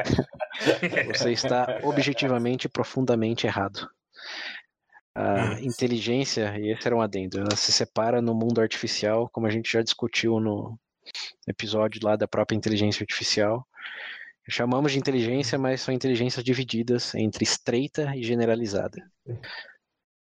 você 1.15 1.31
está 1.31 1.79
objetivamente 1.83 2.67
profundamente 2.67 3.45
errado. 3.45 3.87
A 5.13 5.61
inteligência, 5.61 6.57
e 6.57 6.71
esse 6.71 6.87
era 6.87 6.95
um 6.95 7.01
adendo, 7.01 7.39
ela 7.39 7.55
se 7.55 7.71
separa 7.71 8.19
no 8.19 8.33
mundo 8.33 8.59
artificial, 8.59 9.29
como 9.31 9.45
a 9.45 9.51
gente 9.51 9.71
já 9.71 9.83
discutiu 9.83 10.39
no 10.39 10.75
episódio 11.47 11.99
lá 12.03 12.15
da 12.15 12.27
própria 12.27 12.55
inteligência 12.55 13.03
artificial. 13.03 13.63
Chamamos 14.49 14.91
de 14.91 14.99
inteligência, 14.99 15.57
mas 15.57 15.81
são 15.81 15.93
inteligências 15.93 16.43
divididas 16.43 17.15
entre 17.15 17.43
estreita 17.43 18.15
e 18.15 18.23
generalizada. 18.23 19.01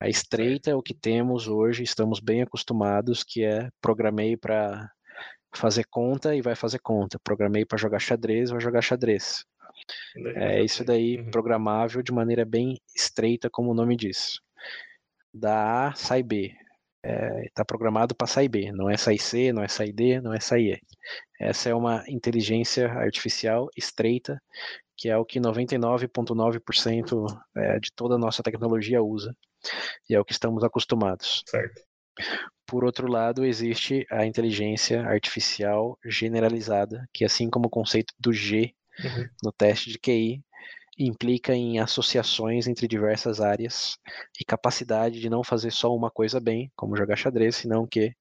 A 0.01 0.09
estreita 0.09 0.71
é 0.71 0.75
o 0.75 0.83
que 0.83 0.95
temos 0.95 1.49
hoje, 1.49 1.83
estamos 1.83 2.21
bem 2.21 2.43
acostumados, 2.43 3.23
que 3.25 3.45
é 3.45 3.69
programei 3.81 4.37
para 4.37 4.91
fazer 5.55 5.85
conta 5.91 6.35
e 6.35 6.43
vai 6.43 6.55
fazer 6.55 6.79
conta. 6.81 7.19
Programei 7.23 7.65
para 7.65 7.79
jogar 7.79 7.99
xadrez, 7.99 8.51
vai 8.51 8.61
jogar 8.61 8.83
xadrez. 8.83 9.45
É 10.37 10.63
isso 10.63 10.85
daí, 10.85 11.19
uhum. 11.19 11.31
programável 11.31 12.03
de 12.03 12.13
maneira 12.13 12.45
bem 12.45 12.81
estreita, 12.95 13.49
como 13.51 13.71
o 13.71 13.75
nome 13.75 13.97
diz. 13.97 14.41
Da 15.33 15.89
A 15.89 15.95
sai 15.95 16.23
B. 16.23 16.55
Está 17.05 17.15
é, 17.15 17.49
tá 17.55 17.65
programado 17.65 18.15
para 18.15 18.27
sair 18.27 18.49
B. 18.49 18.73
Não 18.73 18.91
é 18.91 18.97
sair 18.97 19.19
C, 19.19 19.53
não 19.53 19.63
é 19.63 19.69
sair 19.69 19.93
D, 19.93 20.21
não 20.21 20.35
é 20.35 20.41
sair 20.41 20.75
E. 20.75 20.81
Essa 21.41 21.71
é 21.71 21.75
uma 21.75 22.03
inteligência 22.09 22.91
artificial 22.91 23.69
estreita, 23.77 24.43
que 24.97 25.09
é 25.09 25.17
o 25.17 25.25
que 25.25 25.39
99,9% 25.39 27.41
é, 27.57 27.79
de 27.79 27.93
toda 27.95 28.17
a 28.17 28.19
nossa 28.19 28.43
tecnologia 28.43 29.01
usa. 29.03 29.33
E 30.09 30.15
é 30.15 30.21
o 30.21 30.25
que 30.25 30.33
estamos 30.33 30.65
acostumados. 30.65 31.43
Certo. 31.47 31.83
Por 32.67 32.85
outro 32.85 33.11
lado, 33.11 33.45
existe 33.45 34.05
a 34.11 34.27
inteligência 34.27 35.03
artificial 35.03 35.97
generalizada, 36.05 37.09
que 37.15 37.25
assim 37.25 37.49
como 37.49 37.67
o 37.67 37.71
conceito 37.71 38.13
do 38.19 38.33
G 38.33 38.75
uhum. 39.03 39.29
no 39.43 39.53
teste 39.53 39.91
de 39.91 39.99
QI, 39.99 40.43
implica 40.99 41.55
em 41.55 41.79
associações 41.79 42.67
entre 42.67 42.89
diversas 42.89 43.41
áreas 43.41 43.97
e 44.41 44.45
capacidade 44.45 45.21
de 45.21 45.31
não 45.31 45.45
fazer 45.45 45.71
só 45.71 45.95
uma 45.95 46.11
coisa 46.11 46.41
bem, 46.41 46.73
como 46.75 46.97
jogar 46.97 47.17
xadrez, 47.17 47.57
senão 47.57 47.87
que 47.87 48.13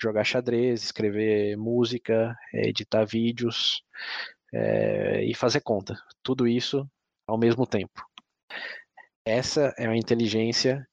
jogar 0.00 0.24
xadrez, 0.24 0.82
escrever 0.82 1.56
música, 1.56 2.36
editar 2.52 3.04
vídeos 3.04 3.82
é, 4.52 5.24
e 5.24 5.34
fazer 5.34 5.60
conta. 5.60 5.94
Tudo 6.22 6.48
isso 6.48 6.88
ao 7.26 7.38
mesmo 7.38 7.66
tempo. 7.66 8.04
Essa 9.24 9.74
é 9.78 9.86
a 9.86 9.96
inteligência 9.96 10.86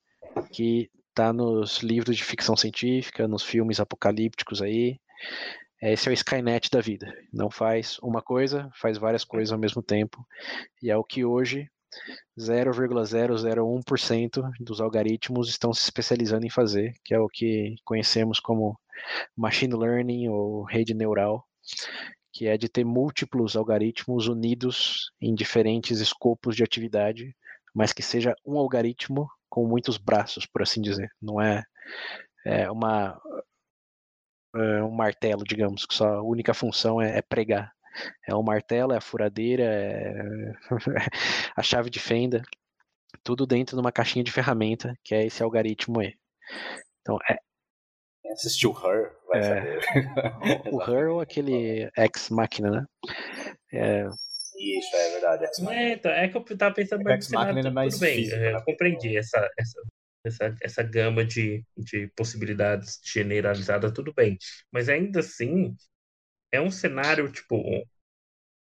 que 0.52 0.90
está 1.10 1.32
nos 1.32 1.80
livros 1.80 2.18
de 2.18 2.24
ficção 2.24 2.56
científica, 2.56 3.28
nos 3.28 3.44
filmes 3.44 3.80
apocalípticos 3.80 4.62
aí. 4.62 5.00
Esse 5.92 6.08
é 6.08 6.12
o 6.12 6.14
Skynet 6.14 6.70
da 6.72 6.82
vida. 6.82 7.14
Não 7.32 7.50
faz 7.50 7.98
uma 8.02 8.22
coisa, 8.22 8.70
faz 8.74 8.98
várias 8.98 9.24
coisas 9.24 9.52
ao 9.52 9.60
mesmo 9.60 9.82
tempo. 9.82 10.26
E 10.82 10.90
é 10.90 10.98
o 10.98 11.04
que 11.04 11.26
hoje 11.26 11.70
0,001% 12.40 14.52
dos 14.60 14.82
algoritmos 14.82 15.50
estão 15.50 15.74
se 15.74 15.84
especializando 15.84 16.46
em 16.46 16.50
fazer, 16.50 16.94
que 17.04 17.14
é 17.14 17.20
o 17.20 17.28
que 17.28 17.76
conhecemos 17.84 18.40
como 18.40 18.80
machine 19.36 19.76
learning 19.76 20.30
ou 20.30 20.64
rede 20.64 20.94
neural, 20.94 21.46
que 22.32 22.48
é 22.48 22.58
de 22.58 22.70
ter 22.70 22.86
múltiplos 22.86 23.56
algoritmos 23.56 24.28
unidos 24.28 25.12
em 25.22 25.36
diferentes 25.36 26.00
escopos 26.00 26.56
de 26.56 26.64
atividade 26.64 27.36
mas 27.74 27.92
que 27.92 28.04
seja 28.04 28.36
um 28.46 28.58
algoritmo 28.58 29.28
com 29.50 29.68
muitos 29.68 29.98
braços, 29.98 30.46
por 30.46 30.62
assim 30.62 30.82
dizer. 30.82 31.10
Não 31.22 31.42
é, 31.42 31.64
é 32.46 32.70
uma 32.70 33.20
um 34.56 34.92
martelo, 34.92 35.44
digamos, 35.44 35.86
que 35.86 35.94
sua 35.94 36.22
única 36.22 36.54
função 36.54 37.02
é, 37.02 37.18
é 37.18 37.22
pregar. 37.22 37.72
É 38.28 38.36
um 38.36 38.44
martelo, 38.44 38.94
é 38.94 38.98
a 38.98 39.02
furadeira, 39.02 39.64
é 39.64 40.54
a 41.56 41.62
chave 41.62 41.90
de 41.90 42.00
fenda, 42.00 42.42
tudo 43.24 43.46
dentro 43.46 43.76
de 43.76 43.82
uma 43.82 43.92
caixinha 43.92 44.24
de 44.24 44.32
ferramenta, 44.32 44.98
que 45.04 45.14
é 45.14 45.26
esse 45.26 45.44
algoritmo 45.44 46.00
aí. 46.00 46.16
Então, 47.02 47.18
é, 47.30 47.38
assistiu 48.32 48.72
Her, 48.72 49.12
vai 49.28 49.40
é, 49.40 49.44
saber. 49.44 49.82
o 50.74 50.82
Her 50.82 51.12
ou 51.12 51.22
aquele 51.22 51.90
Ex 51.98 52.30
Machina, 52.30 52.72
né? 52.72 52.86
É, 53.72 54.08
isso, 54.58 54.96
é 54.96 55.10
verdade. 55.12 55.46
É, 55.46 55.94
então, 55.94 56.12
é 56.12 56.28
que 56.28 56.38
eu 56.38 56.58
tava 56.58 56.76
pensando 56.76 57.04
mais 57.04 57.18
no 57.18 57.24
cenário, 57.24 57.62
tudo, 57.62 57.74
mais 57.74 57.94
tudo 57.94 58.02
bem, 58.02 58.28
eu 58.28 58.54
né? 58.54 58.62
compreendi 58.66 59.18
essa, 59.18 59.50
essa, 59.58 59.82
essa, 60.24 60.56
essa 60.62 60.84
gama 60.84 61.26
de, 61.26 61.66
de 61.78 62.08
possibilidades 62.16 63.00
generalizadas, 63.04 63.92
tudo 63.92 64.14
bem. 64.14 64.38
Mas 64.72 64.90
ainda 64.90 65.20
assim, 65.22 65.76
é 66.52 66.62
um 66.62 66.72
cenário, 66.72 67.32
tipo, 67.32 67.58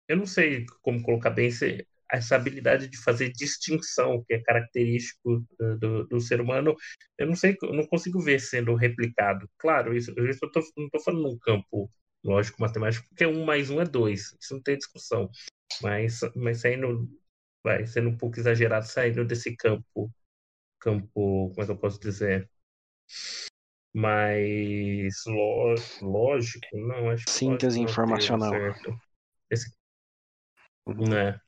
eu 0.07 0.17
não 0.17 0.25
sei 0.25 0.65
como 0.81 1.01
colocar 1.03 1.29
bem 1.31 1.49
essa 2.11 2.35
habilidade 2.35 2.87
de 2.87 2.97
fazer 3.03 3.31
distinção, 3.33 4.23
que 4.25 4.33
é 4.35 4.41
característico 4.41 5.45
do, 5.79 6.05
do 6.07 6.21
ser 6.21 6.39
humano, 6.39 6.75
eu 7.17 7.27
não 7.27 7.35
sei, 7.35 7.55
eu 7.61 7.73
não 7.73 7.85
consigo 7.85 8.19
ver 8.21 8.39
sendo 8.39 8.73
replicado. 8.75 9.49
Claro, 9.57 9.95
isso, 9.95 10.11
isso 10.29 10.39
eu 10.45 10.51
tô, 10.51 10.61
não 10.77 10.85
estou 10.85 11.01
falando 11.01 11.23
num 11.23 11.37
campo 11.39 11.91
lógico 12.23 12.61
matemático, 12.61 13.07
porque 13.09 13.25
um 13.25 13.43
mais 13.45 13.69
um 13.69 13.81
é 13.81 13.85
dois, 13.85 14.33
isso 14.41 14.53
não 14.55 14.61
tem 14.61 14.77
discussão. 14.77 15.29
Mas, 15.81 16.19
mas 16.35 16.61
saindo, 16.61 17.09
vai, 17.63 17.85
sendo 17.87 18.09
um 18.09 18.17
pouco 18.17 18.39
exagerado, 18.39 18.87
saindo 18.87 19.25
desse 19.25 19.55
campo, 19.55 20.11
campo, 20.79 21.49
como 21.49 21.61
é 21.61 21.65
que 21.65 21.71
eu 21.71 21.77
posso 21.77 21.99
dizer? 21.99 22.49
Mais 23.93 25.13
lógico, 26.01 26.67
não, 26.73 27.09
acho 27.09 27.25
que 27.25 27.31
Síntese 27.31 27.79
informacional. 27.79 28.53
Esse, 29.49 29.71
uhum. 30.85 31.07
né? 31.09 31.39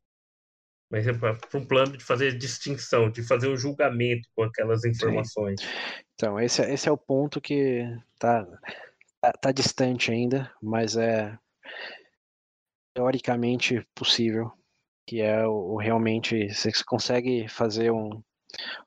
Mas 0.92 1.06
é 1.06 1.14
para 1.14 1.38
um 1.54 1.66
plano 1.66 1.96
de 1.96 2.04
fazer 2.04 2.36
distinção, 2.38 3.12
de 3.12 3.22
fazer 3.22 3.48
um 3.48 3.56
julgamento 3.56 4.28
com 4.36 4.44
aquelas 4.44 4.84
informações. 4.84 5.62
Sim. 5.62 5.68
Então, 6.16 6.40
esse, 6.40 6.64
é, 6.64 6.74
esse 6.74 6.90
é 6.90 6.92
o 6.92 6.98
ponto 6.98 7.40
que 7.40 7.84
tá, 8.18 8.46
tá, 9.22 9.32
tá 9.34 9.52
distante 9.52 10.12
ainda, 10.12 10.52
mas 10.62 10.98
é 10.98 11.38
teoricamente 12.96 13.88
possível, 13.94 14.52
que 15.08 15.22
é 15.22 15.46
o, 15.46 15.74
o 15.74 15.78
realmente 15.78 16.52
você 16.52 16.72
consegue 16.84 17.48
fazer 17.48 17.92
um 17.92 18.22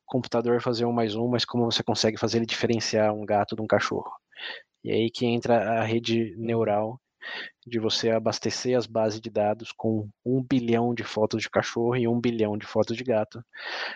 computador 0.06 0.60
fazer 0.60 0.84
um 0.84 0.92
mais 0.92 1.14
um, 1.14 1.28
mas 1.28 1.44
como 1.44 1.64
você 1.64 1.82
consegue 1.82 2.18
fazer 2.18 2.38
ele 2.38 2.46
diferenciar 2.46 3.14
um 3.14 3.24
gato 3.24 3.56
de 3.56 3.62
um 3.62 3.66
cachorro. 3.66 4.12
E 4.84 4.90
aí 4.90 5.10
que 5.10 5.26
entra 5.26 5.80
a 5.80 5.84
rede 5.84 6.34
neural 6.36 7.00
de 7.66 7.78
você 7.78 8.10
abastecer 8.10 8.76
as 8.76 8.86
bases 8.86 9.20
de 9.20 9.30
dados 9.30 9.72
com 9.72 10.08
um 10.24 10.42
bilhão 10.42 10.94
de 10.94 11.04
fotos 11.04 11.42
de 11.42 11.50
cachorro 11.50 11.96
e 11.96 12.08
um 12.08 12.20
bilhão 12.20 12.58
de 12.58 12.66
fotos 12.66 12.96
de 12.96 13.04
gato, 13.04 13.42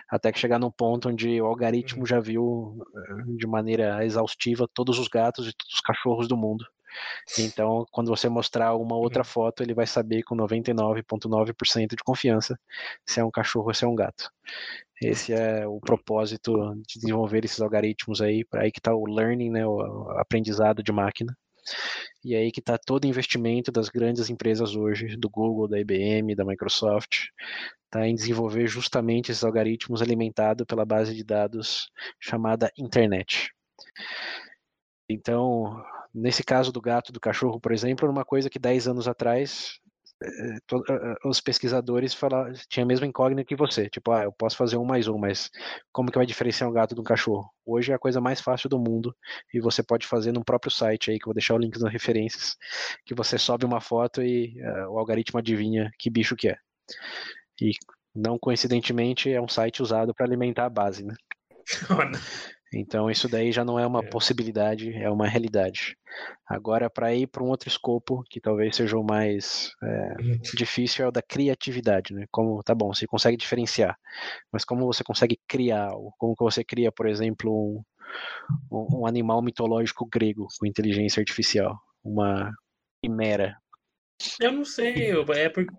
até 0.09 0.31
que 0.31 0.39
chegar 0.39 0.59
num 0.59 0.71
ponto 0.71 1.09
onde 1.09 1.41
o 1.41 1.47
algoritmo 1.47 2.01
uhum. 2.01 2.07
já 2.07 2.21
viu 2.21 2.79
eh, 2.95 3.37
de 3.37 3.47
maneira 3.47 4.05
exaustiva 4.05 4.69
todos 4.73 4.99
os 4.99 5.09
gatos 5.09 5.49
e 5.49 5.53
todos 5.53 5.75
os 5.75 5.81
cachorros 5.81 6.29
do 6.29 6.37
mundo. 6.37 6.64
Então, 7.38 7.86
quando 7.90 8.09
você 8.09 8.28
mostrar 8.28 8.74
uma 8.74 8.97
outra 8.97 9.20
uhum. 9.20 9.24
foto, 9.24 9.62
ele 9.62 9.74
vai 9.74 9.86
saber 9.86 10.22
com 10.22 10.36
99,9% 10.36 11.90
de 11.90 12.05
confiança 12.05 12.59
se 13.05 13.20
é 13.20 13.24
um 13.24 13.30
cachorro 13.30 13.68
ou 13.68 13.74
se 13.74 13.84
é 13.84 13.88
um 13.88 13.94
gato. 13.94 14.30
Esse 15.03 15.34
é 15.34 15.66
o 15.66 15.78
propósito 15.78 16.74
de 16.86 16.99
desenvolver 16.99 17.44
esses 17.44 17.61
algoritmos 17.61 18.22
aí, 18.22 18.44
para 18.44 18.62
aí 18.62 18.72
que 18.72 18.78
está 18.78 18.94
o 18.94 19.05
learning, 19.05 19.51
né, 19.51 19.66
o 19.66 20.11
aprendizado 20.18 20.82
de 20.82 20.90
máquina. 20.90 21.36
E 22.24 22.34
aí 22.34 22.51
que 22.51 22.61
está 22.61 22.78
todo 22.78 23.05
o 23.05 23.09
investimento 23.09 23.70
das 23.70 23.88
grandes 23.88 24.30
empresas 24.30 24.74
hoje, 24.74 25.16
do 25.16 25.28
Google, 25.28 25.68
da 25.68 25.78
IBM, 25.78 26.34
da 26.34 26.44
Microsoft, 26.44 27.26
está 27.84 28.07
em 28.07 28.14
desenvolver 28.14 28.66
justamente 28.66 29.30
esses 29.30 29.44
algoritmos 29.44 30.01
alimentados 30.03 30.66
pela 30.66 30.84
base 30.84 31.14
de 31.14 31.24
dados 31.24 31.90
chamada 32.20 32.70
internet. 32.78 33.51
Então, 35.09 35.84
nesse 36.14 36.42
caso 36.42 36.72
do 36.72 36.80
gato, 36.80 37.12
do 37.12 37.20
cachorro, 37.20 37.61
por 37.61 37.72
exemplo, 37.72 38.11
uma 38.11 38.24
coisa 38.24 38.50
que 38.50 38.59
10 38.59 38.88
anos 38.88 39.09
atrás 39.09 39.80
eh, 40.22 40.57
eh, 40.57 40.59
eh, 40.88 41.14
os 41.28 41.40
pesquisadores 41.40 42.14
falaram, 42.14 42.52
tinha 42.70 42.84
a 42.84 42.86
mesma 42.86 43.07
incógnita 43.07 43.46
que 43.46 43.54
você, 43.54 43.88
tipo, 43.90 44.11
ah, 44.12 44.24
eu 44.24 44.32
posso 44.32 44.57
fazer 44.57 44.76
um 44.78 44.84
mais 44.84 45.09
um, 45.09 45.18
mas 45.18 45.50
como 45.92 46.11
que 46.11 46.16
vai 46.16 46.26
diferenciar 46.26 46.70
um 46.70 46.72
gato 46.72 46.94
de 46.94 47.00
um 47.00 47.04
cachorro? 47.04 47.50
Hoje 47.66 47.92
é 47.92 47.94
a 47.94 47.98
coisa 47.98 48.20
mais 48.20 48.40
fácil 48.40 48.68
do 48.70 48.78
mundo 48.78 49.14
e 49.52 49.61
você 49.61 49.82
pode 49.82 50.07
fazer 50.07 50.32
no 50.32 50.44
próprio 50.44 50.72
site 50.72 51.11
aí, 51.11 51.18
que 51.18 51.24
eu 51.24 51.28
vou 51.28 51.34
deixar 51.34 51.54
o 51.54 51.59
link 51.59 51.78
nas 51.78 51.92
referências, 51.92 52.57
que 53.04 53.14
você 53.14 53.36
sobe 53.38 53.66
uma 53.66 53.80
foto 53.80 54.22
e 54.22 54.57
uh, 54.62 54.90
o 54.92 54.98
algoritmo 54.98 55.38
adivinha 55.38 55.90
que 55.98 56.09
bicho 56.09 56.34
que 56.34 56.48
é. 56.48 56.57
E 57.61 57.72
não 58.14 58.38
coincidentemente 58.38 59.30
é 59.30 59.40
um 59.40 59.48
site 59.48 59.82
usado 59.82 60.14
para 60.14 60.24
alimentar 60.24 60.64
a 60.64 60.70
base, 60.70 61.04
né? 61.04 61.14
Então 62.75 63.11
isso 63.11 63.29
daí 63.29 63.53
já 63.53 63.64
não 63.64 63.79
é 63.79 63.87
uma 63.87 64.01
É. 64.01 64.11
possibilidade, 64.11 64.93
é 64.93 65.11
uma 65.11 65.29
realidade. 65.29 65.97
Agora, 66.47 66.91
para 66.91 67.14
ir 67.14 67.27
para 67.27 67.43
um 67.43 67.49
outro 67.49 67.69
escopo, 67.69 68.23
que 68.29 68.41
talvez 68.41 68.77
seja 68.77 68.97
o 68.99 69.05
mais 69.05 69.71
é, 69.83 70.14
difícil, 70.55 71.05
é 71.05 71.09
o 71.09 71.12
da 71.12 71.23
criatividade, 71.23 72.14
né? 72.14 72.27
Como, 72.31 72.62
tá 72.62 72.75
bom, 72.75 72.93
você 72.93 73.07
consegue 73.07 73.37
diferenciar, 73.37 73.97
mas 74.53 74.64
como 74.64 74.87
você 74.87 75.05
consegue 75.05 75.39
criar, 75.49 75.91
algo? 75.91 76.12
como 76.19 76.35
que 76.35 76.45
você 76.45 76.64
cria, 76.64 76.91
por 76.93 77.07
exemplo, 77.07 77.85
um, 78.71 79.01
um 79.01 79.07
animal 79.07 79.43
mitológico 79.43 80.07
grego 80.07 80.47
com 80.59 80.67
inteligência 80.67 81.21
artificial, 81.21 81.77
uma 82.05 82.53
quimera. 83.03 83.57
Eu 84.41 84.53
não 84.53 84.64
sei, 84.64 85.12
é 85.35 85.49
porque 85.49 85.75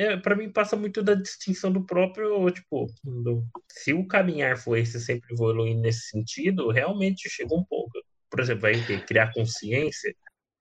é, 0.00 0.16
para 0.16 0.34
mim 0.34 0.50
passa 0.50 0.76
muito 0.76 1.02
da 1.02 1.14
distinção 1.14 1.70
do 1.70 1.84
próprio, 1.84 2.50
tipo, 2.50 2.86
do- 3.04 3.44
se 3.70 3.92
o 3.92 4.06
caminhar 4.06 4.56
for 4.56 4.76
esse 4.76 4.98
sempre 5.00 5.32
evoluir 5.34 5.76
nesse 5.76 6.08
sentido, 6.08 6.70
realmente 6.70 7.28
chega 7.28 7.54
um 7.54 7.64
pouco. 7.64 7.92
Por 8.30 8.40
exemplo, 8.40 8.62
vai 8.62 8.74
ter- 8.86 9.04
criar 9.04 9.32
consciência, 9.32 10.14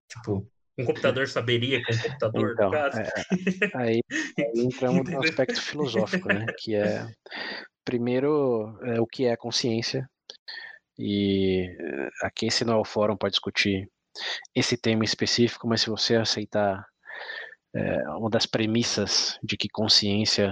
tipo, 0.10 0.46
um 0.78 0.86
computador 0.86 1.28
saberia 1.28 1.82
que 1.84 1.92
é 1.92 1.96
um 1.96 2.00
computador, 2.00 2.52
Então, 2.54 2.74
é, 2.76 3.12
aí, 3.76 4.02
aí 4.38 4.52
entramos 4.56 5.10
no 5.10 5.20
aspecto 5.20 5.62
filosófico, 5.62 6.28
né? 6.30 6.46
Que 6.58 6.76
é, 6.76 7.06
primeiro, 7.86 8.78
é, 8.84 9.00
o 9.00 9.06
que 9.08 9.26
é 9.26 9.36
consciência, 9.38 10.10
e 10.98 11.76
eh, 11.80 12.10
aqui 12.24 12.48
esse 12.48 12.66
não 12.66 12.74
é 12.74 12.78
o 12.78 12.84
fórum 12.86 13.16
para 13.16 13.30
discutir 13.30 13.90
esse 14.54 14.76
tema 14.76 15.06
específico, 15.06 15.66
mas 15.66 15.82
se 15.82 15.90
você 15.90 16.16
aceitar 16.18 16.86
é, 17.74 18.10
uma 18.10 18.30
das 18.30 18.46
premissas 18.46 19.38
de 19.44 19.56
que 19.58 19.70
consciência 19.70 20.52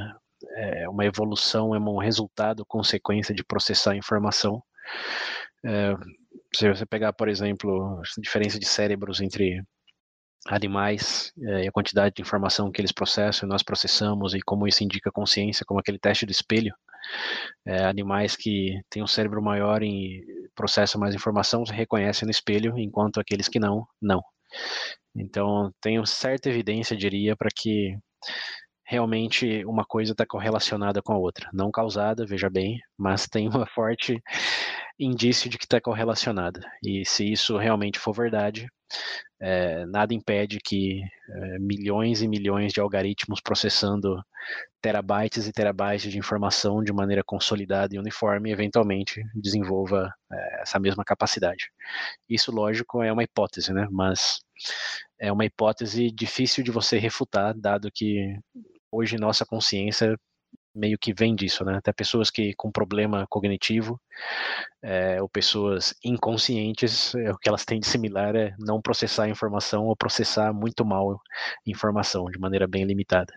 é 0.56 0.88
uma 0.90 1.06
evolução, 1.06 1.74
é 1.74 1.80
um 1.80 1.98
resultado, 1.98 2.66
consequência 2.66 3.34
de 3.34 3.44
processar 3.44 3.96
informação. 3.96 4.62
É, 5.66 5.96
se 6.56 6.70
você 6.70 6.86
pegar, 6.86 7.14
por 7.14 7.28
exemplo, 7.28 8.00
a 8.00 8.22
diferença 8.22 8.60
de 8.60 8.66
cérebros 8.66 9.20
entre 9.22 9.62
animais 10.48 11.34
é, 11.42 11.66
e 11.66 11.68
a 11.68 11.72
quantidade 11.72 12.16
de 12.16 12.22
informação 12.22 12.72
que 12.72 12.80
eles 12.80 12.92
processam, 12.92 13.50
nós 13.50 13.64
processamos 13.64 14.34
e 14.34 14.42
como 14.42 14.68
isso 14.68 14.84
indica 14.84 15.12
consciência, 15.12 15.66
como 15.66 15.80
aquele 15.80 16.00
teste 16.00 16.26
do 16.26 16.32
espelho. 16.32 16.74
É, 17.66 17.86
animais 17.86 18.36
que 18.36 18.80
têm 18.90 19.04
um 19.04 19.08
cérebro 19.08 19.42
maior 19.42 19.82
e 19.84 20.26
processam 20.56 21.00
mais 21.00 21.16
informação 21.16 21.64
reconhecem 21.64 22.26
no 22.26 22.32
espelho, 22.32 22.78
enquanto 22.78 23.20
aqueles 23.20 23.48
que 23.48 23.60
não, 23.60 23.88
não. 24.02 24.22
Então, 25.16 25.74
tenho 25.82 26.06
certa 26.06 26.50
evidência, 26.50 26.96
diria, 26.96 27.36
para 27.36 27.50
que 27.56 27.98
realmente 28.88 29.66
uma 29.66 29.86
coisa 29.86 30.14
está 30.14 30.26
correlacionada 30.26 31.02
com 31.02 31.12
a 31.12 31.18
outra. 31.18 31.50
Não 31.54 31.70
causada, 31.70 32.26
veja 32.26 32.50
bem, 32.50 32.80
mas 32.98 33.28
tem 33.28 33.50
uma 33.50 33.66
forte 33.76 34.24
indício 34.98 35.50
de 35.50 35.58
que 35.58 35.66
está 35.66 35.82
correlacionada. 35.82 36.62
E 36.82 37.06
se 37.06 37.30
isso 37.30 37.58
realmente 37.58 38.00
for 38.00 38.14
verdade, 38.14 38.68
é, 39.40 39.86
nada 39.86 40.14
impede 40.14 40.60
que 40.64 41.02
é, 41.30 41.60
milhões 41.60 42.22
e 42.22 42.28
milhões 42.28 42.72
de 42.72 42.80
algoritmos 42.80 43.42
processando 43.42 44.24
terabytes 44.82 45.48
e 45.48 45.52
terabytes 45.52 46.10
de 46.10 46.18
informação 46.18 46.82
de 46.82 46.94
maneira 46.94 47.24
consolidada 47.24 47.94
e 47.94 48.00
uniforme 48.00 48.52
eventualmente 48.52 49.22
desenvolva 49.36 50.10
é, 50.32 50.62
essa 50.62 50.80
mesma 50.80 51.04
capacidade. 51.04 51.70
Isso, 52.30 52.52
lógico, 52.52 53.04
é 53.04 53.12
uma 53.12 53.24
hipótese, 53.24 53.74
né? 53.74 53.88
Mas 53.92 54.40
é 55.20 55.32
uma 55.32 55.46
hipótese 55.46 56.10
difícil 56.10 56.64
de 56.64 56.72
você 56.72 56.98
refutar, 56.98 57.54
dado 57.54 57.92
que 57.94 58.40
hoje 58.92 59.18
nossa 59.18 59.46
consciência 59.46 60.16
meio 60.78 60.98
que 60.98 61.14
vem 61.14 61.36
disso, 61.36 61.66
né? 61.66 61.78
Até 61.78 61.92
pessoas 61.92 62.30
que 62.30 62.54
com 62.56 62.72
problema 62.72 63.26
cognitivo 63.30 64.00
é, 64.82 65.22
ou 65.22 65.28
pessoas 65.28 65.94
inconscientes, 66.04 67.16
é, 67.16 67.32
o 67.32 67.38
que 67.38 67.50
elas 67.50 67.66
têm 67.66 67.80
de 67.80 67.88
similar 67.88 68.36
é 68.36 68.56
não 68.60 68.82
processar 68.82 69.24
a 69.24 69.30
informação 69.30 69.86
ou 69.86 69.96
processar 69.96 70.54
muito 70.54 70.86
mal 70.86 71.20
informação 71.66 72.26
de 72.26 72.40
maneira 72.40 72.68
bem 72.68 72.86
limitada. 72.86 73.34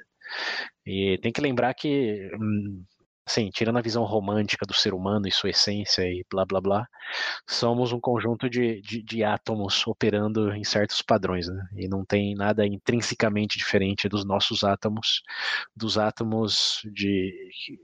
E 0.87 1.19
tem 1.23 1.33
que 1.33 1.41
lembrar 1.41 1.75
que, 1.75 2.31
hum, 2.41 2.85
assim, 3.31 3.49
tirando 3.51 3.79
a 3.79 3.83
visão 3.83 4.05
romântica 4.05 4.67
do 4.67 4.75
ser 4.75 4.93
humano 4.93 5.29
e 5.29 5.33
sua 5.33 5.51
essência 5.51 6.03
e 6.03 6.25
blá 6.29 6.45
blá 6.45 6.61
blá, 6.61 6.89
somos 7.49 7.93
um 7.93 8.01
conjunto 8.01 8.51
de, 8.51 8.81
de, 8.83 9.03
de 9.03 9.25
átomos 9.25 9.87
operando 9.87 10.53
em 10.53 10.65
certos 10.65 11.01
padrões, 11.01 11.47
né? 11.49 11.63
E 11.77 11.89
não 11.89 12.05
tem 12.05 12.35
nada 12.35 12.67
intrinsecamente 12.67 13.57
diferente 13.57 14.09
dos 14.09 14.25
nossos 14.25 14.65
átomos, 14.65 15.23
dos 15.77 15.97
átomos 15.97 16.81
de 16.93 17.33
que 17.65 17.79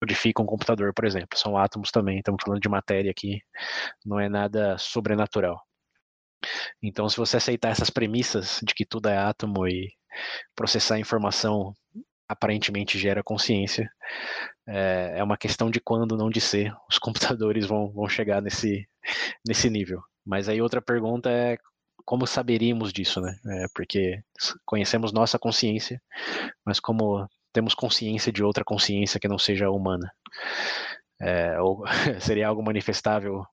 codificam 0.00 0.44
um 0.44 0.48
computador, 0.48 0.92
por 0.92 1.06
exemplo. 1.06 1.38
São 1.38 1.56
átomos 1.56 1.90
também, 1.90 2.18
estamos 2.18 2.42
falando 2.44 2.60
de 2.60 2.68
matéria 2.68 3.10
aqui, 3.10 3.40
não 4.04 4.20
é 4.20 4.28
nada 4.28 4.76
sobrenatural. 4.78 5.60
Então, 6.82 7.08
se 7.08 7.16
você 7.16 7.38
aceitar 7.38 7.70
essas 7.70 7.90
premissas 7.90 8.60
de 8.62 8.74
que 8.74 8.84
tudo 8.84 9.08
é 9.08 9.16
átomo 9.16 9.66
e 9.66 9.90
processar 10.54 10.98
informação 10.98 11.74
aparentemente 12.28 12.98
gera 12.98 13.22
consciência, 13.22 13.90
é, 14.66 15.14
é 15.16 15.24
uma 15.24 15.36
questão 15.36 15.70
de 15.70 15.80
quando, 15.80 16.16
não 16.16 16.30
de 16.30 16.40
ser. 16.40 16.74
Os 16.88 16.98
computadores 16.98 17.66
vão, 17.66 17.90
vão 17.92 18.08
chegar 18.08 18.40
nesse, 18.40 18.88
nesse 19.46 19.68
nível. 19.70 20.02
Mas 20.24 20.48
aí 20.48 20.60
outra 20.60 20.80
pergunta 20.80 21.30
é 21.30 21.56
como 22.04 22.26
saberíamos 22.26 22.92
disso, 22.92 23.20
né? 23.20 23.38
É, 23.46 23.66
porque 23.74 24.22
conhecemos 24.64 25.12
nossa 25.12 25.38
consciência, 25.38 26.00
mas 26.64 26.78
como 26.78 27.26
temos 27.52 27.74
consciência 27.74 28.32
de 28.32 28.42
outra 28.42 28.64
consciência 28.64 29.20
que 29.20 29.28
não 29.28 29.38
seja 29.38 29.70
humana? 29.70 30.10
É, 31.20 31.60
ou 31.60 31.84
seria 32.20 32.48
algo 32.48 32.62
manifestável 32.62 33.44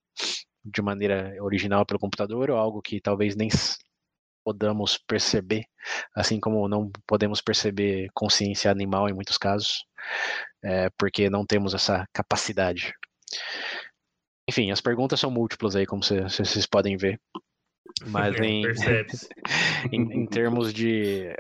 de 0.64 0.82
maneira 0.82 1.36
original 1.42 1.86
pelo 1.86 2.00
computador 2.00 2.50
ou 2.52 2.58
algo 2.58 2.82
que 2.82 3.02
talvez 3.02 3.36
nem 3.36 3.50
podamos 4.44 4.98
perceber, 4.98 5.66
assim 6.16 6.40
como 6.40 6.68
não 6.68 6.92
podemos 7.08 7.42
perceber 7.42 8.10
consciência 8.14 8.72
animal 8.72 9.10
em 9.10 9.14
muitos 9.14 9.38
casos, 9.38 9.84
é, 10.64 10.90
porque 10.98 11.30
não 11.30 11.46
temos 11.46 11.74
essa 11.74 12.06
capacidade. 12.14 12.94
Enfim, 14.50 14.72
as 14.72 14.82
perguntas 14.82 15.20
são 15.20 15.32
múltiplas 15.32 15.76
aí, 15.76 15.86
como 15.86 16.04
vocês 16.04 16.66
podem 16.66 16.98
ver. 16.98 17.20
Mas 18.08 18.36
em, 18.42 18.64
em, 19.92 20.24
em, 20.24 20.26
termos 20.26 20.74
de 20.74 21.34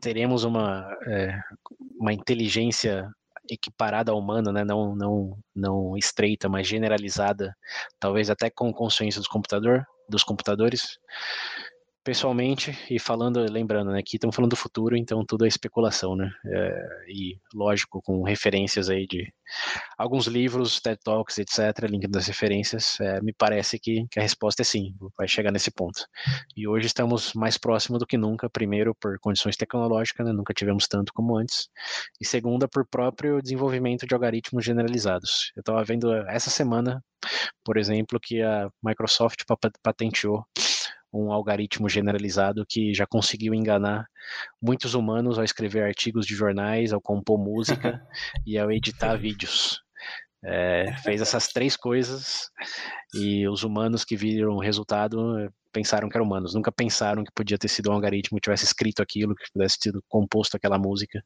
teremos 0.00 0.44
uma, 0.44 0.88
é, 1.06 1.40
uma 1.98 2.12
inteligência 2.12 3.10
equiparada 3.50 4.12
à 4.12 4.14
humana, 4.14 4.52
né? 4.52 4.64
não, 4.64 4.94
não, 4.94 5.38
não 5.54 5.96
estreita, 5.96 6.48
mas 6.48 6.66
generalizada, 6.66 7.56
talvez 7.98 8.28
até 8.28 8.50
com 8.50 8.72
consciência 8.72 9.20
dos, 9.20 9.28
computador, 9.28 9.84
dos 10.08 10.22
computadores. 10.22 10.98
Pessoalmente, 12.06 12.70
e 12.88 13.00
falando, 13.00 13.40
lembrando, 13.50 13.90
né, 13.90 13.98
aqui 13.98 14.14
estamos 14.14 14.36
falando 14.36 14.50
do 14.50 14.56
futuro, 14.56 14.96
então 14.96 15.24
tudo 15.26 15.44
é 15.44 15.48
especulação, 15.48 16.14
né? 16.14 16.30
É, 16.46 17.04
e 17.08 17.36
lógico, 17.52 18.00
com 18.00 18.22
referências 18.22 18.88
aí 18.88 19.08
de 19.08 19.34
alguns 19.98 20.28
livros, 20.28 20.80
TED 20.80 21.00
Talks, 21.02 21.36
etc., 21.38 21.90
link 21.90 22.06
das 22.06 22.28
referências, 22.28 23.00
é, 23.00 23.20
me 23.20 23.32
parece 23.32 23.76
que, 23.76 24.06
que, 24.08 24.20
a 24.20 24.22
resposta 24.22 24.62
é 24.62 24.64
sim, 24.64 24.94
vai 25.18 25.26
chegar 25.26 25.50
nesse 25.50 25.68
ponto. 25.68 26.06
E 26.56 26.68
hoje 26.68 26.86
estamos 26.86 27.34
mais 27.34 27.58
próximo 27.58 27.98
do 27.98 28.06
que 28.06 28.16
nunca, 28.16 28.48
primeiro 28.48 28.94
por 28.94 29.18
condições 29.18 29.56
tecnológicas, 29.56 30.24
né, 30.24 30.32
nunca 30.32 30.54
tivemos 30.54 30.86
tanto 30.86 31.12
como 31.12 31.36
antes, 31.36 31.68
e 32.20 32.24
segunda 32.24 32.68
por 32.68 32.86
próprio 32.86 33.42
desenvolvimento 33.42 34.06
de 34.06 34.14
algoritmos 34.14 34.64
generalizados. 34.64 35.50
Eu 35.56 35.60
estava 35.60 35.82
vendo 35.82 36.14
essa 36.28 36.50
semana, 36.50 37.04
por 37.64 37.76
exemplo, 37.76 38.20
que 38.22 38.40
a 38.42 38.70
Microsoft 38.80 39.42
patenteou 39.82 40.46
um 41.12 41.32
algoritmo 41.32 41.88
generalizado 41.88 42.64
que 42.68 42.94
já 42.94 43.06
conseguiu 43.06 43.54
enganar 43.54 44.06
muitos 44.60 44.94
humanos 44.94 45.38
ao 45.38 45.44
escrever 45.44 45.84
artigos 45.84 46.26
de 46.26 46.34
jornais, 46.34 46.92
ao 46.92 47.00
compor 47.00 47.38
música 47.38 48.00
e 48.46 48.58
ao 48.58 48.70
editar 48.70 49.16
vídeos. 49.16 49.80
É, 50.44 50.94
fez 51.02 51.20
essas 51.20 51.48
três 51.48 51.76
coisas 51.76 52.50
e 53.14 53.48
os 53.48 53.64
humanos 53.64 54.04
que 54.04 54.16
viram 54.16 54.54
o 54.54 54.60
resultado 54.60 55.50
pensaram 55.72 56.08
que 56.08 56.16
eram 56.16 56.24
humanos, 56.24 56.54
nunca 56.54 56.72
pensaram 56.72 57.22
que 57.22 57.32
podia 57.34 57.58
ter 57.58 57.68
sido 57.68 57.90
um 57.90 57.92
algoritmo 57.92 58.38
que 58.38 58.44
tivesse 58.44 58.64
escrito 58.64 59.02
aquilo, 59.02 59.34
que 59.34 59.52
tivesse 59.52 59.76
sido 59.78 60.02
composto 60.08 60.56
aquela 60.56 60.78
música. 60.78 61.22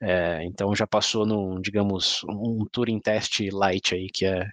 É, 0.00 0.42
então 0.44 0.74
já 0.74 0.86
passou 0.86 1.26
num, 1.26 1.60
digamos, 1.60 2.22
um 2.24 2.64
Turing 2.72 2.98
test 2.98 3.40
light 3.52 3.94
aí, 3.94 4.08
que 4.08 4.24
é 4.24 4.46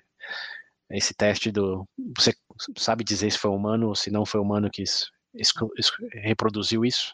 esse 0.92 1.14
teste 1.14 1.50
do 1.52 1.88
você 2.18 2.34
sabe 2.78 3.04
dizer 3.04 3.32
se 3.32 3.38
foi 3.38 3.52
humano 3.52 3.90
ou 3.90 3.96
se 3.96 4.12
não 4.12 4.26
foi 4.26 4.40
humano 4.40 4.70
que 4.72 4.84
isso, 4.84 5.10
isso, 5.34 5.54
isso, 5.78 5.94
reproduziu 6.14 6.86
isso 6.86 7.14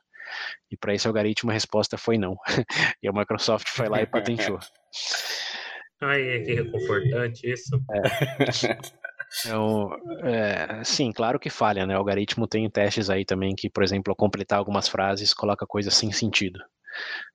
e 0.72 0.78
para 0.78 0.94
esse 0.94 1.08
algoritmo 1.08 1.52
a 1.52 1.54
resposta 1.54 1.98
foi 1.98 2.18
não 2.18 2.36
e 3.02 3.08
a 3.08 3.12
Microsoft 3.12 3.68
foi 3.70 3.90
lá 3.90 4.02
e 4.02 4.06
patenteou 4.06 4.60
ai 6.02 6.22
é 6.22 6.40
que 6.40 6.54
reconfortante 6.54 7.52
isso 7.52 7.82
é. 7.92 9.02
Então, 9.40 9.90
é, 10.24 10.84
sim, 10.84 11.12
claro 11.12 11.40
que 11.40 11.50
falha, 11.50 11.86
né? 11.86 11.96
O 11.96 12.00
algoritmo 12.00 12.48
tem 12.48 12.70
testes 12.70 13.10
aí 13.10 13.24
também 13.24 13.56
que, 13.56 13.70
por 13.70 13.84
exemplo, 13.84 14.12
ao 14.12 14.16
completar 14.16 14.60
algumas 14.60 14.90
frases, 14.90 15.34
coloca 15.34 15.66
coisas 15.66 15.94
sem 15.94 16.12
sentido. 16.12 16.60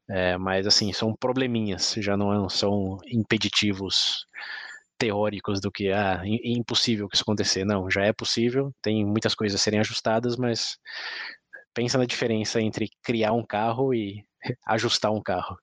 É, 0.09 0.36
mas, 0.36 0.66
assim, 0.66 0.92
são 0.92 1.14
probleminhas, 1.14 1.94
já 1.98 2.16
não 2.16 2.48
são 2.48 2.98
impeditivos 3.07 4.26
teóricos 4.99 5.61
do 5.61 5.70
que 5.70 5.90
ah, 5.90 6.22
é 6.24 6.51
impossível 6.51 7.09
que 7.09 7.16
isso 7.16 7.22
acontecer. 7.22 7.64
Não, 7.64 7.90
já 7.90 8.05
é 8.05 8.12
possível, 8.12 8.72
tem 8.82 9.05
muitas 9.05 9.34
coisas 9.34 9.61
a 9.61 9.62
serem 9.62 9.80
ajustadas, 9.80 10.36
mas 10.36 10.78
pensa 11.74 11.99
na 11.99 12.07
diferença 12.07 12.61
entre 12.61 12.88
criar 13.03 13.32
um 13.32 13.44
carro 13.44 13.92
e 13.92 14.24
ajustar 14.66 15.12
um 15.12 15.22
carro. 15.22 15.57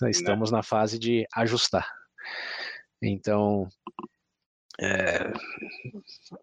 Né. 0.00 0.10
Estamos 0.10 0.50
na 0.50 0.62
fase 0.62 0.98
de 0.98 1.26
ajustar. 1.34 1.88
Então, 3.02 3.68
é, 4.78 5.32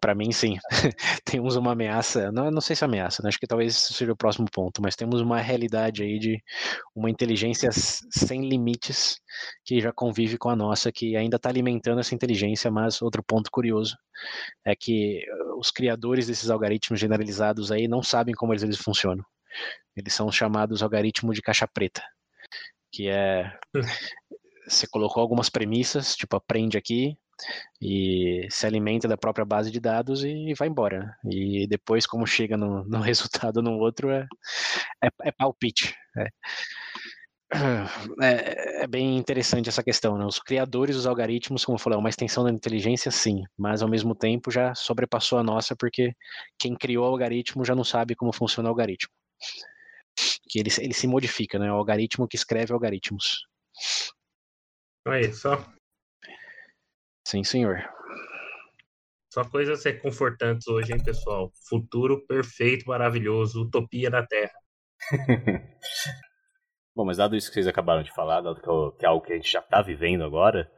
para 0.00 0.14
mim, 0.14 0.32
sim. 0.32 0.56
temos 1.24 1.54
uma 1.54 1.72
ameaça, 1.72 2.32
não, 2.32 2.50
não 2.50 2.60
sei 2.60 2.74
se 2.74 2.82
é 2.82 2.86
ameaça, 2.86 3.22
né? 3.22 3.28
acho 3.28 3.38
que 3.38 3.46
talvez 3.46 3.74
isso 3.74 3.94
seja 3.94 4.12
o 4.12 4.16
próximo 4.16 4.46
ponto, 4.50 4.82
mas 4.82 4.96
temos 4.96 5.20
uma 5.20 5.40
realidade 5.40 6.02
aí 6.02 6.18
de 6.18 6.42
uma 6.94 7.08
inteligência 7.08 7.70
sem 7.72 8.48
limites 8.48 9.20
que 9.64 9.80
já 9.80 9.92
convive 9.92 10.36
com 10.36 10.48
a 10.50 10.56
nossa, 10.56 10.90
que 10.90 11.16
ainda 11.16 11.36
está 11.36 11.48
alimentando 11.48 12.00
essa 12.00 12.14
inteligência, 12.14 12.70
mas 12.70 13.00
outro 13.02 13.22
ponto 13.22 13.50
curioso 13.50 13.96
é 14.64 14.74
que 14.74 15.24
os 15.58 15.70
criadores 15.70 16.26
desses 16.26 16.50
algoritmos 16.50 16.98
generalizados 16.98 17.70
aí 17.70 17.86
não 17.86 18.02
sabem 18.02 18.34
como 18.34 18.52
eles, 18.52 18.62
eles 18.64 18.78
funcionam. 18.78 19.24
Eles 19.96 20.12
são 20.12 20.30
chamados 20.32 20.82
algoritmos 20.82 21.36
de 21.36 21.42
caixa 21.42 21.68
preta, 21.68 22.02
que 22.90 23.08
é 23.08 23.56
hum. 23.76 23.80
você 24.68 24.88
colocou 24.88 25.20
algumas 25.20 25.48
premissas, 25.48 26.16
tipo 26.16 26.34
aprende 26.34 26.76
aqui, 26.76 27.16
e 27.80 28.46
se 28.50 28.66
alimenta 28.66 29.08
da 29.08 29.16
própria 29.16 29.44
base 29.44 29.70
de 29.70 29.80
dados 29.80 30.24
e 30.24 30.54
vai 30.54 30.68
embora. 30.68 31.16
E 31.24 31.66
depois, 31.66 32.06
como 32.06 32.26
chega 32.26 32.56
no, 32.56 32.84
no 32.84 33.00
resultado 33.02 33.62
no 33.62 33.78
outro, 33.78 34.10
é, 34.10 34.26
é, 35.02 35.08
é 35.24 35.32
palpite. 35.32 35.94
É. 36.16 36.28
É, 38.20 38.82
é, 38.82 38.86
bem 38.86 39.16
interessante 39.16 39.68
essa 39.68 39.82
questão. 39.82 40.18
Né? 40.18 40.24
Os 40.24 40.38
criadores 40.38 40.96
dos 40.96 41.06
algoritmos, 41.06 41.64
como 41.64 41.76
eu 41.76 41.80
falei, 41.80 41.96
é 41.96 42.00
uma 42.00 42.08
extensão 42.08 42.42
da 42.42 42.50
inteligência, 42.50 43.10
sim, 43.10 43.42
mas 43.56 43.82
ao 43.82 43.88
mesmo 43.88 44.14
tempo 44.14 44.50
já 44.50 44.74
sobrepassou 44.74 45.38
a 45.38 45.42
nossa, 45.42 45.76
porque 45.76 46.12
quem 46.58 46.74
criou 46.74 47.04
o 47.04 47.08
algoritmo 47.08 47.64
já 47.64 47.74
não 47.74 47.84
sabe 47.84 48.16
como 48.16 48.32
funciona 48.32 48.68
o 48.68 48.72
algoritmo. 48.72 49.12
Que 50.48 50.60
ele, 50.60 50.70
ele 50.78 50.94
se 50.94 51.06
modifica, 51.06 51.58
né? 51.58 51.70
O 51.72 51.76
algoritmo 51.76 52.26
que 52.26 52.36
escreve 52.36 52.72
algoritmos. 52.72 53.46
Aí, 55.06 55.32
só 55.32 55.64
Sim, 57.24 57.42
senhor. 57.42 57.82
Só 59.32 59.44
coisas 59.44 59.82
reconfortantes 59.84 60.68
hoje, 60.68 60.92
hein, 60.92 61.02
pessoal? 61.02 61.50
Futuro 61.68 62.24
perfeito, 62.26 62.86
maravilhoso, 62.86 63.62
utopia 63.62 64.08
na 64.08 64.24
Terra. 64.24 64.52
Bom, 66.94 67.04
mas 67.04 67.16
dado 67.16 67.34
isso 67.34 67.48
que 67.48 67.54
vocês 67.54 67.66
acabaram 67.66 68.04
de 68.04 68.14
falar, 68.14 68.40
dado 68.40 68.60
que 68.96 69.04
é 69.04 69.08
algo 69.08 69.26
que 69.26 69.32
a 69.32 69.36
gente 69.36 69.50
já 69.50 69.58
está 69.58 69.82
vivendo 69.82 70.22
agora, 70.22 70.70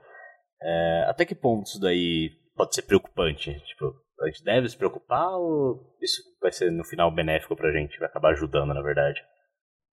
é, 0.63 1.05
até 1.07 1.27
que 1.27 1.35
ponto 1.35 1.67
isso 1.67 1.79
daí 1.79 2.31
pode 2.55 2.75
ser 2.75 2.83
preocupante? 2.83 3.61
Tipo, 3.67 3.95
a 4.23 4.27
gente 4.29 4.43
deve 4.43 4.67
se 4.69 4.77
preocupar 4.77 5.29
ou 5.37 5.95
isso 6.01 6.23
vai 6.41 6.51
ser 6.51 6.71
no 6.71 6.85
final 6.85 7.15
benéfico 7.15 7.55
pra 7.55 7.71
gente, 7.73 7.99
vai 7.99 8.09
acabar 8.09 8.33
ajudando, 8.33 8.73
na 8.73 8.81
verdade? 8.81 9.23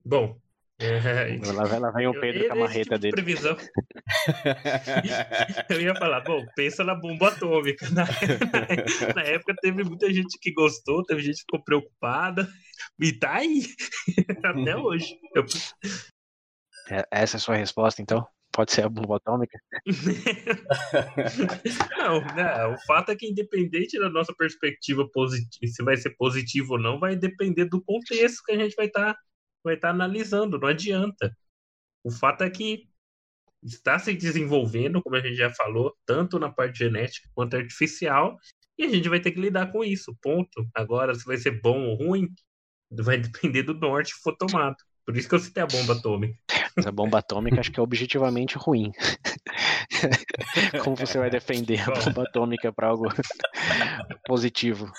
Bom, 0.06 0.40
é, 0.80 1.38
lá, 1.54 1.78
lá 1.78 1.92
vem 1.92 2.08
o 2.08 2.20
Pedro 2.20 2.48
com 2.48 2.54
a 2.54 2.58
marreta 2.58 2.96
tipo 2.96 3.00
dele. 3.00 3.14
previsão. 3.14 3.56
eu 5.70 5.82
ia 5.82 5.96
falar, 5.96 6.22
bom, 6.22 6.44
pensa 6.56 6.84
na 6.84 6.96
bomba 6.96 7.28
atômica. 7.30 7.88
Na, 7.92 8.06
na, 8.06 8.06
na, 9.16 9.22
época 9.24 9.54
teve 9.62 9.84
muita 9.84 10.12
gente 10.12 10.40
que 10.40 10.52
gostou, 10.52 11.04
teve 11.04 11.22
gente 11.22 11.36
que 11.36 11.42
ficou 11.42 11.64
preocupada. 11.64 12.50
E 13.00 13.14
tá 13.14 13.36
aí. 13.36 13.62
Até 14.44 14.76
hoje. 14.76 15.16
Eu... 15.36 15.46
É, 16.90 17.06
essa 17.12 17.36
é 17.36 17.38
a 17.38 17.42
sua 17.42 17.56
resposta, 17.56 18.02
então? 18.02 18.26
Pode 18.52 18.72
ser 18.72 18.84
a 18.84 18.90
bomba 18.90 19.18
atômica? 19.18 19.60
não, 21.98 22.20
né, 22.36 22.66
o 22.68 22.78
fato 22.86 23.12
é 23.12 23.16
que 23.16 23.28
independente 23.28 24.00
da 24.00 24.10
nossa 24.10 24.34
perspectiva 24.38 25.08
positiva, 25.12 25.72
se 25.72 25.84
vai 25.84 25.98
ser 25.98 26.16
positivo 26.18 26.74
ou 26.74 26.80
não, 26.80 27.00
vai 27.00 27.16
depender 27.16 27.66
do 27.66 27.82
contexto 27.82 28.44
que 28.46 28.52
a 28.52 28.58
gente 28.58 28.76
vai 28.76 28.86
estar 28.86 29.14
tá 29.14 29.20
vai 29.64 29.76
estar 29.76 29.90
analisando, 29.90 30.60
não 30.60 30.68
adianta. 30.68 31.36
O 32.04 32.12
fato 32.12 32.44
é 32.44 32.50
que 32.50 32.88
está 33.64 33.98
se 33.98 34.14
desenvolvendo, 34.14 35.02
como 35.02 35.16
a 35.16 35.22
gente 35.22 35.36
já 35.36 35.50
falou, 35.50 35.96
tanto 36.06 36.38
na 36.38 36.52
parte 36.52 36.80
genética 36.80 37.30
quanto 37.34 37.56
artificial, 37.56 38.38
e 38.78 38.86
a 38.86 38.90
gente 38.90 39.08
vai 39.08 39.20
ter 39.20 39.32
que 39.32 39.40
lidar 39.40 39.72
com 39.72 39.84
isso, 39.84 40.16
ponto. 40.22 40.68
Agora, 40.74 41.14
se 41.16 41.26
vai 41.26 41.38
ser 41.38 41.62
bom 41.62 41.88
ou 41.88 41.96
ruim, 41.96 42.28
vai 42.92 43.18
depender 43.18 43.64
do 43.64 43.74
norte 43.74 44.14
que 44.14 44.22
for 44.22 44.36
tomado. 44.36 44.76
Por 45.06 45.18
isso 45.18 45.28
que 45.28 45.36
eu 45.36 45.40
citei 45.40 45.64
a 45.64 45.68
bomba 45.68 45.94
atômica. 45.94 46.38
Mas 46.76 46.88
a 46.88 46.92
bomba 46.92 47.20
atômica 47.20 47.60
acho 47.60 47.72
que 47.72 47.80
é 47.80 47.84
objetivamente 47.84 48.58
ruim. 48.58 48.92
Como 50.84 50.96
você 50.96 51.20
vai 51.20 51.30
defender 51.30 51.82
a 51.82 51.94
bomba 51.94 52.24
atômica 52.24 52.72
para 52.72 52.88
algo 52.88 53.06
positivo? 54.26 54.92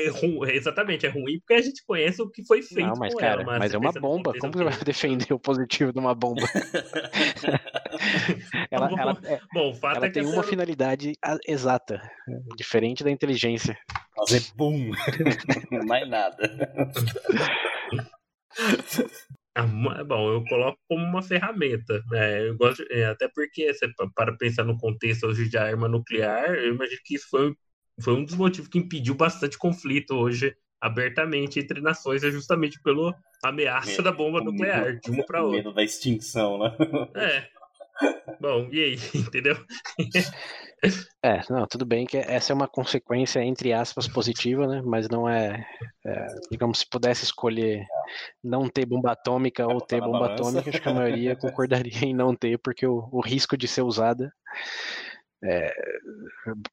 É 0.00 0.08
ru... 0.08 0.46
Exatamente, 0.46 1.06
é 1.06 1.08
ruim 1.08 1.40
porque 1.40 1.54
a 1.54 1.62
gente 1.62 1.84
conhece 1.84 2.22
o 2.22 2.30
que 2.30 2.44
foi 2.44 2.62
feito 2.62 2.86
não, 2.86 2.94
mas, 2.96 3.14
cara, 3.14 3.42
ela, 3.42 3.44
mas, 3.44 3.58
mas 3.58 3.74
é 3.74 3.78
uma 3.78 3.92
bomba. 3.92 4.32
Como 4.38 4.52
você 4.52 4.64
vai 4.64 4.76
defender 4.84 5.32
o 5.32 5.38
positivo 5.38 5.92
de 5.92 5.98
uma 5.98 6.14
bomba? 6.14 6.42
ela, 8.70 8.88
bom, 8.88 8.98
ela, 8.98 9.18
é, 9.24 9.40
bom, 9.52 9.78
ela 9.82 10.06
é 10.06 10.10
tem 10.10 10.22
uma 10.22 10.32
essa... 10.32 10.44
finalidade 10.44 11.12
exata, 11.46 12.00
diferente 12.56 13.04
da 13.04 13.10
inteligência. 13.10 13.76
Fazer 14.16 14.42
boom. 14.54 14.92
Mais 15.86 16.08
nada. 16.08 16.36
Ah, 19.54 19.66
bom, 20.04 20.32
eu 20.32 20.44
coloco 20.44 20.78
como 20.88 21.04
uma 21.04 21.22
ferramenta, 21.22 22.02
né? 22.10 22.48
Eu 22.48 22.56
gosto, 22.56 22.84
é, 22.90 23.06
até 23.06 23.28
porque, 23.28 23.70
para 24.14 24.36
pensar 24.36 24.64
no 24.64 24.78
contexto 24.78 25.26
hoje 25.26 25.48
de 25.48 25.58
arma 25.58 25.88
nuclear, 25.88 26.54
eu 26.54 26.74
imagino 26.74 27.00
que 27.04 27.16
isso 27.16 27.28
foi 27.28 27.54
foi 28.02 28.14
um 28.14 28.24
dos 28.24 28.34
motivos 28.34 28.68
que 28.68 28.78
impediu 28.78 29.14
bastante 29.14 29.58
conflito 29.58 30.14
hoje 30.14 30.54
abertamente 30.80 31.60
entre 31.60 31.80
nações, 31.80 32.24
é 32.24 32.30
justamente 32.30 32.80
pela 32.82 33.14
ameaça 33.42 33.90
medo, 33.90 34.02
da 34.02 34.12
bomba 34.12 34.40
nuclear, 34.40 34.84
medo, 34.84 35.00
de 35.00 35.10
uma 35.10 35.24
para 35.24 35.42
outra. 35.42 35.58
Medo 35.58 35.74
da 35.74 35.82
extinção, 35.82 36.58
né? 36.58 36.76
É. 37.14 37.60
Bom, 38.40 38.68
e 38.72 38.82
aí, 38.82 38.96
entendeu? 39.14 39.56
É, 41.22 41.42
não, 41.50 41.66
tudo 41.66 41.84
bem 41.84 42.06
que 42.06 42.16
essa 42.16 42.54
é 42.54 42.56
uma 42.56 42.66
consequência, 42.66 43.44
entre 43.44 43.70
aspas, 43.70 44.08
positiva, 44.08 44.66
né? 44.66 44.80
Mas 44.82 45.10
não 45.10 45.28
é, 45.28 45.66
é 46.06 46.26
digamos, 46.50 46.78
se 46.78 46.88
pudesse 46.88 47.22
escolher 47.22 47.84
não 48.42 48.66
ter 48.66 48.86
bomba 48.86 49.12
atômica 49.12 49.66
ou 49.66 49.78
ter 49.78 50.00
bomba 50.00 50.32
atômica, 50.32 50.70
acho 50.70 50.80
que 50.80 50.88
a 50.88 50.94
maioria 50.94 51.36
concordaria 51.36 51.92
em 52.08 52.14
não 52.14 52.34
ter, 52.34 52.58
porque 52.58 52.86
o, 52.86 53.06
o 53.12 53.20
risco 53.20 53.58
de 53.58 53.68
ser 53.68 53.82
usada 53.82 54.32
é, 55.42 55.74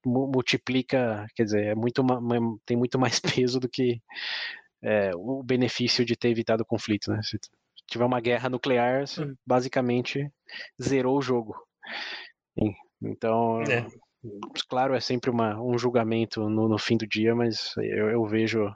multiplica, 0.05 1.25
quer 1.35 1.43
dizer, 1.43 1.65
é 1.67 1.75
muito, 1.75 2.03
tem 2.65 2.75
muito 2.75 2.99
mais 2.99 3.19
peso 3.19 3.59
do 3.59 3.69
que 3.69 4.01
é, 4.81 5.11
o 5.15 5.41
benefício 5.43 6.05
de 6.05 6.15
ter 6.15 6.29
evitado 6.29 6.63
o 6.63 6.65
conflito, 6.65 7.11
né? 7.11 7.21
Se 7.23 7.39
tiver 7.87 8.05
uma 8.05 8.19
guerra 8.19 8.49
nuclear, 8.49 9.05
hum. 9.19 9.35
basicamente 9.45 10.29
zerou 10.81 11.17
o 11.17 11.21
jogo. 11.21 11.55
Então, 13.01 13.61
é. 13.63 13.85
claro, 14.67 14.93
é 14.93 14.99
sempre 14.99 15.29
uma, 15.29 15.61
um 15.61 15.77
julgamento 15.77 16.49
no, 16.49 16.67
no 16.67 16.77
fim 16.77 16.97
do 16.97 17.07
dia, 17.07 17.35
mas 17.35 17.73
eu, 17.77 18.09
eu 18.09 18.25
vejo 18.25 18.73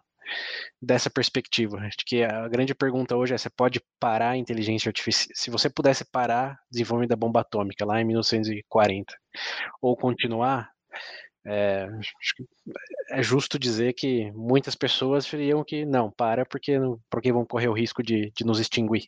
dessa 0.82 1.10
perspectiva. 1.10 1.78
Acho 1.80 1.98
que 2.06 2.24
a 2.24 2.48
grande 2.48 2.74
pergunta 2.74 3.16
hoje 3.16 3.34
é: 3.34 3.38
você 3.38 3.50
pode 3.50 3.82
parar 4.00 4.32
a 4.32 4.38
inteligência 4.38 4.90
artificial? 4.90 5.32
Se 5.36 5.50
você 5.50 5.70
pudesse 5.70 6.06
parar 6.06 6.54
o 6.54 6.72
desenvolvimento 6.72 7.10
da 7.10 7.16
bomba 7.16 7.42
atômica 7.42 7.86
lá 7.86 8.02
em 8.02 8.06
1940, 8.06 9.14
ou 9.82 9.96
continuar, 9.96 10.70
é, 11.46 11.88
é, 13.12 13.24
justo 13.24 13.58
dizer 13.58 13.94
que 13.94 14.32
muitas 14.32 14.76
pessoas 14.76 15.26
diriam 15.26 15.64
que 15.64 15.86
não, 15.86 16.12
para, 16.12 16.46
porque, 16.46 16.74
porque 17.10 17.32
vão 17.32 17.46
correr 17.46 17.68
o 17.68 17.74
risco 17.74 18.04
de, 18.04 18.32
de 18.36 18.46
nos 18.46 18.60
extinguir. 18.60 19.08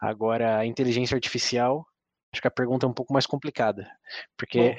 Agora, 0.00 0.58
a 0.58 0.66
inteligência 0.66 1.14
artificial, 1.14 1.86
acho 2.32 2.40
que 2.40 2.48
a 2.48 2.50
pergunta 2.50 2.86
é 2.86 2.88
um 2.88 2.94
pouco 2.94 3.12
mais 3.12 3.26
complicada, 3.26 3.88
porque 4.36 4.76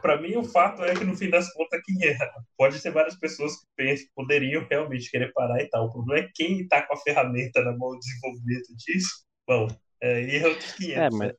para 0.00 0.20
mim, 0.20 0.36
o 0.36 0.44
fato 0.44 0.82
é 0.82 0.94
que 0.94 1.04
no 1.04 1.16
fim 1.16 1.30
das 1.30 1.52
contas, 1.52 1.80
quem 1.84 2.08
erra? 2.08 2.30
Pode 2.56 2.80
ter 2.82 2.90
várias 2.90 3.16
pessoas 3.18 3.52
que 3.52 3.66
pensam, 3.76 4.06
poderiam 4.14 4.66
realmente 4.68 5.10
querer 5.10 5.32
parar 5.32 5.60
e 5.60 5.68
tal. 5.68 5.86
O 5.86 5.92
problema 5.92 6.24
é 6.24 6.30
quem 6.34 6.60
está 6.60 6.82
com 6.82 6.94
a 6.94 6.98
ferramenta 6.98 7.62
na 7.62 7.76
mão 7.76 7.90
do 7.90 7.98
desenvolvimento 7.98 8.76
disso. 8.76 9.24
Bom, 9.46 9.68
é, 10.02 10.38
é 10.38 10.46
outros 10.46 10.72
500. 10.72 10.96
É, 10.96 11.10
mas... 11.10 11.32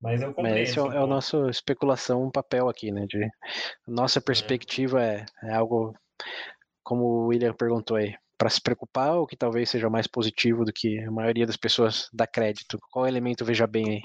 Mas 0.00 0.20
eu 0.20 0.28
compreendo. 0.34 0.58
Mas 0.58 0.68
esse 0.68 0.78
é, 0.78 0.82
é 0.82 1.00
o 1.00 1.06
nosso 1.06 1.48
especulação, 1.48 2.22
um 2.22 2.30
papel 2.30 2.68
aqui, 2.68 2.92
né? 2.92 3.06
De, 3.08 3.28
nossa 3.86 4.20
perspectiva 4.20 5.02
é. 5.02 5.24
É, 5.42 5.50
é 5.50 5.54
algo, 5.54 5.94
como 6.82 7.04
o 7.04 7.26
William 7.28 7.54
perguntou 7.54 7.96
aí, 7.96 8.14
para 8.36 8.50
se 8.50 8.60
preocupar 8.60 9.14
ou 9.14 9.26
que 9.26 9.36
talvez 9.36 9.70
seja 9.70 9.88
mais 9.88 10.06
positivo 10.06 10.64
do 10.64 10.72
que 10.72 11.00
a 11.00 11.10
maioria 11.10 11.46
das 11.46 11.56
pessoas 11.56 12.08
dá 12.12 12.26
crédito? 12.26 12.78
Qual 12.90 13.06
elemento 13.06 13.44
veja 13.44 13.66
bem 13.66 13.88
aí? 13.88 14.00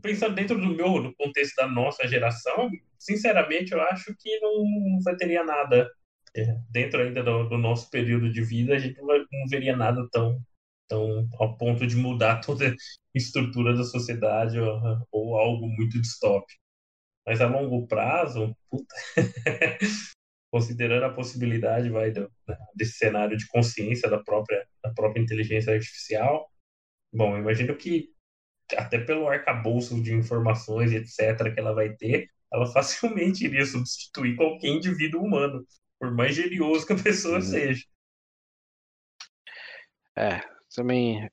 Pensando 0.00 0.34
dentro 0.34 0.58
do 0.58 0.74
meu, 0.74 1.00
no 1.00 1.14
contexto 1.14 1.56
da 1.56 1.68
nossa 1.68 2.06
geração, 2.06 2.70
sinceramente, 2.98 3.72
eu 3.72 3.80
acho 3.80 4.14
que 4.18 4.38
não, 4.40 4.64
não 5.04 5.16
teria 5.16 5.44
nada 5.44 5.90
é, 6.36 6.56
dentro 6.70 7.00
ainda 7.02 7.22
do, 7.22 7.48
do, 7.48 7.58
nosso 7.58 7.90
período 7.90 8.30
de 8.30 8.42
vida, 8.42 8.74
a 8.74 8.78
gente 8.78 9.00
não, 9.00 9.18
não 9.18 9.48
veria 9.48 9.76
nada 9.76 10.06
tão 10.10 10.40
Então, 10.84 11.28
ao 11.38 11.56
ponto 11.56 11.86
de 11.86 11.96
mudar 11.96 12.40
toda 12.44 12.68
a 12.68 12.74
estrutura 13.14 13.74
da 13.74 13.84
sociedade 13.84 14.58
ou, 14.58 14.80
ou 15.10 15.36
algo 15.36 15.66
muito 15.66 16.00
distópico. 16.00 16.60
Mas 17.26 17.40
a 17.40 17.48
longo 17.48 17.86
prazo, 17.88 18.56
puta, 18.70 18.94
considerando 20.52 21.04
a 21.06 21.12
possibilidade 21.12 21.90
vai, 21.90 22.12
do, 22.12 22.30
desse 22.74 22.98
cenário 22.98 23.36
de 23.36 23.48
consciência 23.48 24.08
da 24.08 24.22
própria, 24.22 24.64
da 24.82 24.92
própria 24.92 25.20
inteligência 25.20 25.72
artificial, 25.72 26.48
bom, 27.12 27.36
imagino 27.36 27.76
que 27.76 28.15
até 28.76 28.98
pelo 28.98 29.28
arcabouço 29.28 30.00
de 30.02 30.14
informações, 30.14 30.92
etc., 30.92 31.52
que 31.52 31.60
ela 31.60 31.74
vai 31.74 31.90
ter, 31.90 32.28
ela 32.52 32.66
facilmente 32.72 33.44
iria 33.44 33.64
substituir 33.64 34.36
qualquer 34.36 34.68
indivíduo 34.68 35.22
humano, 35.22 35.64
por 35.98 36.12
mais 36.12 36.34
genioso 36.34 36.86
que 36.86 36.92
a 36.92 37.02
pessoa 37.02 37.36
uhum. 37.36 37.42
seja. 37.42 37.84
É, 40.18 40.40
também 40.74 41.28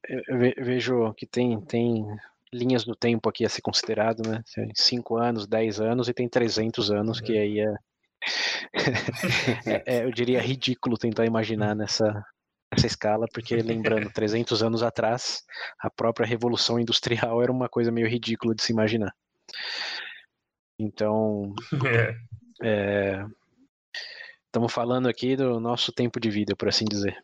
vejo 0.58 1.14
que 1.14 1.26
tem, 1.26 1.60
tem 1.62 2.06
linhas 2.54 2.84
do 2.84 2.96
tempo 2.96 3.30
aqui 3.30 3.46
a 3.46 3.50
ser 3.50 3.62
considerado, 3.62 4.22
né? 4.28 4.44
5 4.76 5.18
anos, 5.18 5.48
10 5.48 5.80
anos 5.80 6.08
e 6.08 6.14
tem 6.14 6.28
300 6.28 6.92
anos, 6.92 7.20
que 7.20 7.38
aí 7.38 7.60
é, 7.60 7.74
é, 9.66 9.98
é, 9.98 10.04
eu 10.06 10.12
diria 10.12 10.42
ridículo 10.42 10.98
tentar 10.98 11.26
imaginar 11.26 11.76
nessa, 11.76 12.26
nessa 12.74 12.88
escala, 12.88 13.28
porque 13.34 13.56
lembrando, 13.56 14.12
300 14.14 14.64
anos 14.64 14.84
atrás, 14.84 15.44
a 15.80 15.90
própria 15.90 16.26
revolução 16.26 16.80
industrial 16.80 17.42
era 17.42 17.52
uma 17.52 17.70
coisa 17.70 17.92
meio 17.92 18.08
ridícula 18.08 18.56
de 18.56 18.64
se 18.64 18.74
imaginar. 18.74 19.14
Então, 20.80 21.54
é, 22.64 23.26
estamos 24.46 24.74
falando 24.74 25.08
aqui 25.08 25.36
do 25.36 25.60
nosso 25.60 25.92
tempo 25.92 26.20
de 26.20 26.30
vida, 26.30 26.56
por 26.56 26.68
assim 26.68 26.86
dizer. 26.86 27.16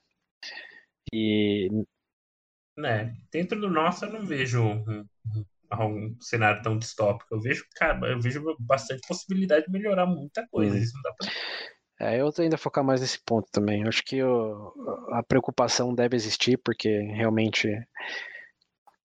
E 1.11 1.69
né, 2.77 3.13
dentro 3.31 3.59
do 3.59 3.69
nosso 3.69 4.05
eu 4.05 4.11
não 4.11 4.25
vejo 4.25 4.63
um, 4.63 4.83
um, 4.87 5.05
um, 5.73 6.17
cenário 6.21 6.61
tão 6.61 6.77
distópico. 6.77 7.35
Eu 7.35 7.41
vejo, 7.41 7.65
cara, 7.75 8.07
eu 8.07 8.21
vejo 8.21 8.41
bastante 8.59 9.05
possibilidade 9.07 9.65
de 9.65 9.71
melhorar 9.71 10.05
muita 10.05 10.47
coisa. 10.49 10.75
Uhum. 10.75 10.81
Isso 10.81 10.93
não 10.95 11.01
dá 11.01 11.13
pra... 11.13 11.29
É, 11.99 12.21
eu 12.21 12.31
ainda 12.39 12.57
focar 12.57 12.83
mais 12.83 13.01
nesse 13.01 13.19
ponto 13.25 13.47
também. 13.51 13.81
Eu 13.81 13.89
acho 13.89 14.03
que 14.03 14.17
eu, 14.17 14.73
a 15.11 15.21
preocupação 15.21 15.93
deve 15.93 16.15
existir, 16.15 16.57
porque 16.57 16.89
realmente 17.13 17.67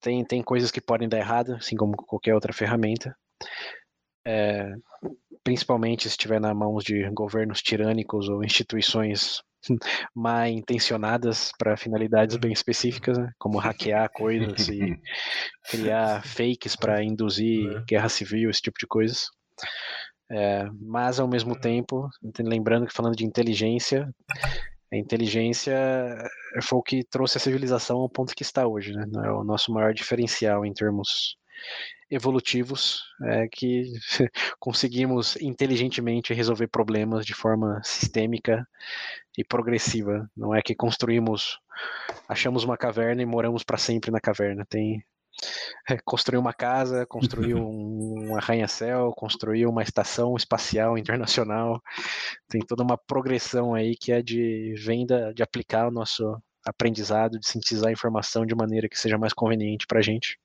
tem, 0.00 0.24
tem 0.24 0.42
coisas 0.42 0.70
que 0.70 0.80
podem 0.80 1.08
dar 1.08 1.18
errado, 1.18 1.54
assim 1.54 1.76
como 1.76 1.96
qualquer 1.96 2.34
outra 2.34 2.52
ferramenta. 2.52 3.16
É, 4.26 4.72
principalmente 5.42 6.04
se 6.04 6.08
estiver 6.08 6.40
na 6.40 6.54
mãos 6.54 6.84
de 6.84 7.08
governos 7.10 7.60
tirânicos 7.60 8.28
ou 8.28 8.44
instituições 8.44 9.42
mal 10.14 10.46
intencionadas 10.46 11.52
para 11.58 11.76
finalidades 11.76 12.36
bem 12.36 12.52
específicas, 12.52 13.18
né? 13.18 13.30
como 13.38 13.58
hackear 13.58 14.08
coisas 14.12 14.68
e 14.68 14.98
criar 15.68 16.24
fakes 16.24 16.76
para 16.76 17.02
induzir 17.02 17.76
é. 17.76 17.84
guerra 17.86 18.08
civil, 18.08 18.50
esse 18.50 18.62
tipo 18.62 18.78
de 18.78 18.86
coisas. 18.86 19.26
É, 20.30 20.68
mas 20.80 21.20
ao 21.20 21.28
mesmo 21.28 21.58
tempo, 21.58 22.08
lembrando 22.38 22.86
que 22.86 22.94
falando 22.94 23.16
de 23.16 23.24
inteligência, 23.24 24.08
a 24.92 24.96
inteligência 24.96 25.74
foi 26.62 26.78
o 26.78 26.82
que 26.82 27.04
trouxe 27.04 27.36
a 27.36 27.40
civilização 27.40 27.98
ao 27.98 28.08
ponto 28.08 28.34
que 28.34 28.42
está 28.42 28.66
hoje, 28.66 28.92
né? 28.92 29.04
É 29.24 29.30
o 29.30 29.44
nosso 29.44 29.72
maior 29.72 29.92
diferencial 29.92 30.64
em 30.64 30.72
termos 30.72 31.36
evolutivos 32.10 33.02
é, 33.22 33.48
que 33.48 33.92
conseguimos 34.58 35.36
inteligentemente 35.36 36.34
resolver 36.34 36.68
problemas 36.68 37.26
de 37.26 37.34
forma 37.34 37.80
sistêmica 37.82 38.66
e 39.36 39.44
progressiva. 39.44 40.30
Não 40.36 40.54
é 40.54 40.62
que 40.62 40.74
construímos, 40.74 41.58
achamos 42.28 42.64
uma 42.64 42.76
caverna 42.76 43.22
e 43.22 43.26
moramos 43.26 43.64
para 43.64 43.78
sempre 43.78 44.10
na 44.10 44.20
caverna. 44.20 44.64
Tem 44.68 45.02
é, 45.88 45.98
construir 46.04 46.38
uma 46.38 46.52
casa, 46.52 47.06
construir 47.06 47.54
um 47.56 48.36
arranha-céu, 48.36 49.12
construir 49.16 49.66
uma 49.66 49.82
estação 49.82 50.36
espacial 50.36 50.96
internacional. 50.98 51.80
Tem 52.48 52.60
toda 52.60 52.82
uma 52.82 52.96
progressão 52.96 53.74
aí 53.74 53.96
que 53.96 54.12
é 54.12 54.22
de 54.22 54.74
venda, 54.84 55.32
de 55.34 55.42
aplicar 55.42 55.88
o 55.88 55.92
nosso 55.92 56.36
aprendizado, 56.66 57.38
de 57.38 57.46
sintetizar 57.46 57.88
a 57.88 57.92
informação 57.92 58.46
de 58.46 58.54
maneira 58.54 58.88
que 58.88 58.98
seja 58.98 59.18
mais 59.18 59.32
conveniente 59.32 59.86
para 59.86 59.98
a 59.98 60.02
gente. 60.02 60.38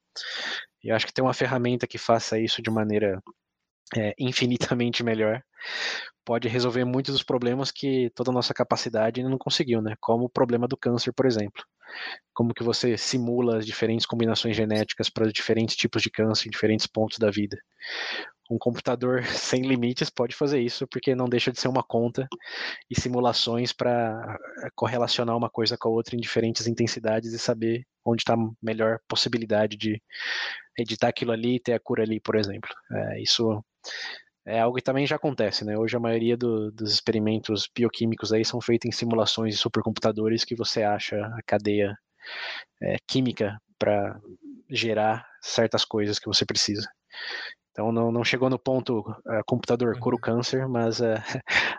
E 0.83 0.91
acho 0.91 1.05
que 1.05 1.13
tem 1.13 1.23
uma 1.23 1.33
ferramenta 1.33 1.87
que 1.87 1.97
faça 1.97 2.39
isso 2.39 2.61
de 2.61 2.69
maneira 2.69 3.21
é, 3.95 4.13
infinitamente 4.19 5.03
melhor 5.03 5.41
pode 6.29 6.47
resolver 6.47 6.85
muitos 6.85 7.13
dos 7.13 7.23
problemas 7.23 7.71
que 7.71 8.11
toda 8.13 8.29
a 8.29 8.33
nossa 8.33 8.53
capacidade 8.53 9.19
ainda 9.19 9.31
não 9.31 9.37
conseguiu, 9.39 9.81
né? 9.81 9.95
Como 9.99 10.25
o 10.25 10.29
problema 10.29 10.67
do 10.67 10.77
câncer, 10.77 11.11
por 11.11 11.25
exemplo. 11.25 11.63
Como 12.33 12.53
que 12.53 12.63
você 12.63 12.97
simula 12.97 13.57
as 13.57 13.65
diferentes 13.65 14.05
combinações 14.05 14.55
genéticas 14.55 15.09
para 15.09 15.31
diferentes 15.31 15.75
tipos 15.75 16.01
de 16.01 16.09
câncer 16.09 16.47
em 16.47 16.51
diferentes 16.51 16.87
pontos 16.87 17.17
da 17.17 17.29
vida 17.29 17.57
um 18.49 18.57
computador 18.57 19.23
sem 19.27 19.61
limites 19.61 20.09
pode 20.09 20.35
fazer 20.35 20.59
isso, 20.59 20.87
porque 20.87 21.13
não 21.13 21.29
deixa 21.29 21.51
de 21.51 21.59
ser 21.59 21.67
uma 21.67 21.83
conta 21.83 22.27
e 22.89 22.99
simulações 22.99 23.71
para 23.71 24.37
eh, 24.63 24.69
correlacionar 24.75 25.37
uma 25.37 25.49
coisa 25.49 25.77
com 25.77 25.89
a 25.89 25.91
outra 25.91 26.15
em 26.15 26.19
diferentes 26.19 26.67
intensidades 26.67 27.31
e 27.31 27.39
saber 27.39 27.85
onde 28.03 28.21
está 28.21 28.33
a 28.33 28.49
melhor 28.61 28.99
possibilidade 29.07 29.77
de 29.77 30.01
editar 30.77 31.09
aquilo 31.09 31.31
ali 31.31 31.55
e 31.55 31.59
ter 31.59 31.73
a 31.73 31.79
cura 31.79 32.03
ali, 32.03 32.19
por 32.19 32.35
exemplo. 32.35 32.69
É, 32.91 33.21
isso 33.21 33.63
é 34.49 34.59
algo 34.59 34.77
que 34.77 34.83
também 34.83 35.05
já 35.05 35.15
acontece, 35.15 35.63
né? 35.63 35.77
Hoje 35.77 35.95
a 35.95 35.99
maioria 35.99 36.35
do, 36.35 36.71
dos 36.71 36.91
experimentos 36.91 37.69
bioquímicos 37.73 38.33
aí 38.33 38.43
são 38.43 38.59
feitos 38.59 38.87
em 38.87 38.91
simulações 38.91 39.53
de 39.53 39.61
supercomputadores 39.61 40.43
que 40.43 40.55
você 40.55 40.81
acha 40.83 41.17
a 41.17 41.39
cadeia 41.45 41.97
é, 42.81 42.95
química 43.07 43.61
para 43.77 44.19
gerar 44.69 45.25
certas 45.41 45.85
coisas 45.85 46.19
que 46.19 46.27
você 46.27 46.45
precisa. 46.45 46.89
Então 47.71 47.91
não, 47.91 48.11
não 48.11 48.23
chegou 48.23 48.49
no 48.49 48.59
ponto 48.59 48.99
uh, 48.99 49.43
computador 49.45 49.97
cura 49.99 50.15
o 50.15 50.17
uhum. 50.17 50.21
câncer, 50.21 50.67
mas 50.67 50.99
uh, 50.99 51.21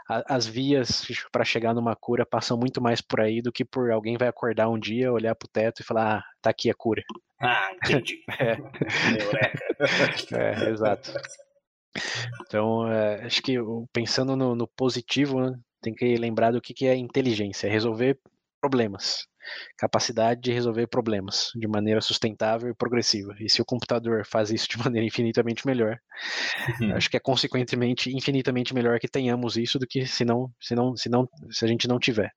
as 0.08 0.46
vias 0.46 1.06
para 1.30 1.44
chegar 1.44 1.74
numa 1.74 1.96
cura 1.96 2.24
passam 2.24 2.56
muito 2.56 2.80
mais 2.80 3.00
por 3.00 3.20
aí 3.20 3.42
do 3.42 3.52
que 3.52 3.64
por 3.64 3.90
alguém 3.90 4.16
vai 4.16 4.28
acordar 4.28 4.68
um 4.68 4.78
dia, 4.78 5.12
olhar 5.12 5.34
para 5.34 5.46
o 5.46 5.50
teto 5.50 5.82
e 5.82 5.84
falar, 5.84 6.18
ah, 6.18 6.24
tá 6.40 6.50
aqui 6.50 6.70
a 6.70 6.74
cura. 6.74 7.02
Ah, 7.40 7.70
entendi. 7.74 8.22
é. 8.38 8.56
é, 10.66 10.70
exato. 10.70 11.12
Então, 12.42 12.82
uh, 12.82 13.26
acho 13.26 13.42
que 13.42 13.56
pensando 13.92 14.36
no, 14.36 14.54
no 14.54 14.68
positivo, 14.68 15.40
né, 15.40 15.58
tem 15.82 15.94
que 15.94 16.16
lembrar 16.16 16.52
do 16.52 16.60
que, 16.60 16.74
que 16.74 16.86
é 16.86 16.96
inteligência, 16.96 17.66
é 17.66 17.70
resolver 17.70 18.18
problemas 18.60 19.26
capacidade 19.76 20.40
de 20.40 20.52
resolver 20.52 20.86
problemas 20.86 21.50
de 21.54 21.66
maneira 21.66 22.00
sustentável 22.00 22.70
e 22.70 22.74
progressiva. 22.74 23.34
E 23.40 23.48
se 23.48 23.60
o 23.60 23.64
computador 23.64 24.24
faz 24.26 24.50
isso 24.50 24.68
de 24.68 24.78
maneira 24.78 25.06
infinitamente 25.06 25.66
melhor, 25.66 25.98
uhum. 26.80 26.94
acho 26.94 27.10
que 27.10 27.16
é 27.16 27.20
consequentemente 27.20 28.14
infinitamente 28.14 28.74
melhor 28.74 28.98
que 28.98 29.08
tenhamos 29.08 29.56
isso 29.56 29.78
do 29.78 29.86
que 29.86 30.06
se 30.06 30.24
não, 30.24 30.50
se 30.60 30.74
não, 30.74 30.96
se 30.96 31.08
não, 31.08 31.28
se 31.50 31.64
a 31.64 31.68
gente 31.68 31.88
não 31.88 31.98
tiver. 31.98 32.30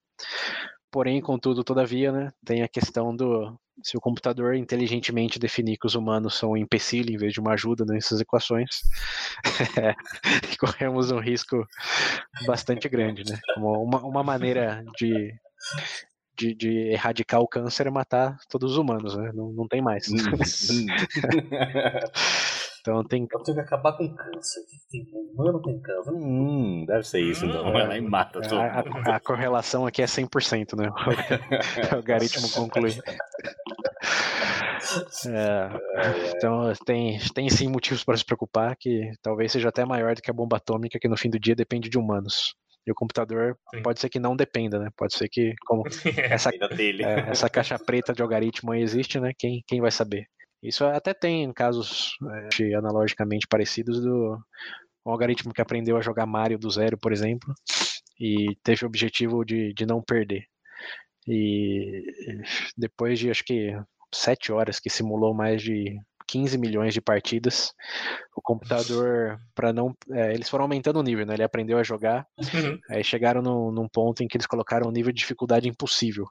Porém, 0.91 1.22
contudo, 1.22 1.64
todavia, 1.64 2.12
né, 2.12 2.32
tem 2.45 2.62
a 2.62 2.68
questão 2.68 3.16
do 3.16 3.58
se 3.82 3.98
o 3.98 4.02
computador 4.02 4.56
inteligentemente 4.56 5.40
definir 5.40 5.78
que 5.78 5.88
os 5.88 5.96
humanos 5.96 6.36
são 6.36 6.52
um 6.52 6.58
empecilho 6.58 7.14
em 7.14 7.18
vez 7.18 7.34
de 7.34 7.40
uma 7.40 7.54
ajuda 7.54 7.86
nessas 7.86 8.22
equações, 8.22 8.82
é, 9.82 9.96
corremos 10.58 11.12
um 11.12 11.20
risco 11.20 11.66
bastante 12.46 12.88
grande, 12.88 13.24
né? 13.30 13.40
Uma, 13.58 14.00
uma 14.00 14.24
maneira 14.24 14.84
de 14.98 15.34
de, 16.36 16.56
de, 16.56 16.92
erradicar 16.92 17.42
o 17.42 17.48
câncer 17.48 17.86
é 17.86 17.92
matar 17.92 18.38
todos 18.50 18.72
os 18.72 18.78
humanos, 18.78 19.16
né? 19.16 19.32
Não, 19.34 19.52
não 19.52 19.68
tem 19.68 19.82
mais. 19.82 20.08
Então 22.84 23.02
tem... 23.02 23.24
Então 23.24 23.42
tem 23.42 23.56
que 23.56 23.62
acabar 23.62 23.94
com 23.94 24.04
o 24.04 24.14
câncer. 24.14 24.62
Tem 24.92 25.08
humano 25.34 25.62
tem 25.62 25.82
câncer. 25.82 26.12
Hum, 26.12 26.84
deve 26.86 27.08
ser 27.08 27.22
isso, 27.22 27.46
então. 27.46 27.72
Vai 27.72 27.88
lá 27.88 27.98
e 27.98 28.02
mata 28.02 28.42
tudo. 28.42 28.60
A, 28.60 28.66
a, 28.66 29.16
a, 29.16 29.20
correlação 29.22 29.88
aqui 29.88 30.02
é 30.02 30.06
100%, 30.06 30.78
né? 30.78 30.90
O 31.94 31.96
algoritmo 31.96 32.50
conclui. 32.52 32.92
É, 35.26 36.36
então 36.36 36.72
tem, 36.86 37.18
tem 37.34 37.50
sim 37.50 37.70
motivos 37.70 38.04
para 38.04 38.18
se 38.18 38.26
preocupar 38.26 38.76
que 38.78 39.12
talvez 39.22 39.52
seja 39.52 39.70
até 39.70 39.86
maior 39.86 40.14
do 40.14 40.22
que 40.22 40.30
a 40.30 40.34
bomba 40.34 40.58
atômica 40.58 41.00
que 41.00 41.08
no 41.08 41.18
fim 41.18 41.30
do 41.30 41.40
dia 41.40 41.56
depende 41.56 41.90
de 41.90 41.98
humanos. 41.98 42.54
E 42.86 42.92
o 42.92 42.96
computador 42.96 43.58
Sim. 43.74 43.82
pode 43.82 44.02
ser 44.02 44.10
que 44.10 44.20
não 44.20 44.36
dependa, 44.36 44.78
né? 44.78 44.90
Pode 44.98 45.16
ser 45.16 45.30
que, 45.30 45.54
como 45.66 45.84
essa, 46.30 46.50
é, 46.50 47.32
essa 47.32 47.50
caixa 47.50 47.80
preta 47.80 48.14
de 48.14 48.22
algoritmo 48.22 48.74
aí 48.74 48.82
existe, 48.82 49.20
né? 49.22 49.32
Quem, 49.38 49.64
quem 49.66 49.80
vai 49.80 49.90
saber? 49.90 50.28
Isso 50.64 50.86
até 50.86 51.14
tem 51.14 51.51
casos 51.51 52.16
é, 52.59 52.76
analogicamente 52.76 53.45
parecidos 53.47 54.01
do 54.01 54.39
um 55.05 55.11
algoritmo 55.11 55.53
que 55.53 55.61
aprendeu 55.61 55.97
a 55.97 56.01
jogar 56.01 56.26
Mario 56.26 56.57
do 56.57 56.72
zero, 56.72 56.97
por 56.97 57.11
exemplo, 57.11 57.53
e 58.18 58.55
teve 58.64 58.86
o 58.86 58.88
objetivo 58.88 59.43
de, 59.43 59.74
de 59.74 59.86
não 59.86 60.01
perder. 60.01 60.45
E 61.28 62.05
depois 62.78 63.20
de 63.20 63.30
acho 63.30 63.43
que 63.43 63.78
sete 64.14 64.51
horas 64.51 64.80
que 64.80 64.89
simulou 64.89 65.34
mais 65.34 65.61
de 65.61 65.99
15 66.28 66.57
milhões 66.57 66.93
de 66.93 67.01
partidas. 67.01 67.74
O 68.36 68.41
computador, 68.41 69.39
para 69.53 69.74
não. 69.74 69.95
É, 70.11 70.34
eles 70.34 70.49
foram 70.49 70.64
aumentando 70.64 70.99
o 70.99 71.03
nível, 71.03 71.26
né? 71.26 71.34
Ele 71.34 71.43
aprendeu 71.43 71.78
a 71.78 71.84
jogar. 71.84 72.26
Uhum. 72.38 72.80
Aí 72.89 73.03
chegaram 73.03 73.41
no, 73.41 73.72
num 73.72 73.88
ponto 73.88 74.24
em 74.24 74.28
que 74.28 74.38
eles 74.38 74.47
colocaram 74.47 74.88
um 74.88 74.91
nível 74.91 75.11
de 75.11 75.20
dificuldade 75.20 75.68
impossível. 75.68 76.26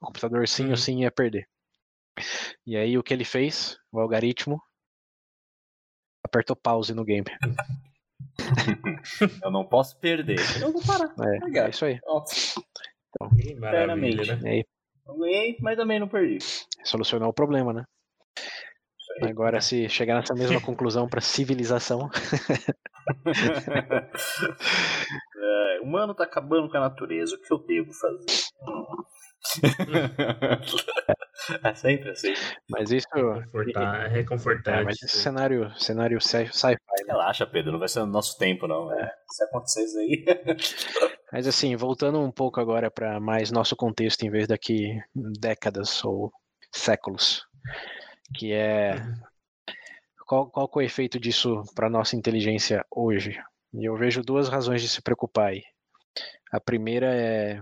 O 0.00 0.06
computador 0.06 0.46
sim 0.46 0.64
uhum. 0.64 0.70
ou 0.70 0.76
sim 0.76 1.02
ia 1.02 1.10
perder. 1.10 1.46
E 2.66 2.76
aí 2.76 2.96
o 2.96 3.02
que 3.02 3.12
ele 3.12 3.24
fez? 3.24 3.76
O 3.92 4.00
algoritmo 4.00 4.60
apertou 6.22 6.56
pause 6.56 6.94
no 6.94 7.04
game. 7.04 7.26
Eu 9.44 9.50
não 9.50 9.64
posso 9.64 9.98
perder. 9.98 10.38
Eu 10.60 10.72
vou 10.72 10.82
parar. 10.82 11.14
É, 11.52 11.58
é 11.58 11.70
isso 11.70 11.84
aí. 11.84 12.00
Que 13.36 13.54
maravilha, 13.54 14.36
né? 14.36 14.50
Aí 14.50 14.64
Não 15.06 15.18
ganhei, 15.18 15.56
mas 15.60 15.76
também 15.76 16.00
não 16.00 16.08
perdi. 16.08 16.38
solucionou 16.84 17.28
o 17.28 17.34
problema, 17.34 17.72
né? 17.72 17.84
Agora, 19.22 19.60
se 19.60 19.88
chegar 19.88 20.16
nessa 20.16 20.34
mesma 20.34 20.60
conclusão 20.62 21.08
para 21.08 21.20
civilização, 21.20 22.10
É, 25.36 25.80
o 25.80 25.84
humano 25.84 26.14
tá 26.14 26.24
acabando 26.24 26.70
com 26.70 26.76
a 26.76 26.80
natureza. 26.80 27.36
O 27.36 27.40
que 27.40 27.52
eu 27.52 27.58
devo 27.58 27.92
fazer? 27.92 28.24
É 31.62 31.74
sempre 31.74 32.10
assim. 32.10 32.32
mas 32.70 32.90
isso. 32.90 33.06
Reconfortar, 33.14 34.06
é 34.06 34.08
reconfortante. 34.08 34.78
É, 34.80 34.84
mas 34.84 35.02
esse 35.02 35.18
cenário, 35.18 35.70
cenário 35.78 36.20
sci- 36.20 36.48
sci-fi, 36.52 36.76
né? 37.06 37.12
Relaxa, 37.12 37.46
Pedro. 37.46 37.72
Não 37.72 37.78
vai 37.78 37.88
ser 37.88 38.00
no 38.00 38.06
nosso 38.06 38.38
tempo, 38.38 38.66
não. 38.66 38.92
É. 38.92 39.10
Se 39.28 39.44
acontecer 39.44 39.84
isso 39.84 39.98
aí. 39.98 40.24
Mas 41.32 41.48
assim, 41.48 41.74
voltando 41.74 42.20
um 42.20 42.30
pouco 42.30 42.60
agora 42.60 42.90
para 42.90 43.18
mais 43.18 43.50
nosso 43.50 43.74
contexto, 43.74 44.22
em 44.22 44.30
vez 44.30 44.46
daqui 44.46 44.96
décadas 45.40 46.04
ou 46.04 46.32
séculos, 46.72 47.44
que 48.36 48.52
é 48.52 48.94
qual, 50.26 50.48
qual 50.48 50.68
que 50.68 50.78
é 50.78 50.82
o 50.82 50.84
efeito 50.84 51.18
disso 51.18 51.62
para 51.74 51.90
nossa 51.90 52.14
inteligência 52.14 52.84
hoje? 52.88 53.36
E 53.74 53.84
eu 53.84 53.96
vejo 53.96 54.22
duas 54.22 54.48
razões 54.48 54.80
de 54.80 54.88
se 54.88 55.02
preocupar 55.02 55.48
aí. 55.48 55.62
A 56.52 56.60
primeira 56.60 57.12
é 57.12 57.60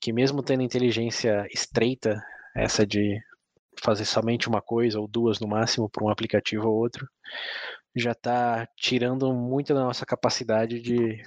que 0.00 0.12
mesmo 0.12 0.42
tendo 0.42 0.62
inteligência 0.62 1.46
estreita, 1.52 2.22
essa 2.54 2.86
de 2.86 3.20
fazer 3.82 4.04
somente 4.04 4.48
uma 4.48 4.60
coisa 4.60 4.98
ou 5.00 5.06
duas 5.06 5.38
no 5.40 5.46
máximo 5.48 5.88
para 5.88 6.04
um 6.04 6.08
aplicativo 6.08 6.68
ou 6.68 6.76
outro, 6.76 7.08
já 7.94 8.12
está 8.12 8.66
tirando 8.76 9.32
muito 9.32 9.72
da 9.74 9.80
nossa 9.80 10.04
capacidade 10.06 10.80
de 10.80 11.22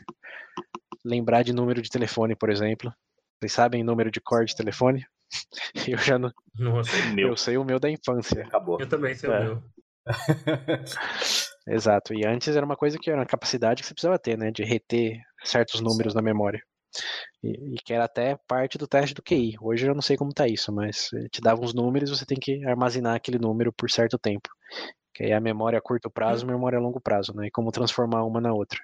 lembrar 1.04 1.44
de 1.44 1.54
número 1.54 1.82
de 1.82 1.90
telefone, 1.90 2.36
por 2.36 2.50
exemplo. 2.50 2.94
Vocês 3.40 3.54
sabem 3.54 3.84
número 3.84 4.12
de 4.12 4.22
cor 4.22 4.46
de 4.46 4.56
telefone? 4.56 5.06
Eu 5.88 5.98
já 5.98 6.20
não, 6.20 6.32
Nossa, 6.58 6.92
Meu, 7.14 7.30
eu 7.30 7.38
sei 7.38 7.58
o 7.58 7.64
meu 7.64 7.80
da 7.80 7.90
infância. 7.90 8.44
acabou. 8.44 8.78
eu 8.80 8.88
também 8.88 9.16
sei 9.16 9.30
o 9.30 9.34
É. 9.34 9.44
meu. 9.46 9.64
Exato. 11.68 12.14
E 12.14 12.26
antes 12.26 12.56
era 12.56 12.66
uma 12.66 12.76
coisa 12.76 12.98
que 13.00 13.10
era 13.10 13.20
uma 13.20 13.26
capacidade 13.26 13.82
que 13.82 13.88
você 13.88 13.94
precisava 13.94 14.20
ter, 14.20 14.38
né, 14.38 14.52
de 14.52 14.64
reter 14.64 15.18
certos 15.44 15.80
números 15.80 16.14
na 16.14 16.22
memória. 16.22 16.62
E, 17.44 17.76
e 17.76 17.78
que 17.84 17.94
era 17.94 18.06
até 18.06 18.38
parte 18.48 18.78
do 18.78 18.88
teste 18.88 19.16
do 19.16 19.24
QI. 19.24 19.56
Hoje 19.62 19.88
eu 19.88 19.96
não 19.96 20.02
sei 20.02 20.18
como 20.18 20.34
tá 20.34 20.48
isso, 20.48 20.72
mas 20.72 21.10
te 21.32 21.42
dava 21.42 21.62
uns 21.62 21.74
números 21.74 22.10
e 22.10 22.16
você 22.16 22.26
tem 22.26 22.38
que 22.40 22.64
armazenar 22.66 23.16
aquele 23.16 23.40
número 23.40 23.74
por 23.74 23.90
certo 23.90 24.18
tempo. 24.18 24.50
Que 25.14 25.24
aí 25.24 25.32
é 25.32 25.36
a 25.36 25.42
memória 25.42 25.80
a 25.80 25.82
curto 25.82 26.10
prazo 26.10 26.46
e 26.46 26.50
a 26.50 26.52
memória 26.52 26.78
a 26.78 26.82
longo 26.82 27.02
prazo, 27.02 27.34
né? 27.36 27.48
E 27.48 27.52
como 27.52 27.72
transformar 27.72 28.24
uma 28.24 28.40
na 28.40 28.54
outra. 28.54 28.80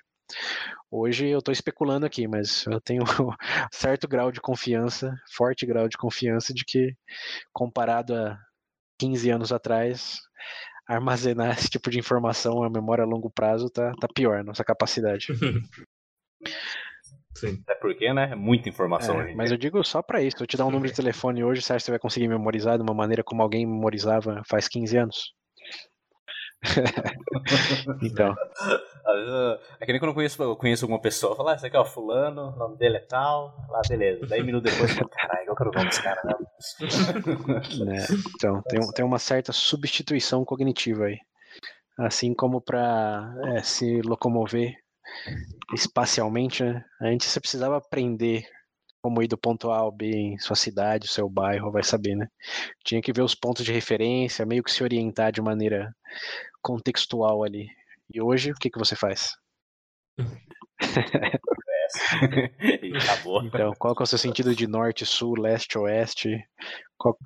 Hoje 0.91 1.27
eu 1.27 1.39
estou 1.39 1.51
especulando 1.51 2.05
aqui, 2.05 2.27
mas 2.27 2.65
eu 2.67 2.81
tenho 2.81 3.03
certo 3.71 4.07
grau 4.07 4.31
de 4.31 4.41
confiança, 4.41 5.13
forte 5.33 5.65
grau 5.65 5.87
de 5.87 5.97
confiança 5.97 6.53
de 6.53 6.65
que, 6.65 6.95
comparado 7.53 8.15
a 8.15 8.37
15 8.99 9.29
anos 9.29 9.51
atrás, 9.51 10.17
armazenar 10.87 11.51
esse 11.57 11.69
tipo 11.69 11.89
de 11.89 11.99
informação, 11.99 12.63
a 12.63 12.69
memória 12.69 13.03
a 13.03 13.07
longo 13.07 13.29
prazo, 13.29 13.69
tá, 13.69 13.91
tá 13.99 14.07
pior, 14.13 14.43
nossa 14.43 14.63
capacidade. 14.63 15.27
Sim. 17.39 17.61
É 17.69 17.75
porque, 17.75 18.11
né? 18.13 18.29
É 18.31 18.35
muita 18.35 18.67
informação 18.69 19.21
É, 19.21 19.33
mas 19.35 19.51
eu 19.51 19.57
digo 19.57 19.83
só 19.83 20.01
pra 20.01 20.21
isso, 20.23 20.37
eu 20.41 20.47
te 20.47 20.57
dar 20.57 20.65
um 20.65 20.71
número 20.71 20.89
de 20.89 20.95
telefone 20.95 21.43
hoje, 21.43 21.61
você 21.61 21.73
acha 21.73 21.79
que 21.81 21.85
você 21.85 21.91
vai 21.91 21.99
conseguir 21.99 22.27
memorizar 22.27 22.77
de 22.77 22.83
uma 22.83 22.93
maneira 22.95 23.23
como 23.23 23.43
alguém 23.43 23.65
memorizava 23.65 24.41
faz 24.49 24.67
15 24.67 24.97
anos? 24.97 25.33
então, 28.01 28.35
Às 29.05 29.15
vezes, 29.15 29.29
eu- 29.29 29.59
É 29.79 29.85
que 29.85 29.91
nem 29.91 29.99
quando 29.99 30.09
eu 30.09 30.15
conheço, 30.15 30.41
eu 30.41 30.55
conheço 30.55 30.85
alguma 30.85 30.99
pessoa, 30.99 31.33
eu 31.33 31.35
falo, 31.37 31.49
ah, 31.49 31.53
esse 31.53 31.65
aqui 31.67 31.77
é 31.77 31.79
o 31.79 31.85
fulano, 31.85 32.49
o 32.49 32.57
nome 32.57 32.77
dele 32.77 32.97
é 32.97 33.01
tal, 33.01 33.53
lá, 33.69 33.81
beleza. 33.87 34.25
Daí 34.27 34.43
minuto 34.43 34.63
depois, 34.63 34.89
eu 34.89 34.97
falo, 34.97 35.09
caralho, 35.09 35.45
qual 35.45 35.55
que 35.55 35.63
era 35.63 35.69
o 35.69 35.73
nome 35.73 35.89
desse 35.89 36.01
cara 36.03 36.21
né, 37.85 38.07
então 38.35 38.61
tem, 38.63 38.91
tem 38.93 39.05
uma 39.05 39.19
certa 39.19 39.53
substituição 39.53 40.43
cognitiva 40.43 41.05
aí. 41.05 41.17
Assim 41.99 42.33
como 42.33 42.59
para 42.61 43.31
se 43.63 44.01
locomover 44.01 44.75
espacialmente, 45.73 46.63
né, 46.63 46.83
antes 47.01 47.27
você 47.27 47.39
precisava 47.39 47.77
aprender 47.77 48.45
como 49.01 49.21
ir 49.21 49.27
do 49.27 49.37
ponto 49.37 49.71
A 49.71 49.77
ao 49.77 49.91
B 49.91 50.09
em 50.09 50.37
sua 50.37 50.55
cidade, 50.55 51.07
seu 51.07 51.29
bairro, 51.29 51.71
vai 51.71 51.83
saber, 51.83 52.15
né? 52.15 52.27
Tinha 52.83 53.01
que 53.01 53.13
ver 53.13 53.21
os 53.21 53.35
pontos 53.35 53.63
de 53.63 53.71
referência, 53.71 54.45
meio 54.45 54.63
que 54.63 54.71
se 54.71 54.83
orientar 54.83 55.31
de 55.31 55.41
maneira 55.41 55.95
contextual 56.61 57.43
ali. 57.43 57.69
E 58.13 58.21
hoje, 58.21 58.51
o 58.51 58.55
que, 58.55 58.69
que 58.69 58.79
você 58.79 58.95
faz? 58.95 59.31
acabou. 62.95 63.43
Então, 63.43 63.71
qual 63.79 63.95
que 63.95 64.01
é 64.01 64.05
o 64.05 64.07
seu 64.07 64.17
sentido 64.17 64.53
de 64.53 64.67
norte, 64.67 65.05
sul, 65.05 65.39
leste, 65.39 65.77
oeste? 65.77 66.43
Zero. 66.99 67.17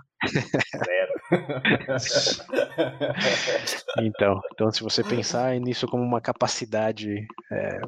Então, 4.00 4.42
então 4.54 4.72
se 4.72 4.82
você 4.84 5.04
pensar 5.04 5.60
nisso 5.60 5.88
como 5.88 6.04
uma 6.04 6.22
capacidade 6.22 7.26
é, 7.52 7.80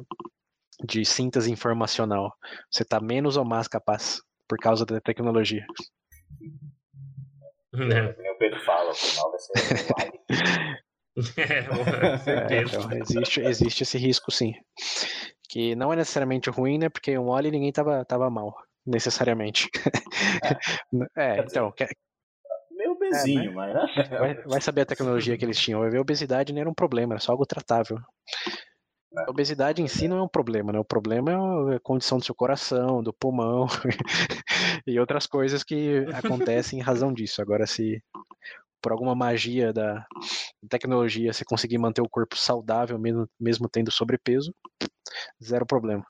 de 0.84 1.04
síntese 1.04 1.50
informacional, 1.50 2.32
você 2.70 2.82
está 2.82 3.00
menos 3.00 3.36
ou 3.36 3.44
mais 3.44 3.68
capaz 3.68 4.20
por 4.48 4.58
causa 4.58 4.84
da 4.84 5.00
tecnologia. 5.00 5.64
Né? 7.72 8.14
Nem 8.18 8.30
o 8.32 8.38
Pedro 8.38 8.60
fala, 8.60 8.90
o 8.90 8.94
final 8.94 9.30
vai 9.30 9.40
ser 9.40 9.52
um. 11.14 11.40
É, 11.40 11.62
com 11.62 11.74
É, 11.90 12.18
certeza. 12.18 12.76
então, 12.78 12.98
existe, 12.98 13.40
existe 13.40 13.82
esse 13.84 13.98
risco, 13.98 14.30
sim. 14.32 14.52
Que 15.48 15.74
não 15.76 15.92
é 15.92 15.96
necessariamente 15.96 16.50
ruim, 16.50 16.78
né? 16.78 16.88
Porque 16.88 17.16
um 17.16 17.28
óleo 17.28 17.50
ninguém 17.52 17.70
tava, 17.72 18.04
tava 18.04 18.28
mal, 18.30 18.54
necessariamente. 18.84 19.68
É, 21.16 21.38
então, 21.46 21.70
quer- 21.72 21.90
Meio 23.22 23.24
bezinho, 23.24 23.54
mas 23.54 23.74
né? 23.74 24.18
vai, 24.18 24.34
vai 24.42 24.60
saber 24.60 24.82
a 24.82 24.86
tecnologia 24.86 25.36
que 25.36 25.44
eles 25.44 25.58
tinham. 25.58 25.82
A 25.82 26.00
obesidade 26.00 26.52
não 26.52 26.60
era 26.60 26.70
um 26.70 26.74
problema, 26.74 27.14
era 27.14 27.20
só 27.20 27.32
algo 27.32 27.46
tratável. 27.46 27.98
A 29.16 29.30
obesidade 29.30 29.80
em 29.80 29.86
si 29.86 30.08
não 30.08 30.18
é 30.18 30.22
um 30.22 30.28
problema, 30.28 30.72
né? 30.72 30.78
O 30.78 30.84
problema 30.84 31.32
é 31.72 31.76
a 31.76 31.80
condição 31.80 32.18
do 32.18 32.24
seu 32.24 32.34
coração, 32.34 33.02
do 33.02 33.12
pulmão 33.12 33.66
e 34.86 34.98
outras 34.98 35.26
coisas 35.26 35.62
que 35.62 36.04
acontecem 36.12 36.80
em 36.80 36.82
razão 36.82 37.12
disso. 37.12 37.40
Agora, 37.40 37.66
se 37.66 38.02
por 38.82 38.92
alguma 38.92 39.14
magia 39.14 39.72
da 39.72 40.04
tecnologia 40.68 41.32
você 41.32 41.44
conseguir 41.44 41.78
manter 41.78 42.02
o 42.02 42.08
corpo 42.08 42.36
saudável 42.36 42.98
mesmo, 42.98 43.26
mesmo 43.40 43.68
tendo 43.68 43.90
sobrepeso, 43.90 44.54
zero 45.42 45.64
problema. 45.64 46.04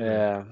É, 0.00 0.44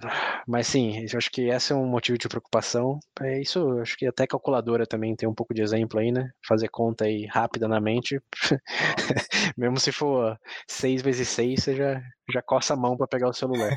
mas 0.47 0.66
sim, 0.66 1.07
eu 1.11 1.18
acho 1.18 1.30
que 1.30 1.49
esse 1.49 1.72
é 1.72 1.76
um 1.76 1.86
motivo 1.86 2.18
de 2.18 2.28
preocupação. 2.28 2.99
É 3.22 3.40
isso, 3.40 3.61
eu 3.61 3.80
acho 3.80 3.97
que 3.97 4.07
até 4.07 4.26
calculadora 4.26 4.84
também 4.86 5.14
tem 5.14 5.28
um 5.28 5.34
pouco 5.34 5.55
de 5.55 5.62
exemplo 5.62 6.01
aí, 6.01 6.11
né? 6.11 6.30
Fazer 6.47 6.68
conta 6.68 7.05
aí 7.05 7.26
rápida 7.26 7.68
na 7.68 7.80
mente. 7.80 8.20
Mesmo 9.57 9.78
se 9.78 9.92
for 9.92 10.36
6 10.68 11.01
vezes 11.03 11.28
6, 11.28 11.62
você 11.62 11.76
já, 11.76 12.01
já 12.32 12.42
coça 12.42 12.74
a 12.74 12.76
mão 12.76 12.97
para 12.97 13.07
pegar 13.07 13.28
o 13.28 13.32
celular. 13.32 13.70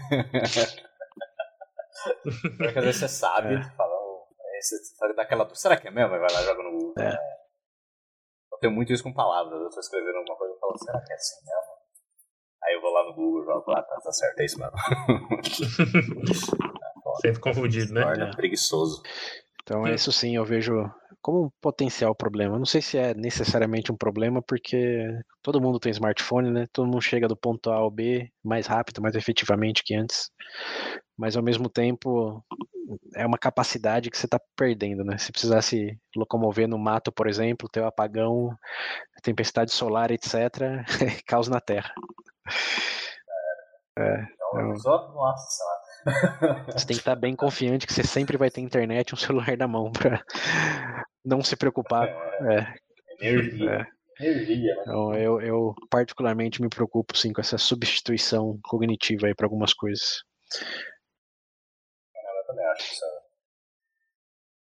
Pior 2.58 2.72
que 2.74 2.80
às 2.80 2.86
vezes 2.86 3.00
você 3.02 3.08
sabe, 3.10 3.54
É. 3.56 3.62
fala, 3.76 3.94
"Oh, 3.94 4.26
aí 4.54 4.62
você 4.62 4.78
sabe 4.86 5.14
daquela. 5.16 5.48
Será 5.54 5.78
que 5.78 5.88
é 5.88 5.92
mesmo? 5.92 6.10
Vai 6.10 6.20
lá 6.22 6.42
joga 6.44 6.64
no 6.64 6.72
Google. 6.72 6.94
É. 7.04 7.18
Eu 8.52 8.58
tenho 8.60 8.74
muito 8.74 8.92
isso 8.92 9.04
com 9.04 9.14
palavras. 9.14 9.62
Eu 9.62 9.70
tô 9.70 9.80
escrevendo 9.80 10.18
alguma 10.18 10.36
coisa 10.38 10.56
e 10.56 10.60
falo, 10.60 10.78
será 10.78 11.00
que 11.02 11.12
é 11.12 11.16
assim 11.16 11.36
mesmo? 11.46 11.69
Eu 12.80 12.82
vou 12.82 12.94
lá 12.94 13.04
no 13.04 13.14
Google 13.14 13.44
e 13.44 13.46
jogo 13.46 13.72
lá, 13.72 13.82
tá, 13.82 13.96
tá 14.02 14.12
certo, 14.14 14.40
é 14.40 14.46
isso 14.46 14.58
mesmo. 14.58 14.72
Sempre 17.22 17.42
confundido, 17.42 17.94
né? 17.94 18.04
Torna 18.04 18.32
preguiçoso. 18.32 19.02
Então, 19.64 19.84
Hum. 19.84 19.88
isso 19.90 20.12
sim 20.14 20.38
eu 20.38 20.46
vejo 20.46 20.90
como 21.22 21.46
um 21.46 21.50
potencial 21.62 22.16
problema. 22.16 22.58
Não 22.58 22.66
sei 22.66 22.82
se 22.82 22.98
é 22.98 23.14
necessariamente 23.14 23.92
um 23.92 23.98
problema, 23.98 24.42
porque 24.42 25.06
todo 25.44 25.60
mundo 25.60 25.78
tem 25.78 25.92
smartphone, 25.92 26.50
né? 26.50 26.68
Todo 26.72 26.86
mundo 26.86 27.02
chega 27.02 27.28
do 27.28 27.36
ponto 27.36 27.70
A 27.70 27.76
ao 27.76 27.92
B 27.92 28.32
mais 28.42 28.66
rápido, 28.66 29.02
mais 29.02 29.16
efetivamente 29.16 29.84
que 29.84 29.94
antes. 29.94 30.32
Mas 31.18 31.36
ao 31.36 31.44
mesmo 31.44 31.70
tempo 31.70 32.42
é 33.14 33.26
uma 33.26 33.38
capacidade 33.38 34.10
que 34.10 34.18
você 34.18 34.26
está 34.26 34.40
perdendo, 34.56 35.04
né? 35.04 35.18
Se 35.18 35.34
precisasse 35.34 36.00
locomover 36.16 36.68
no 36.68 36.80
mato, 36.80 37.12
por 37.12 37.28
exemplo, 37.28 37.68
ter 37.70 37.82
o 37.82 37.86
apagão, 37.86 38.50
tempestade 39.22 39.72
solar, 39.72 40.12
etc., 40.12 40.34
caos 41.28 41.50
na 41.50 41.60
Terra. 41.60 41.94
Então, 43.98 44.60
Eu- 44.60 44.70
a 44.70 44.74
pessoa, 44.74 45.12
nossa 45.14 45.48
senhora. 45.50 45.80
Você 46.78 46.88
tem 46.88 46.96
que 46.96 47.02
estar 47.02 47.16
bem 47.16 47.36
confiante 47.36 47.86
que 47.86 47.94
você 47.94 48.04
sempre 48.04 48.38
vai 48.38 48.50
ter 48.50 48.62
internet 48.62 49.10
e 49.10 49.14
um 49.14 49.18
celular 49.18 49.58
na 49.58 49.68
mão 49.68 49.92
para 49.92 50.24
não 51.26 51.44
se 51.44 51.56
preocupar. 51.58 52.08
É, 52.08 52.74
Energia. 53.20 53.88
Energia, 54.20 54.76
né? 54.76 54.82
Então, 54.82 55.14
eu, 55.16 55.42
eu 55.42 55.76
particularmente 55.90 56.62
me 56.62 56.70
preocupo 56.70 57.18
sim 57.18 57.34
com 57.34 57.42
essa 57.42 57.58
substituição 57.58 58.58
cognitiva 58.64 59.28
aí 59.28 59.36
para 59.36 59.46
algumas 59.46 59.74
coisas. 59.74 60.24
Eu 62.16 62.46
também 62.48 62.66
acho 62.68 62.88
que 62.88 62.94
isso 62.94 63.06
é 63.06 63.19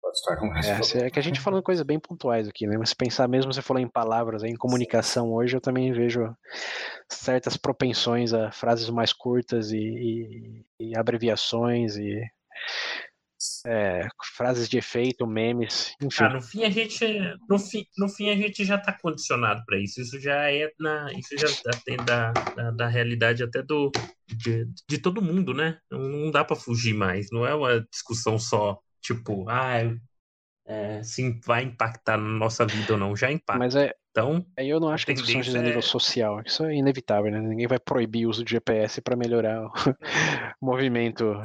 pode 0.06 0.20
se 0.20 0.24
tornar 0.24 0.50
mais 0.50 0.96
é, 0.96 1.08
é 1.08 1.10
que 1.10 1.20
a 1.20 1.22
gente 1.22 1.42
falando 1.42 1.64
coisas 1.64 1.84
bem 1.84 2.00
pontuais 2.00 2.48
aqui, 2.48 2.68
né? 2.68 2.78
Mas 2.78 2.90
se 2.90 2.96
pensar 2.96 3.28
mesmo, 3.28 3.52
você 3.52 3.62
falou 3.62 3.82
em 3.82 3.88
palavras, 3.88 4.44
em 4.44 4.56
comunicação 4.56 5.34
hoje, 5.34 5.56
eu 5.58 5.62
também 5.62 5.92
vejo 5.92 6.36
certas 7.10 7.58
propensões 7.58 8.34
a 8.34 8.52
frases 8.52 8.90
mais 8.90 9.12
curtas 9.12 9.72
e, 9.72 9.78
e, 9.78 10.66
e 10.80 10.98
abreviações 10.98 11.98
e 11.98 12.22
é, 13.66 14.08
frases 14.36 14.70
de 14.70 14.78
efeito, 14.78 15.26
memes, 15.26 15.96
enfim. 16.02 16.24
Ah, 16.24 16.30
no 16.30 16.42
fim 16.42 16.64
a 16.64 16.70
gente, 16.70 17.06
no 17.50 17.60
fim, 17.60 17.86
no 17.98 18.08
fim 18.08 18.30
a 18.30 18.36
gente 18.36 18.64
já 18.64 18.76
está 18.76 18.94
condicionado 18.94 19.64
para 19.66 19.80
isso. 19.80 20.02
Isso 20.02 20.20
já 20.20 20.52
é 20.52 20.72
na, 20.80 21.12
isso 21.14 21.36
já 21.38 21.48
tem 21.84 21.98
da, 21.98 22.32
da, 22.32 22.72
da, 22.72 22.88
realidade 22.88 23.44
até 23.44 23.62
do 23.62 23.92
de, 24.28 24.68
de 24.88 24.98
todo 24.98 25.22
mundo, 25.22 25.54
né? 25.54 25.78
Não 25.92 26.32
dá 26.32 26.44
para 26.44 26.56
fugir 26.56 26.94
mais. 26.94 27.28
Não 27.32 27.46
é 27.46 27.54
uma 27.54 27.82
discussão 27.92 28.40
só 28.40 28.80
tipo, 29.06 29.48
ah, 29.50 29.78
é, 30.66 31.04
se 31.04 31.40
vai 31.46 31.64
impactar 31.64 32.18
na 32.18 32.28
nossa 32.28 32.66
vida 32.66 32.94
ou 32.94 33.00
não, 33.00 33.16
já 33.16 33.32
impacta. 33.32 33.60
Mas 33.60 33.76
é, 33.76 33.94
então, 34.10 34.46
aí 34.58 34.70
eu 34.70 34.80
não 34.80 34.90
acho 34.90 35.06
que 35.06 35.14
discussão 35.14 35.44
seja 35.44 35.62
nível 35.62 35.80
é... 35.80 35.82
social, 35.82 36.42
isso 36.46 36.64
é 36.66 36.74
inevitável, 36.74 37.32
né? 37.32 37.40
Ninguém 37.40 37.68
vai 37.68 37.78
proibir 37.78 38.26
o 38.26 38.30
uso 38.30 38.44
de 38.44 38.52
GPS 38.52 39.02
para 39.02 39.16
melhorar 39.16 39.66
o 39.66 39.72
movimento, 40.62 41.36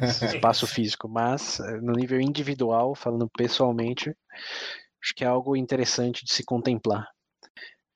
espaço 0.34 0.66
físico, 0.66 1.08
mas 1.08 1.60
eh, 1.60 1.80
no 1.80 1.92
nível 1.92 2.20
individual, 2.20 2.94
falando 2.94 3.28
pessoalmente, 3.36 4.14
acho 5.02 5.14
que 5.14 5.24
é 5.24 5.26
algo 5.26 5.56
interessante 5.56 6.24
de 6.24 6.32
se 6.32 6.44
contemplar. 6.44 7.06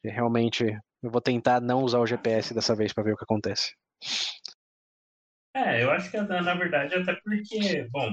E 0.04 0.10
realmente, 0.10 0.64
eu 1.02 1.10
vou 1.10 1.20
tentar 1.20 1.60
não 1.60 1.82
usar 1.82 2.00
o 2.00 2.06
GPS 2.06 2.52
dessa 2.52 2.74
vez 2.74 2.92
para 2.92 3.04
ver 3.04 3.12
o 3.14 3.16
que 3.16 3.24
acontece. 3.24 3.74
É, 5.54 5.82
eu 5.82 5.90
acho 5.90 6.10
que 6.10 6.20
na 6.20 6.54
verdade 6.54 6.96
até 6.96 7.14
porque, 7.14 7.88
bom, 7.90 8.10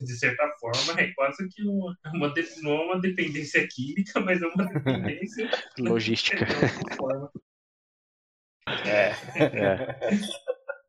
de 0.00 0.18
certa 0.18 0.48
forma, 0.58 1.00
é 1.00 1.12
quase 1.12 1.46
que 1.48 1.62
uma, 1.62 1.96
uma, 2.14 2.34
não 2.62 2.72
é 2.72 2.84
uma 2.84 3.00
dependência 3.00 3.66
química, 3.68 4.20
mas 4.20 4.40
é 4.40 4.46
uma 4.46 4.64
dependência 4.66 5.50
logística. 5.78 6.46
É. 8.86 9.10
é. 9.40 9.98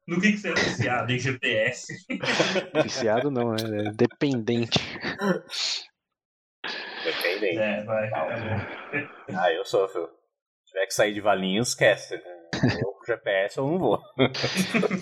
No 0.08 0.20
que, 0.20 0.32
que 0.32 0.38
você 0.38 0.50
é 0.50 0.54
viciado? 0.54 1.12
Em 1.12 1.20
GPS? 1.20 1.94
Viciado 2.84 3.30
não, 3.30 3.54
é 3.56 3.92
dependente. 3.94 4.80
Dependente. 7.04 7.58
É, 7.58 7.84
vai. 7.84 8.10
ah, 8.14 9.54
eu 9.54 9.66
sou, 9.66 9.88
filho. 9.88 10.10
Se 10.66 10.74
tiver 10.74 10.86
que 10.86 10.94
sair 10.94 11.14
de 11.14 11.22
Valinhos, 11.22 11.70
esquece. 11.70 12.22
Eu 12.64 12.94
com 12.94 13.06
GPS 13.06 13.58
eu 13.58 13.68
não 13.68 13.80
vou. 13.80 14.02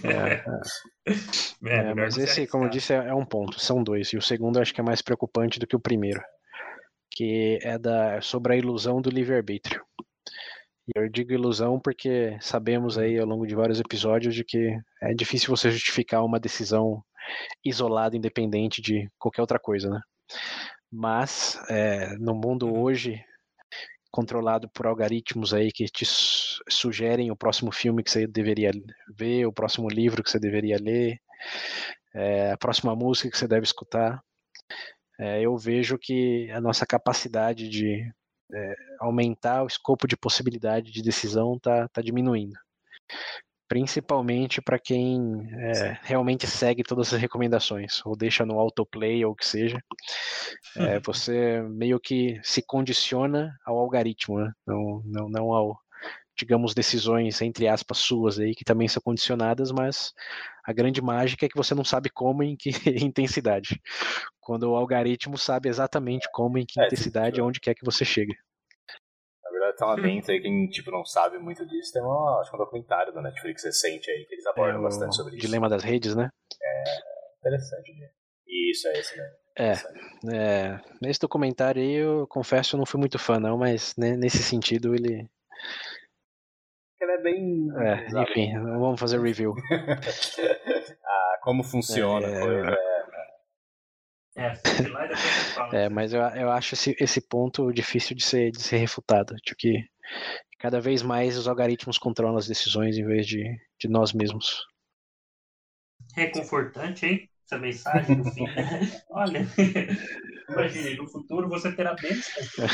É, 0.03 0.43
é. 1.67 1.89
é 1.89 1.93
mas 1.93 2.17
esse, 2.17 2.47
como 2.47 2.65
eu 2.65 2.69
disse, 2.69 2.93
é 2.93 3.13
um 3.13 3.25
ponto. 3.25 3.59
São 3.59 3.83
dois. 3.83 4.13
E 4.13 4.17
o 4.17 4.21
segundo 4.21 4.57
eu 4.57 4.61
acho 4.61 4.73
que 4.73 4.81
é 4.81 4.83
mais 4.83 5.01
preocupante 5.01 5.59
do 5.59 5.67
que 5.67 5.75
o 5.75 5.79
primeiro. 5.79 6.21
Que 7.11 7.59
é 7.61 7.77
da, 7.77 8.21
sobre 8.21 8.53
a 8.53 8.57
ilusão 8.57 9.01
do 9.01 9.09
livre-arbítrio. 9.09 9.83
E 10.87 10.91
eu 10.99 11.09
digo 11.09 11.33
ilusão 11.33 11.79
porque 11.79 12.37
sabemos 12.41 12.97
aí 12.97 13.19
ao 13.19 13.27
longo 13.27 13.45
de 13.45 13.55
vários 13.55 13.79
episódios 13.79 14.33
de 14.33 14.43
que 14.43 14.75
é 15.01 15.13
difícil 15.13 15.55
você 15.55 15.69
justificar 15.69 16.23
uma 16.23 16.39
decisão 16.39 17.03
isolada, 17.63 18.17
independente 18.17 18.81
de 18.81 19.07
qualquer 19.17 19.41
outra 19.41 19.59
coisa, 19.59 19.89
né? 19.89 20.01
Mas 20.91 21.59
é, 21.69 22.15
no 22.17 22.33
mundo 22.33 22.67
uhum. 22.67 22.81
hoje 22.81 23.23
controlado 24.11 24.69
por 24.69 24.87
algoritmos 24.87 25.53
aí 25.53 25.71
que 25.71 25.85
te 25.85 26.05
sugerem 26.69 27.31
o 27.31 27.35
próximo 27.35 27.71
filme 27.71 28.03
que 28.03 28.11
você 28.11 28.27
deveria 28.27 28.71
ver, 29.15 29.45
o 29.45 29.53
próximo 29.53 29.89
livro 29.89 30.23
que 30.23 30.29
você 30.29 30.39
deveria 30.39 30.77
ler, 30.79 31.19
é, 32.13 32.51
a 32.51 32.57
próxima 32.57 32.95
música 32.95 33.29
que 33.29 33.37
você 33.37 33.47
deve 33.47 33.63
escutar. 33.63 34.21
É, 35.19 35.41
eu 35.41 35.57
vejo 35.57 35.97
que 35.97 36.49
a 36.51 36.61
nossa 36.61 36.85
capacidade 36.85 37.69
de 37.69 38.01
é, 38.53 38.75
aumentar 38.99 39.63
o 39.63 39.67
escopo 39.67 40.07
de 40.07 40.17
possibilidade 40.17 40.91
de 40.91 41.01
decisão 41.01 41.55
está 41.55 41.87
tá 41.89 42.01
diminuindo 42.01 42.57
principalmente 43.69 44.61
para 44.61 44.79
quem 44.79 45.47
é, 45.53 45.99
realmente 46.01 46.47
segue 46.47 46.81
todas 46.81 47.13
as 47.13 47.21
recomendações, 47.21 48.03
ou 48.03 48.17
deixa 48.17 48.43
no 48.43 48.59
autoplay 48.59 49.23
ou 49.23 49.33
o 49.33 49.35
que 49.35 49.45
seja. 49.45 49.79
É, 50.75 50.99
você 51.05 51.61
meio 51.61 51.99
que 51.99 52.39
se 52.43 52.63
condiciona 52.63 53.55
ao 53.63 53.77
algoritmo, 53.77 54.39
né? 54.39 54.51
não, 54.65 55.03
não, 55.05 55.29
não 55.29 55.53
ao, 55.53 55.79
digamos, 56.35 56.73
decisões, 56.73 57.39
entre 57.43 57.67
aspas, 57.67 57.99
suas 57.99 58.39
aí, 58.39 58.55
que 58.55 58.65
também 58.65 58.87
são 58.87 59.03
condicionadas, 59.03 59.71
mas 59.71 60.13
a 60.65 60.73
grande 60.73 60.99
mágica 60.99 61.45
é 61.45 61.49
que 61.49 61.57
você 61.57 61.75
não 61.75 61.85
sabe 61.85 62.09
como 62.09 62.41
e 62.41 62.47
em 62.47 62.57
que 62.57 62.71
intensidade. 63.05 63.79
Quando 64.39 64.63
o 64.63 64.75
algoritmo 64.75 65.37
sabe 65.37 65.69
exatamente 65.69 66.27
como 66.33 66.57
e 66.57 66.61
em 66.61 66.65
que 66.65 66.79
é, 66.79 66.87
intensidade, 66.87 67.39
onde 67.39 67.59
quer 67.59 67.75
que 67.75 67.85
você 67.85 68.03
chegue 68.03 68.35
uma 69.87 69.97
mente 69.97 70.31
aí, 70.31 70.41
quem 70.41 70.67
tipo, 70.67 70.91
não 70.91 71.05
sabe 71.05 71.37
muito 71.37 71.65
disso, 71.65 71.93
tem 71.93 72.01
uma, 72.01 72.39
acho 72.39 72.49
que 72.49 72.55
um 72.55 72.59
documentário 72.59 73.13
da 73.13 73.21
Netflix 73.21 73.63
recente 73.63 74.09
aí, 74.09 74.25
que 74.25 74.35
eles 74.35 74.45
abordam 74.45 74.79
é 74.79 74.83
bastante 74.83 75.15
sobre 75.15 75.35
isso. 75.35 75.45
Dilema 75.45 75.69
das 75.69 75.83
redes, 75.83 76.15
né? 76.15 76.29
É 76.61 76.83
interessante. 77.39 77.93
Né? 77.93 78.09
Isso, 78.47 78.87
é 78.87 78.99
esse, 78.99 79.17
né? 79.17 79.31
É, 79.57 79.73
é, 80.33 80.79
nesse 81.01 81.19
documentário 81.19 81.81
aí 81.81 81.93
eu 81.93 82.25
confesso 82.27 82.75
eu 82.75 82.77
não 82.77 82.85
fui 82.85 82.99
muito 82.99 83.19
fã 83.19 83.39
não, 83.39 83.57
mas 83.57 83.95
né, 83.97 84.15
nesse 84.15 84.41
sentido 84.41 84.95
ele... 84.95 85.29
Ele 87.01 87.11
é 87.11 87.21
bem... 87.21 87.67
É, 87.77 88.21
enfim, 88.23 88.53
vamos 88.59 88.99
fazer 88.99 89.19
review. 89.19 89.53
ah, 91.05 91.39
como 91.41 91.63
funciona 91.63 92.27
é, 92.27 92.37
a 92.37 92.41
coisa, 92.41 92.69
é 92.69 92.98
é, 94.39 95.85
é, 95.85 95.89
mas 95.89 96.13
eu, 96.13 96.21
eu 96.21 96.51
acho 96.51 96.73
esse, 96.73 96.95
esse 96.99 97.21
ponto 97.21 97.71
difícil 97.73 98.15
de 98.15 98.23
ser, 98.23 98.51
de 98.51 98.61
ser 98.61 98.77
refutado, 98.77 99.35
de 99.45 99.55
que 99.55 99.83
cada 100.57 100.79
vez 100.79 101.01
mais 101.01 101.37
os 101.37 101.47
algoritmos 101.47 101.97
controlam 101.97 102.37
as 102.37 102.47
decisões 102.47 102.97
em 102.97 103.05
vez 103.05 103.27
de, 103.27 103.43
de 103.79 103.87
nós 103.87 104.13
mesmos. 104.13 104.65
Reconfortante, 106.15 107.05
hein? 107.05 107.29
Essa 107.45 107.59
mensagem 107.59 108.17
no 108.17 108.25
fim. 108.31 108.45
Olha, 109.09 109.39
imagine, 110.49 110.95
no 110.95 111.07
futuro 111.07 111.49
você 111.49 111.75
terá 111.75 111.95
bem. 111.95 112.11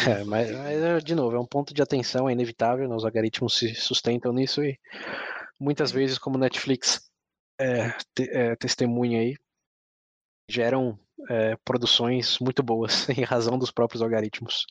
É, 0.09 0.23
mas, 0.25 0.51
mas, 0.51 1.03
de 1.03 1.15
novo, 1.15 1.35
é 1.35 1.39
um 1.39 1.45
ponto 1.45 1.73
de 1.73 1.81
atenção, 1.81 2.29
é 2.29 2.33
inevitável, 2.33 2.87
né? 2.87 2.95
os 2.95 3.05
algoritmos 3.05 3.57
se 3.57 3.73
sustentam 3.73 4.33
nisso 4.33 4.63
e 4.63 4.77
muitas 5.59 5.91
vezes, 5.91 6.17
como 6.17 6.37
Netflix 6.37 7.09
é, 7.59 7.89
te, 8.13 8.29
é, 8.31 8.55
testemunha 8.55 9.19
aí, 9.19 9.35
geram 10.49 10.99
é, 11.29 11.55
produções 11.63 12.39
muito 12.39 12.61
boas 12.61 13.07
em 13.09 13.23
razão 13.23 13.57
dos 13.57 13.71
próprios 13.71 14.01
algoritmos. 14.01 14.65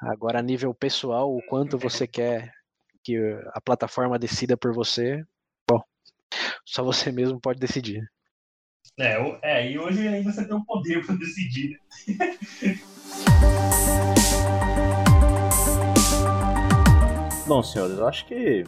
Agora, 0.00 0.38
a 0.38 0.42
nível 0.42 0.72
pessoal, 0.74 1.34
o 1.34 1.42
quanto 1.46 1.78
você 1.78 2.06
quer 2.06 2.52
que 3.02 3.16
a 3.54 3.60
plataforma 3.60 4.18
decida 4.18 4.56
por 4.56 4.72
você, 4.72 5.24
bom, 5.68 5.82
só 6.64 6.84
você 6.84 7.10
mesmo 7.10 7.40
pode 7.40 7.58
decidir. 7.58 8.08
É, 8.98 9.16
é 9.42 9.70
e 9.70 9.78
hoje 9.78 10.06
aí 10.06 10.22
você 10.22 10.46
tem 10.46 10.56
o 10.56 10.64
poder 10.64 11.04
para 11.04 11.14
decidir. 11.16 11.80
Bom, 17.46 17.62
senhores, 17.62 17.96
eu 17.96 18.06
acho 18.06 18.26
que 18.26 18.64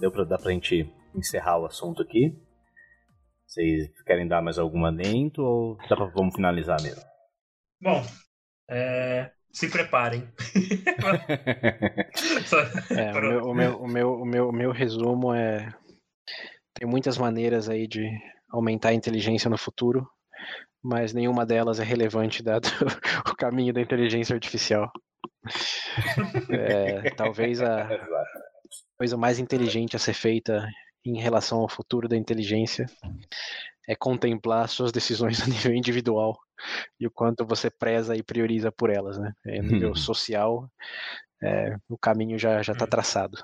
deu 0.00 0.10
para 0.10 0.24
dar 0.24 0.38
pra 0.38 0.52
gente 0.52 0.90
encerrar 1.14 1.58
o 1.58 1.66
assunto 1.66 2.00
aqui. 2.00 2.34
Vocês 3.52 4.02
querem 4.04 4.26
dar 4.26 4.40
mais 4.40 4.58
algum 4.58 4.86
adendo 4.86 5.44
ou 5.44 5.76
dá 5.86 5.94
pra, 5.94 6.06
vamos 6.06 6.34
finalizar 6.34 6.80
mesmo? 6.80 7.02
Bom, 7.78 8.02
é, 8.66 9.30
se 9.52 9.68
preparem. 9.68 10.26
é, 12.96 13.12
o, 13.12 13.20
meu, 13.20 13.44
o, 13.44 13.54
meu, 13.54 13.76
o, 13.76 13.86
meu, 13.86 14.14
o, 14.14 14.24
meu, 14.24 14.48
o 14.48 14.52
meu 14.52 14.72
resumo 14.72 15.34
é: 15.34 15.70
tem 16.72 16.88
muitas 16.88 17.18
maneiras 17.18 17.68
aí 17.68 17.86
de 17.86 18.08
aumentar 18.48 18.88
a 18.88 18.94
inteligência 18.94 19.50
no 19.50 19.58
futuro, 19.58 20.08
mas 20.82 21.12
nenhuma 21.12 21.44
delas 21.44 21.78
é 21.78 21.84
relevante 21.84 22.42
dado 22.42 22.68
o 23.30 23.36
caminho 23.36 23.74
da 23.74 23.82
inteligência 23.82 24.32
artificial. 24.32 24.90
É, 26.48 27.10
talvez 27.10 27.60
a 27.60 27.86
coisa 28.96 29.18
mais 29.18 29.38
inteligente 29.38 29.94
a 29.94 29.98
ser 29.98 30.14
feita 30.14 30.66
em 31.04 31.20
relação 31.20 31.60
ao 31.60 31.68
futuro 31.68 32.08
da 32.08 32.16
inteligência 32.16 32.86
é 33.88 33.96
contemplar 33.96 34.68
suas 34.68 34.92
decisões 34.92 35.40
a 35.42 35.46
nível 35.46 35.74
individual 35.74 36.38
e 36.98 37.06
o 37.06 37.10
quanto 37.10 37.44
você 37.44 37.70
preza 37.70 38.16
e 38.16 38.22
prioriza 38.22 38.70
por 38.70 38.90
elas, 38.90 39.18
né? 39.18 39.32
A 39.46 39.62
nível 39.62 39.88
uhum. 39.88 39.94
social, 39.94 40.70
é, 41.42 41.76
o 41.88 41.98
caminho 41.98 42.38
já 42.38 42.62
já 42.62 42.72
está 42.72 42.86
traçado. 42.86 43.38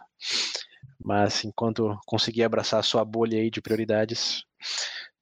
Mas 1.03 1.45
enquanto 1.45 1.99
conseguir 2.07 2.45
abraçar 2.45 2.81
a 2.81 2.85
sua 2.85 3.05
bolha 3.05 3.39
aí 3.39 3.51
de 3.51 3.61
prioridades, 3.61 4.45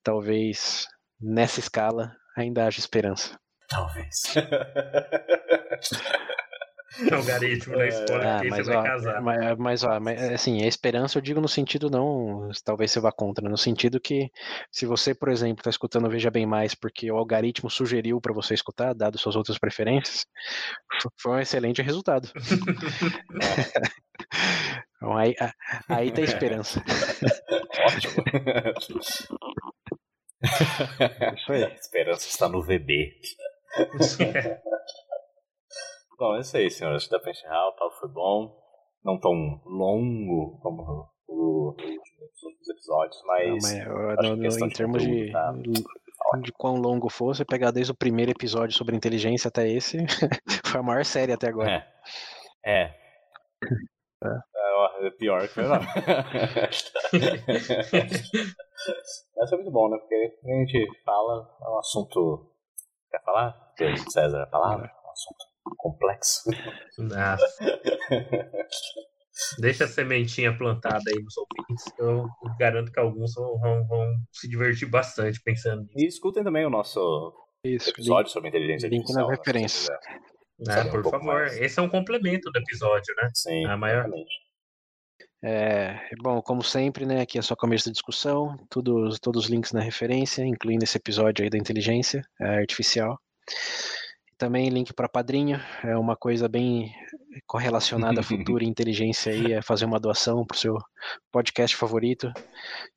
talvez 0.03 0.87
nessa 1.19 1.59
escala 1.59 2.15
ainda 2.35 2.65
haja 2.65 2.79
esperança. 2.79 3.39
Talvez. 3.67 4.23
algoritmo 7.11 7.75
na 7.77 7.87
escola, 7.87 8.37
Ah, 8.37 8.39
quem 8.41 8.49
você 8.49 8.57
mas, 8.57 8.67
vai 8.67 8.75
ó, 8.77 8.83
casar. 8.83 9.21
mas, 9.21 9.57
mas, 9.57 9.83
ó, 9.83 9.99
mas, 9.99 10.21
assim, 10.31 10.63
a 10.63 10.67
esperança 10.67 11.17
eu 11.17 11.21
digo 11.21 11.39
no 11.41 11.47
sentido 11.47 11.89
não, 11.89 12.49
talvez 12.63 12.91
você 12.91 12.99
vá 12.99 13.11
contra, 13.11 13.47
no 13.49 13.57
sentido 13.57 13.99
que 13.99 14.29
se 14.71 14.85
você, 14.85 15.13
por 15.13 15.29
exemplo, 15.29 15.59
está 15.61 15.69
escutando 15.69 16.09
Veja 16.09 16.29
Bem 16.31 16.45
Mais 16.45 16.73
porque 16.75 17.11
o 17.11 17.17
algoritmo 17.17 17.69
sugeriu 17.69 18.19
para 18.21 18.33
você 18.33 18.53
escutar, 18.53 18.93
dado 18.93 19.17
suas 19.17 19.35
outras 19.35 19.57
preferências, 19.57 20.25
foi 21.21 21.33
um 21.33 21.39
excelente 21.39 21.81
resultado. 21.81 22.29
Então, 24.99 25.15
aí, 25.15 25.35
a- 25.39 25.53
aí 25.89 26.11
tem 26.11 26.23
esperança. 26.23 26.83
Ótimo. 27.85 28.13
Isso 31.37 31.51
aí. 31.51 31.63
A 31.63 31.67
esperança 31.69 32.27
está 32.27 32.49
no 32.49 32.61
VB. 32.63 33.11
Bom, 36.17 36.35
é 36.35 36.39
isso 36.39 36.57
aí, 36.57 36.69
que 37.07 37.11
dá 37.11 37.19
pra 37.19 37.31
encerrar. 37.31 37.67
O 37.69 37.73
papo 37.73 37.95
foi 37.99 38.09
bom. 38.09 38.57
Não 39.03 39.19
tão 39.19 39.61
longo 39.65 40.59
como 40.61 41.07
o- 41.27 41.69
os 41.75 42.43
outros 42.43 42.69
episódios, 42.69 43.17
Não, 43.21 43.27
mas. 43.27 43.63
mas, 43.63 43.87
no- 43.87 44.17
que 44.17 44.35
no- 44.35 44.41
questão 44.41 44.67
em 44.67 44.69
de 44.69 44.75
termos 44.75 45.01
de, 45.03 45.31
conteúdo 45.31 45.83
tá 46.31 46.37
de 46.41 46.51
quão 46.51 46.75
longo 46.75 47.09
for, 47.09 47.35
você 47.35 47.45
pegar 47.45 47.71
desde 47.71 47.91
o 47.91 47.95
primeiro 47.95 48.31
episódio 48.31 48.75
sobre 48.75 48.95
inteligência 48.95 49.47
até 49.49 49.67
esse, 49.69 49.97
foi 50.65 50.79
a 50.79 50.83
maior 50.83 51.05
série 51.05 51.31
até 51.31 51.47
agora. 51.49 51.85
É. 52.65 52.83
É. 52.83 52.93
É, 54.23 55.09
pior 55.11 55.41
que 55.41 55.47
foi 55.49 55.65
lá. 55.67 55.79
Mas 59.37 59.49
foi 59.49 59.57
muito 59.59 59.71
bom, 59.71 59.89
né? 59.89 59.97
Porque 59.97 60.15
a 60.15 60.47
gente 60.55 60.85
fala, 61.05 61.47
é 61.61 61.69
um 61.69 61.77
assunto. 61.77 62.51
Quer 63.11 63.21
falar? 63.23 63.73
César, 64.09 64.43
a 64.43 64.47
palavra? 64.47 64.87
É 64.87 65.07
um 65.07 65.11
assunto 65.11 65.45
complexo. 65.75 66.49
Nossa. 66.97 67.45
Deixa 69.59 69.83
a 69.83 69.87
sementinha 69.87 70.55
plantada 70.57 71.03
aí 71.07 71.21
nos 71.21 71.35
ouvintes. 71.37 71.85
Eu 71.99 72.27
garanto 72.59 72.91
que 72.91 72.99
alguns 72.99 73.33
vão, 73.35 73.85
vão- 73.87 74.15
se 74.31 74.47
divertir 74.47 74.89
bastante 74.89 75.39
pensando 75.43 75.81
nisso. 75.83 75.93
E 75.99 76.07
escutem 76.07 76.43
também 76.43 76.65
o 76.65 76.69
nosso 76.69 77.33
Isso, 77.63 77.89
episódio 77.91 78.31
sobre 78.31 78.49
inteligência 78.49 78.87
link 78.87 79.01
artificial. 79.01 79.27
nas 79.29 79.37
né, 79.37 79.37
referências. 79.37 79.83
se 79.83 79.87
quiser. 79.91 80.79
Ah, 80.79 80.81
um 80.87 80.89
por 80.89 81.03
pouco 81.03 81.19
favor. 81.19 81.33
mais. 81.35 81.55
Esse 81.57 81.79
é 81.79 81.81
um 81.83 81.89
complemento 81.89 82.49
do 82.51 82.57
episódio, 82.57 83.13
né? 83.21 83.29
Sim, 83.33 83.65
A 83.65 83.77
maior- 83.77 83.99
exatamente. 84.05 84.47
É, 85.43 85.99
bom, 86.19 86.41
como 86.41 86.63
sempre, 86.63 87.05
né, 87.05 87.21
aqui 87.21 87.37
é 87.37 87.41
só 87.43 87.55
começo 87.55 87.85
da 87.85 87.91
discussão, 87.91 88.57
todos, 88.71 89.19
todos 89.19 89.43
os 89.45 89.49
links 89.51 89.71
na 89.71 89.81
referência, 89.81 90.43
incluindo 90.43 90.83
esse 90.83 90.97
episódio 90.97 91.43
aí 91.43 91.49
da 91.49 91.59
inteligência 91.59 92.23
é, 92.41 92.57
artificial. 92.57 93.19
Também 94.37 94.69
link 94.69 94.93
para 94.93 95.09
Padrinho, 95.09 95.59
é 95.83 95.97
uma 95.97 96.15
coisa 96.15 96.47
bem 96.47 96.93
correlacionada 97.47 98.19
à 98.19 98.23
futura 98.23 98.63
inteligência 98.63 99.31
aí, 99.31 99.53
é 99.53 99.61
fazer 99.61 99.85
uma 99.85 99.99
doação 99.99 100.45
para 100.45 100.55
o 100.55 100.59
seu 100.59 100.77
podcast 101.31 101.75
favorito, 101.75 102.31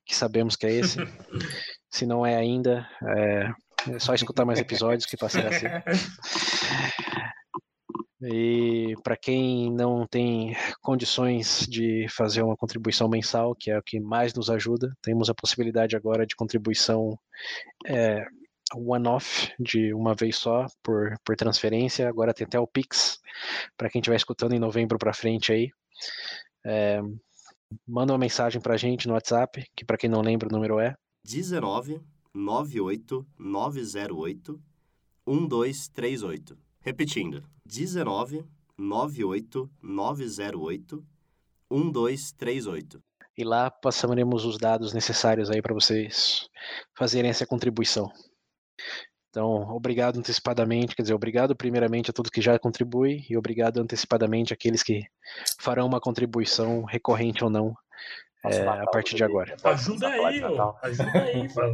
que 0.05 0.15
sabemos 0.15 0.55
que 0.55 0.67
é 0.67 0.73
esse. 0.73 0.99
Se 1.91 2.05
não 2.07 2.25
é 2.25 2.37
ainda, 2.37 2.87
é, 3.03 3.53
é 3.91 3.99
só 3.99 4.15
escutar 4.15 4.45
mais 4.45 4.61
episódios 4.61 5.07
que 5.07 5.17
passará 5.17 5.49
a 5.49 5.53
ser. 5.53 5.83
E 8.23 8.95
para 9.03 9.17
quem 9.17 9.73
não 9.73 10.07
tem 10.07 10.55
condições 10.83 11.67
de 11.67 12.07
fazer 12.11 12.43
uma 12.43 12.57
contribuição 12.57 13.09
mensal, 13.09 13.55
que 13.59 13.71
é 13.71 13.79
o 13.79 13.83
que 13.83 13.99
mais 13.99 14.35
nos 14.35 14.51
ajuda, 14.51 14.95
temos 15.01 15.31
a 15.31 15.35
possibilidade 15.35 15.97
agora 15.97 16.27
de 16.27 16.37
contribuição 16.37 17.19
é, 17.87 18.23
one-off, 18.75 19.53
de 19.59 19.93
uma 19.95 20.15
vez 20.15 20.37
só, 20.37 20.67
por, 20.83 21.15
por 21.25 21.37
transferência. 21.37 22.09
Agora 22.09 22.35
tem 22.35 22.47
até 22.47 22.59
o 22.59 22.67
Pix, 22.67 23.19
para 23.77 23.89
quem 23.91 24.01
estiver 24.01 24.17
escutando 24.17 24.53
em 24.55 24.59
novembro 24.59 24.99
para 24.99 25.13
frente 25.13 25.53
aí. 25.53 25.71
É, 26.65 27.01
manda 27.87 28.13
uma 28.13 28.19
mensagem 28.19 28.61
para 28.61 28.75
a 28.75 28.77
gente 28.77 29.07
no 29.07 29.15
WhatsApp, 29.15 29.65
que 29.77 29.85
para 29.85 29.97
quem 29.97 30.11
não 30.11 30.21
lembra 30.21 30.49
o 30.49 30.53
número 30.53 30.79
é 30.79 30.95
19 31.25 32.01
98 32.35 33.27
908 33.39 34.61
1238. 35.27 36.59
Repetindo, 36.81 37.43
19 37.67 38.45
98 38.79 39.71
908 39.83 41.05
1238. 41.71 43.01
e 43.37 43.45
lá 43.45 43.71
passaremos 43.71 44.45
os 44.45 44.59
dados 44.59 44.93
necessários 44.93 45.51
aí 45.51 45.63
para 45.63 45.73
vocês 45.73 46.49
fazerem 46.97 47.31
essa 47.31 47.47
contribuição. 47.47 48.11
Então, 49.31 49.69
obrigado 49.71 50.19
antecipadamente, 50.19 50.97
quer 50.97 51.03
dizer, 51.03 51.15
obrigado 51.15 51.55
primeiramente 51.55 52.11
a 52.11 52.13
todos 52.13 52.33
que 52.33 52.41
já 52.41 52.59
contribuem 52.59 53.25
e 53.31 53.37
obrigado 53.37 53.79
antecipadamente 53.79 54.53
àqueles 54.53 54.83
que 54.83 55.05
farão 55.61 55.87
uma 55.87 56.01
contribuição 56.01 56.83
recorrente 56.83 57.45
ou 57.45 57.49
não 57.49 57.73
Nossa, 58.43 58.59
é, 58.59 58.65
Natal 58.65 58.83
a 58.83 58.91
partir 58.91 59.15
de 59.15 59.23
agora. 59.23 59.55
Ajuda 59.63 60.09
aí, 60.09 60.43
ó. 60.43 60.51
Natal. 60.51 60.79
Ajuda 60.83 61.23
aí, 61.23 61.49
fala. 61.49 61.73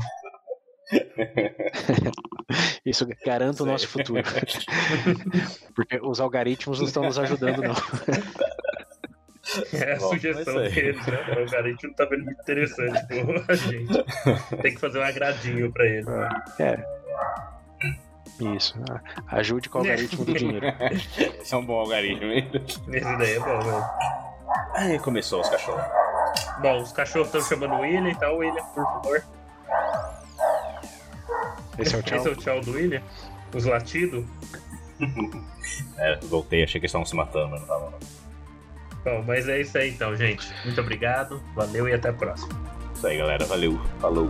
Isso 2.85 3.07
garanta 3.25 3.63
o 3.63 3.67
nosso 3.67 3.89
futuro, 3.89 4.23
porque 5.75 5.99
os 6.01 6.21
algoritmos 6.21 6.79
não 6.79 6.87
estão 6.87 7.03
nos 7.05 7.19
ajudando 7.19 7.63
não. 7.63 7.75
É 9.73 9.95
a 9.95 9.99
Bom, 9.99 10.11
sugestão 10.11 10.61
é 10.61 10.69
deles, 10.69 11.07
né? 11.07 11.43
O 11.43 11.51
cara 11.51 11.67
a 11.67 11.69
gente 11.71 11.87
não 11.87 11.95
tá 11.95 12.05
vendo 12.05 12.25
muito 12.25 12.41
interessante 12.41 13.01
com 13.09 13.53
a 13.53 13.55
gente. 13.55 14.05
Tem 14.63 14.75
que 14.75 14.81
fazer 14.81 14.99
um 14.99 15.03
agradinho 15.03 15.73
pra 15.73 15.87
ele. 15.87 16.07
É. 16.61 16.96
Isso. 18.57 18.75
Ajude 19.29 19.69
com 19.69 19.79
o 19.79 19.81
algoritmo 19.81 20.25
do 20.25 20.35
dinheiro. 20.35 20.67
Esse 21.41 21.55
é 21.55 21.57
um 21.57 21.65
bom 21.65 21.81
algoritmo, 21.81 22.31
hein? 22.31 22.51
Esse 22.93 23.17
daí 23.17 23.35
é 23.37 23.41
bom, 23.41 23.59
mesmo. 23.59 23.85
Aí 24.75 24.99
começou 24.99 25.41
os 25.41 25.49
cachorros. 25.49 25.85
Bom, 26.61 26.83
os 26.83 26.93
cachorros 26.93 27.29
estão 27.29 27.41
chamando 27.43 27.75
o 27.75 27.81
William, 27.81 28.11
então, 28.11 28.37
William, 28.37 28.65
por 28.75 28.85
favor. 28.85 29.25
Esse 31.79 31.95
é 31.95 31.99
o 31.99 32.03
tchau. 32.03 32.19
Esse 32.19 32.29
é 32.29 32.31
o 32.31 32.37
tchau 32.37 32.61
do 32.61 32.73
William. 32.73 33.03
Os 33.55 33.65
latidos. 33.65 34.25
É, 35.99 36.17
voltei, 36.23 36.63
achei 36.63 36.81
que 36.81 36.87
eles 36.87 36.91
estavam 36.91 37.05
se 37.05 37.15
matando, 37.15 37.51
mas 37.51 37.67
não 37.67 37.91
não. 37.91 37.99
Bom, 39.05 39.23
mas 39.27 39.49
é 39.49 39.61
isso 39.61 39.77
aí 39.77 39.91
então, 39.91 40.17
gente. 40.17 40.47
Muito 40.65 40.81
obrigado, 40.81 41.43
valeu 41.55 41.89
e 41.89 41.93
até 41.93 42.09
a 42.09 42.13
próxima. 42.13 42.49
Isso 42.95 43.07
aí, 43.07 43.19
galera. 43.19 43.45
Valeu. 43.45 43.79
Falou. 44.01 44.27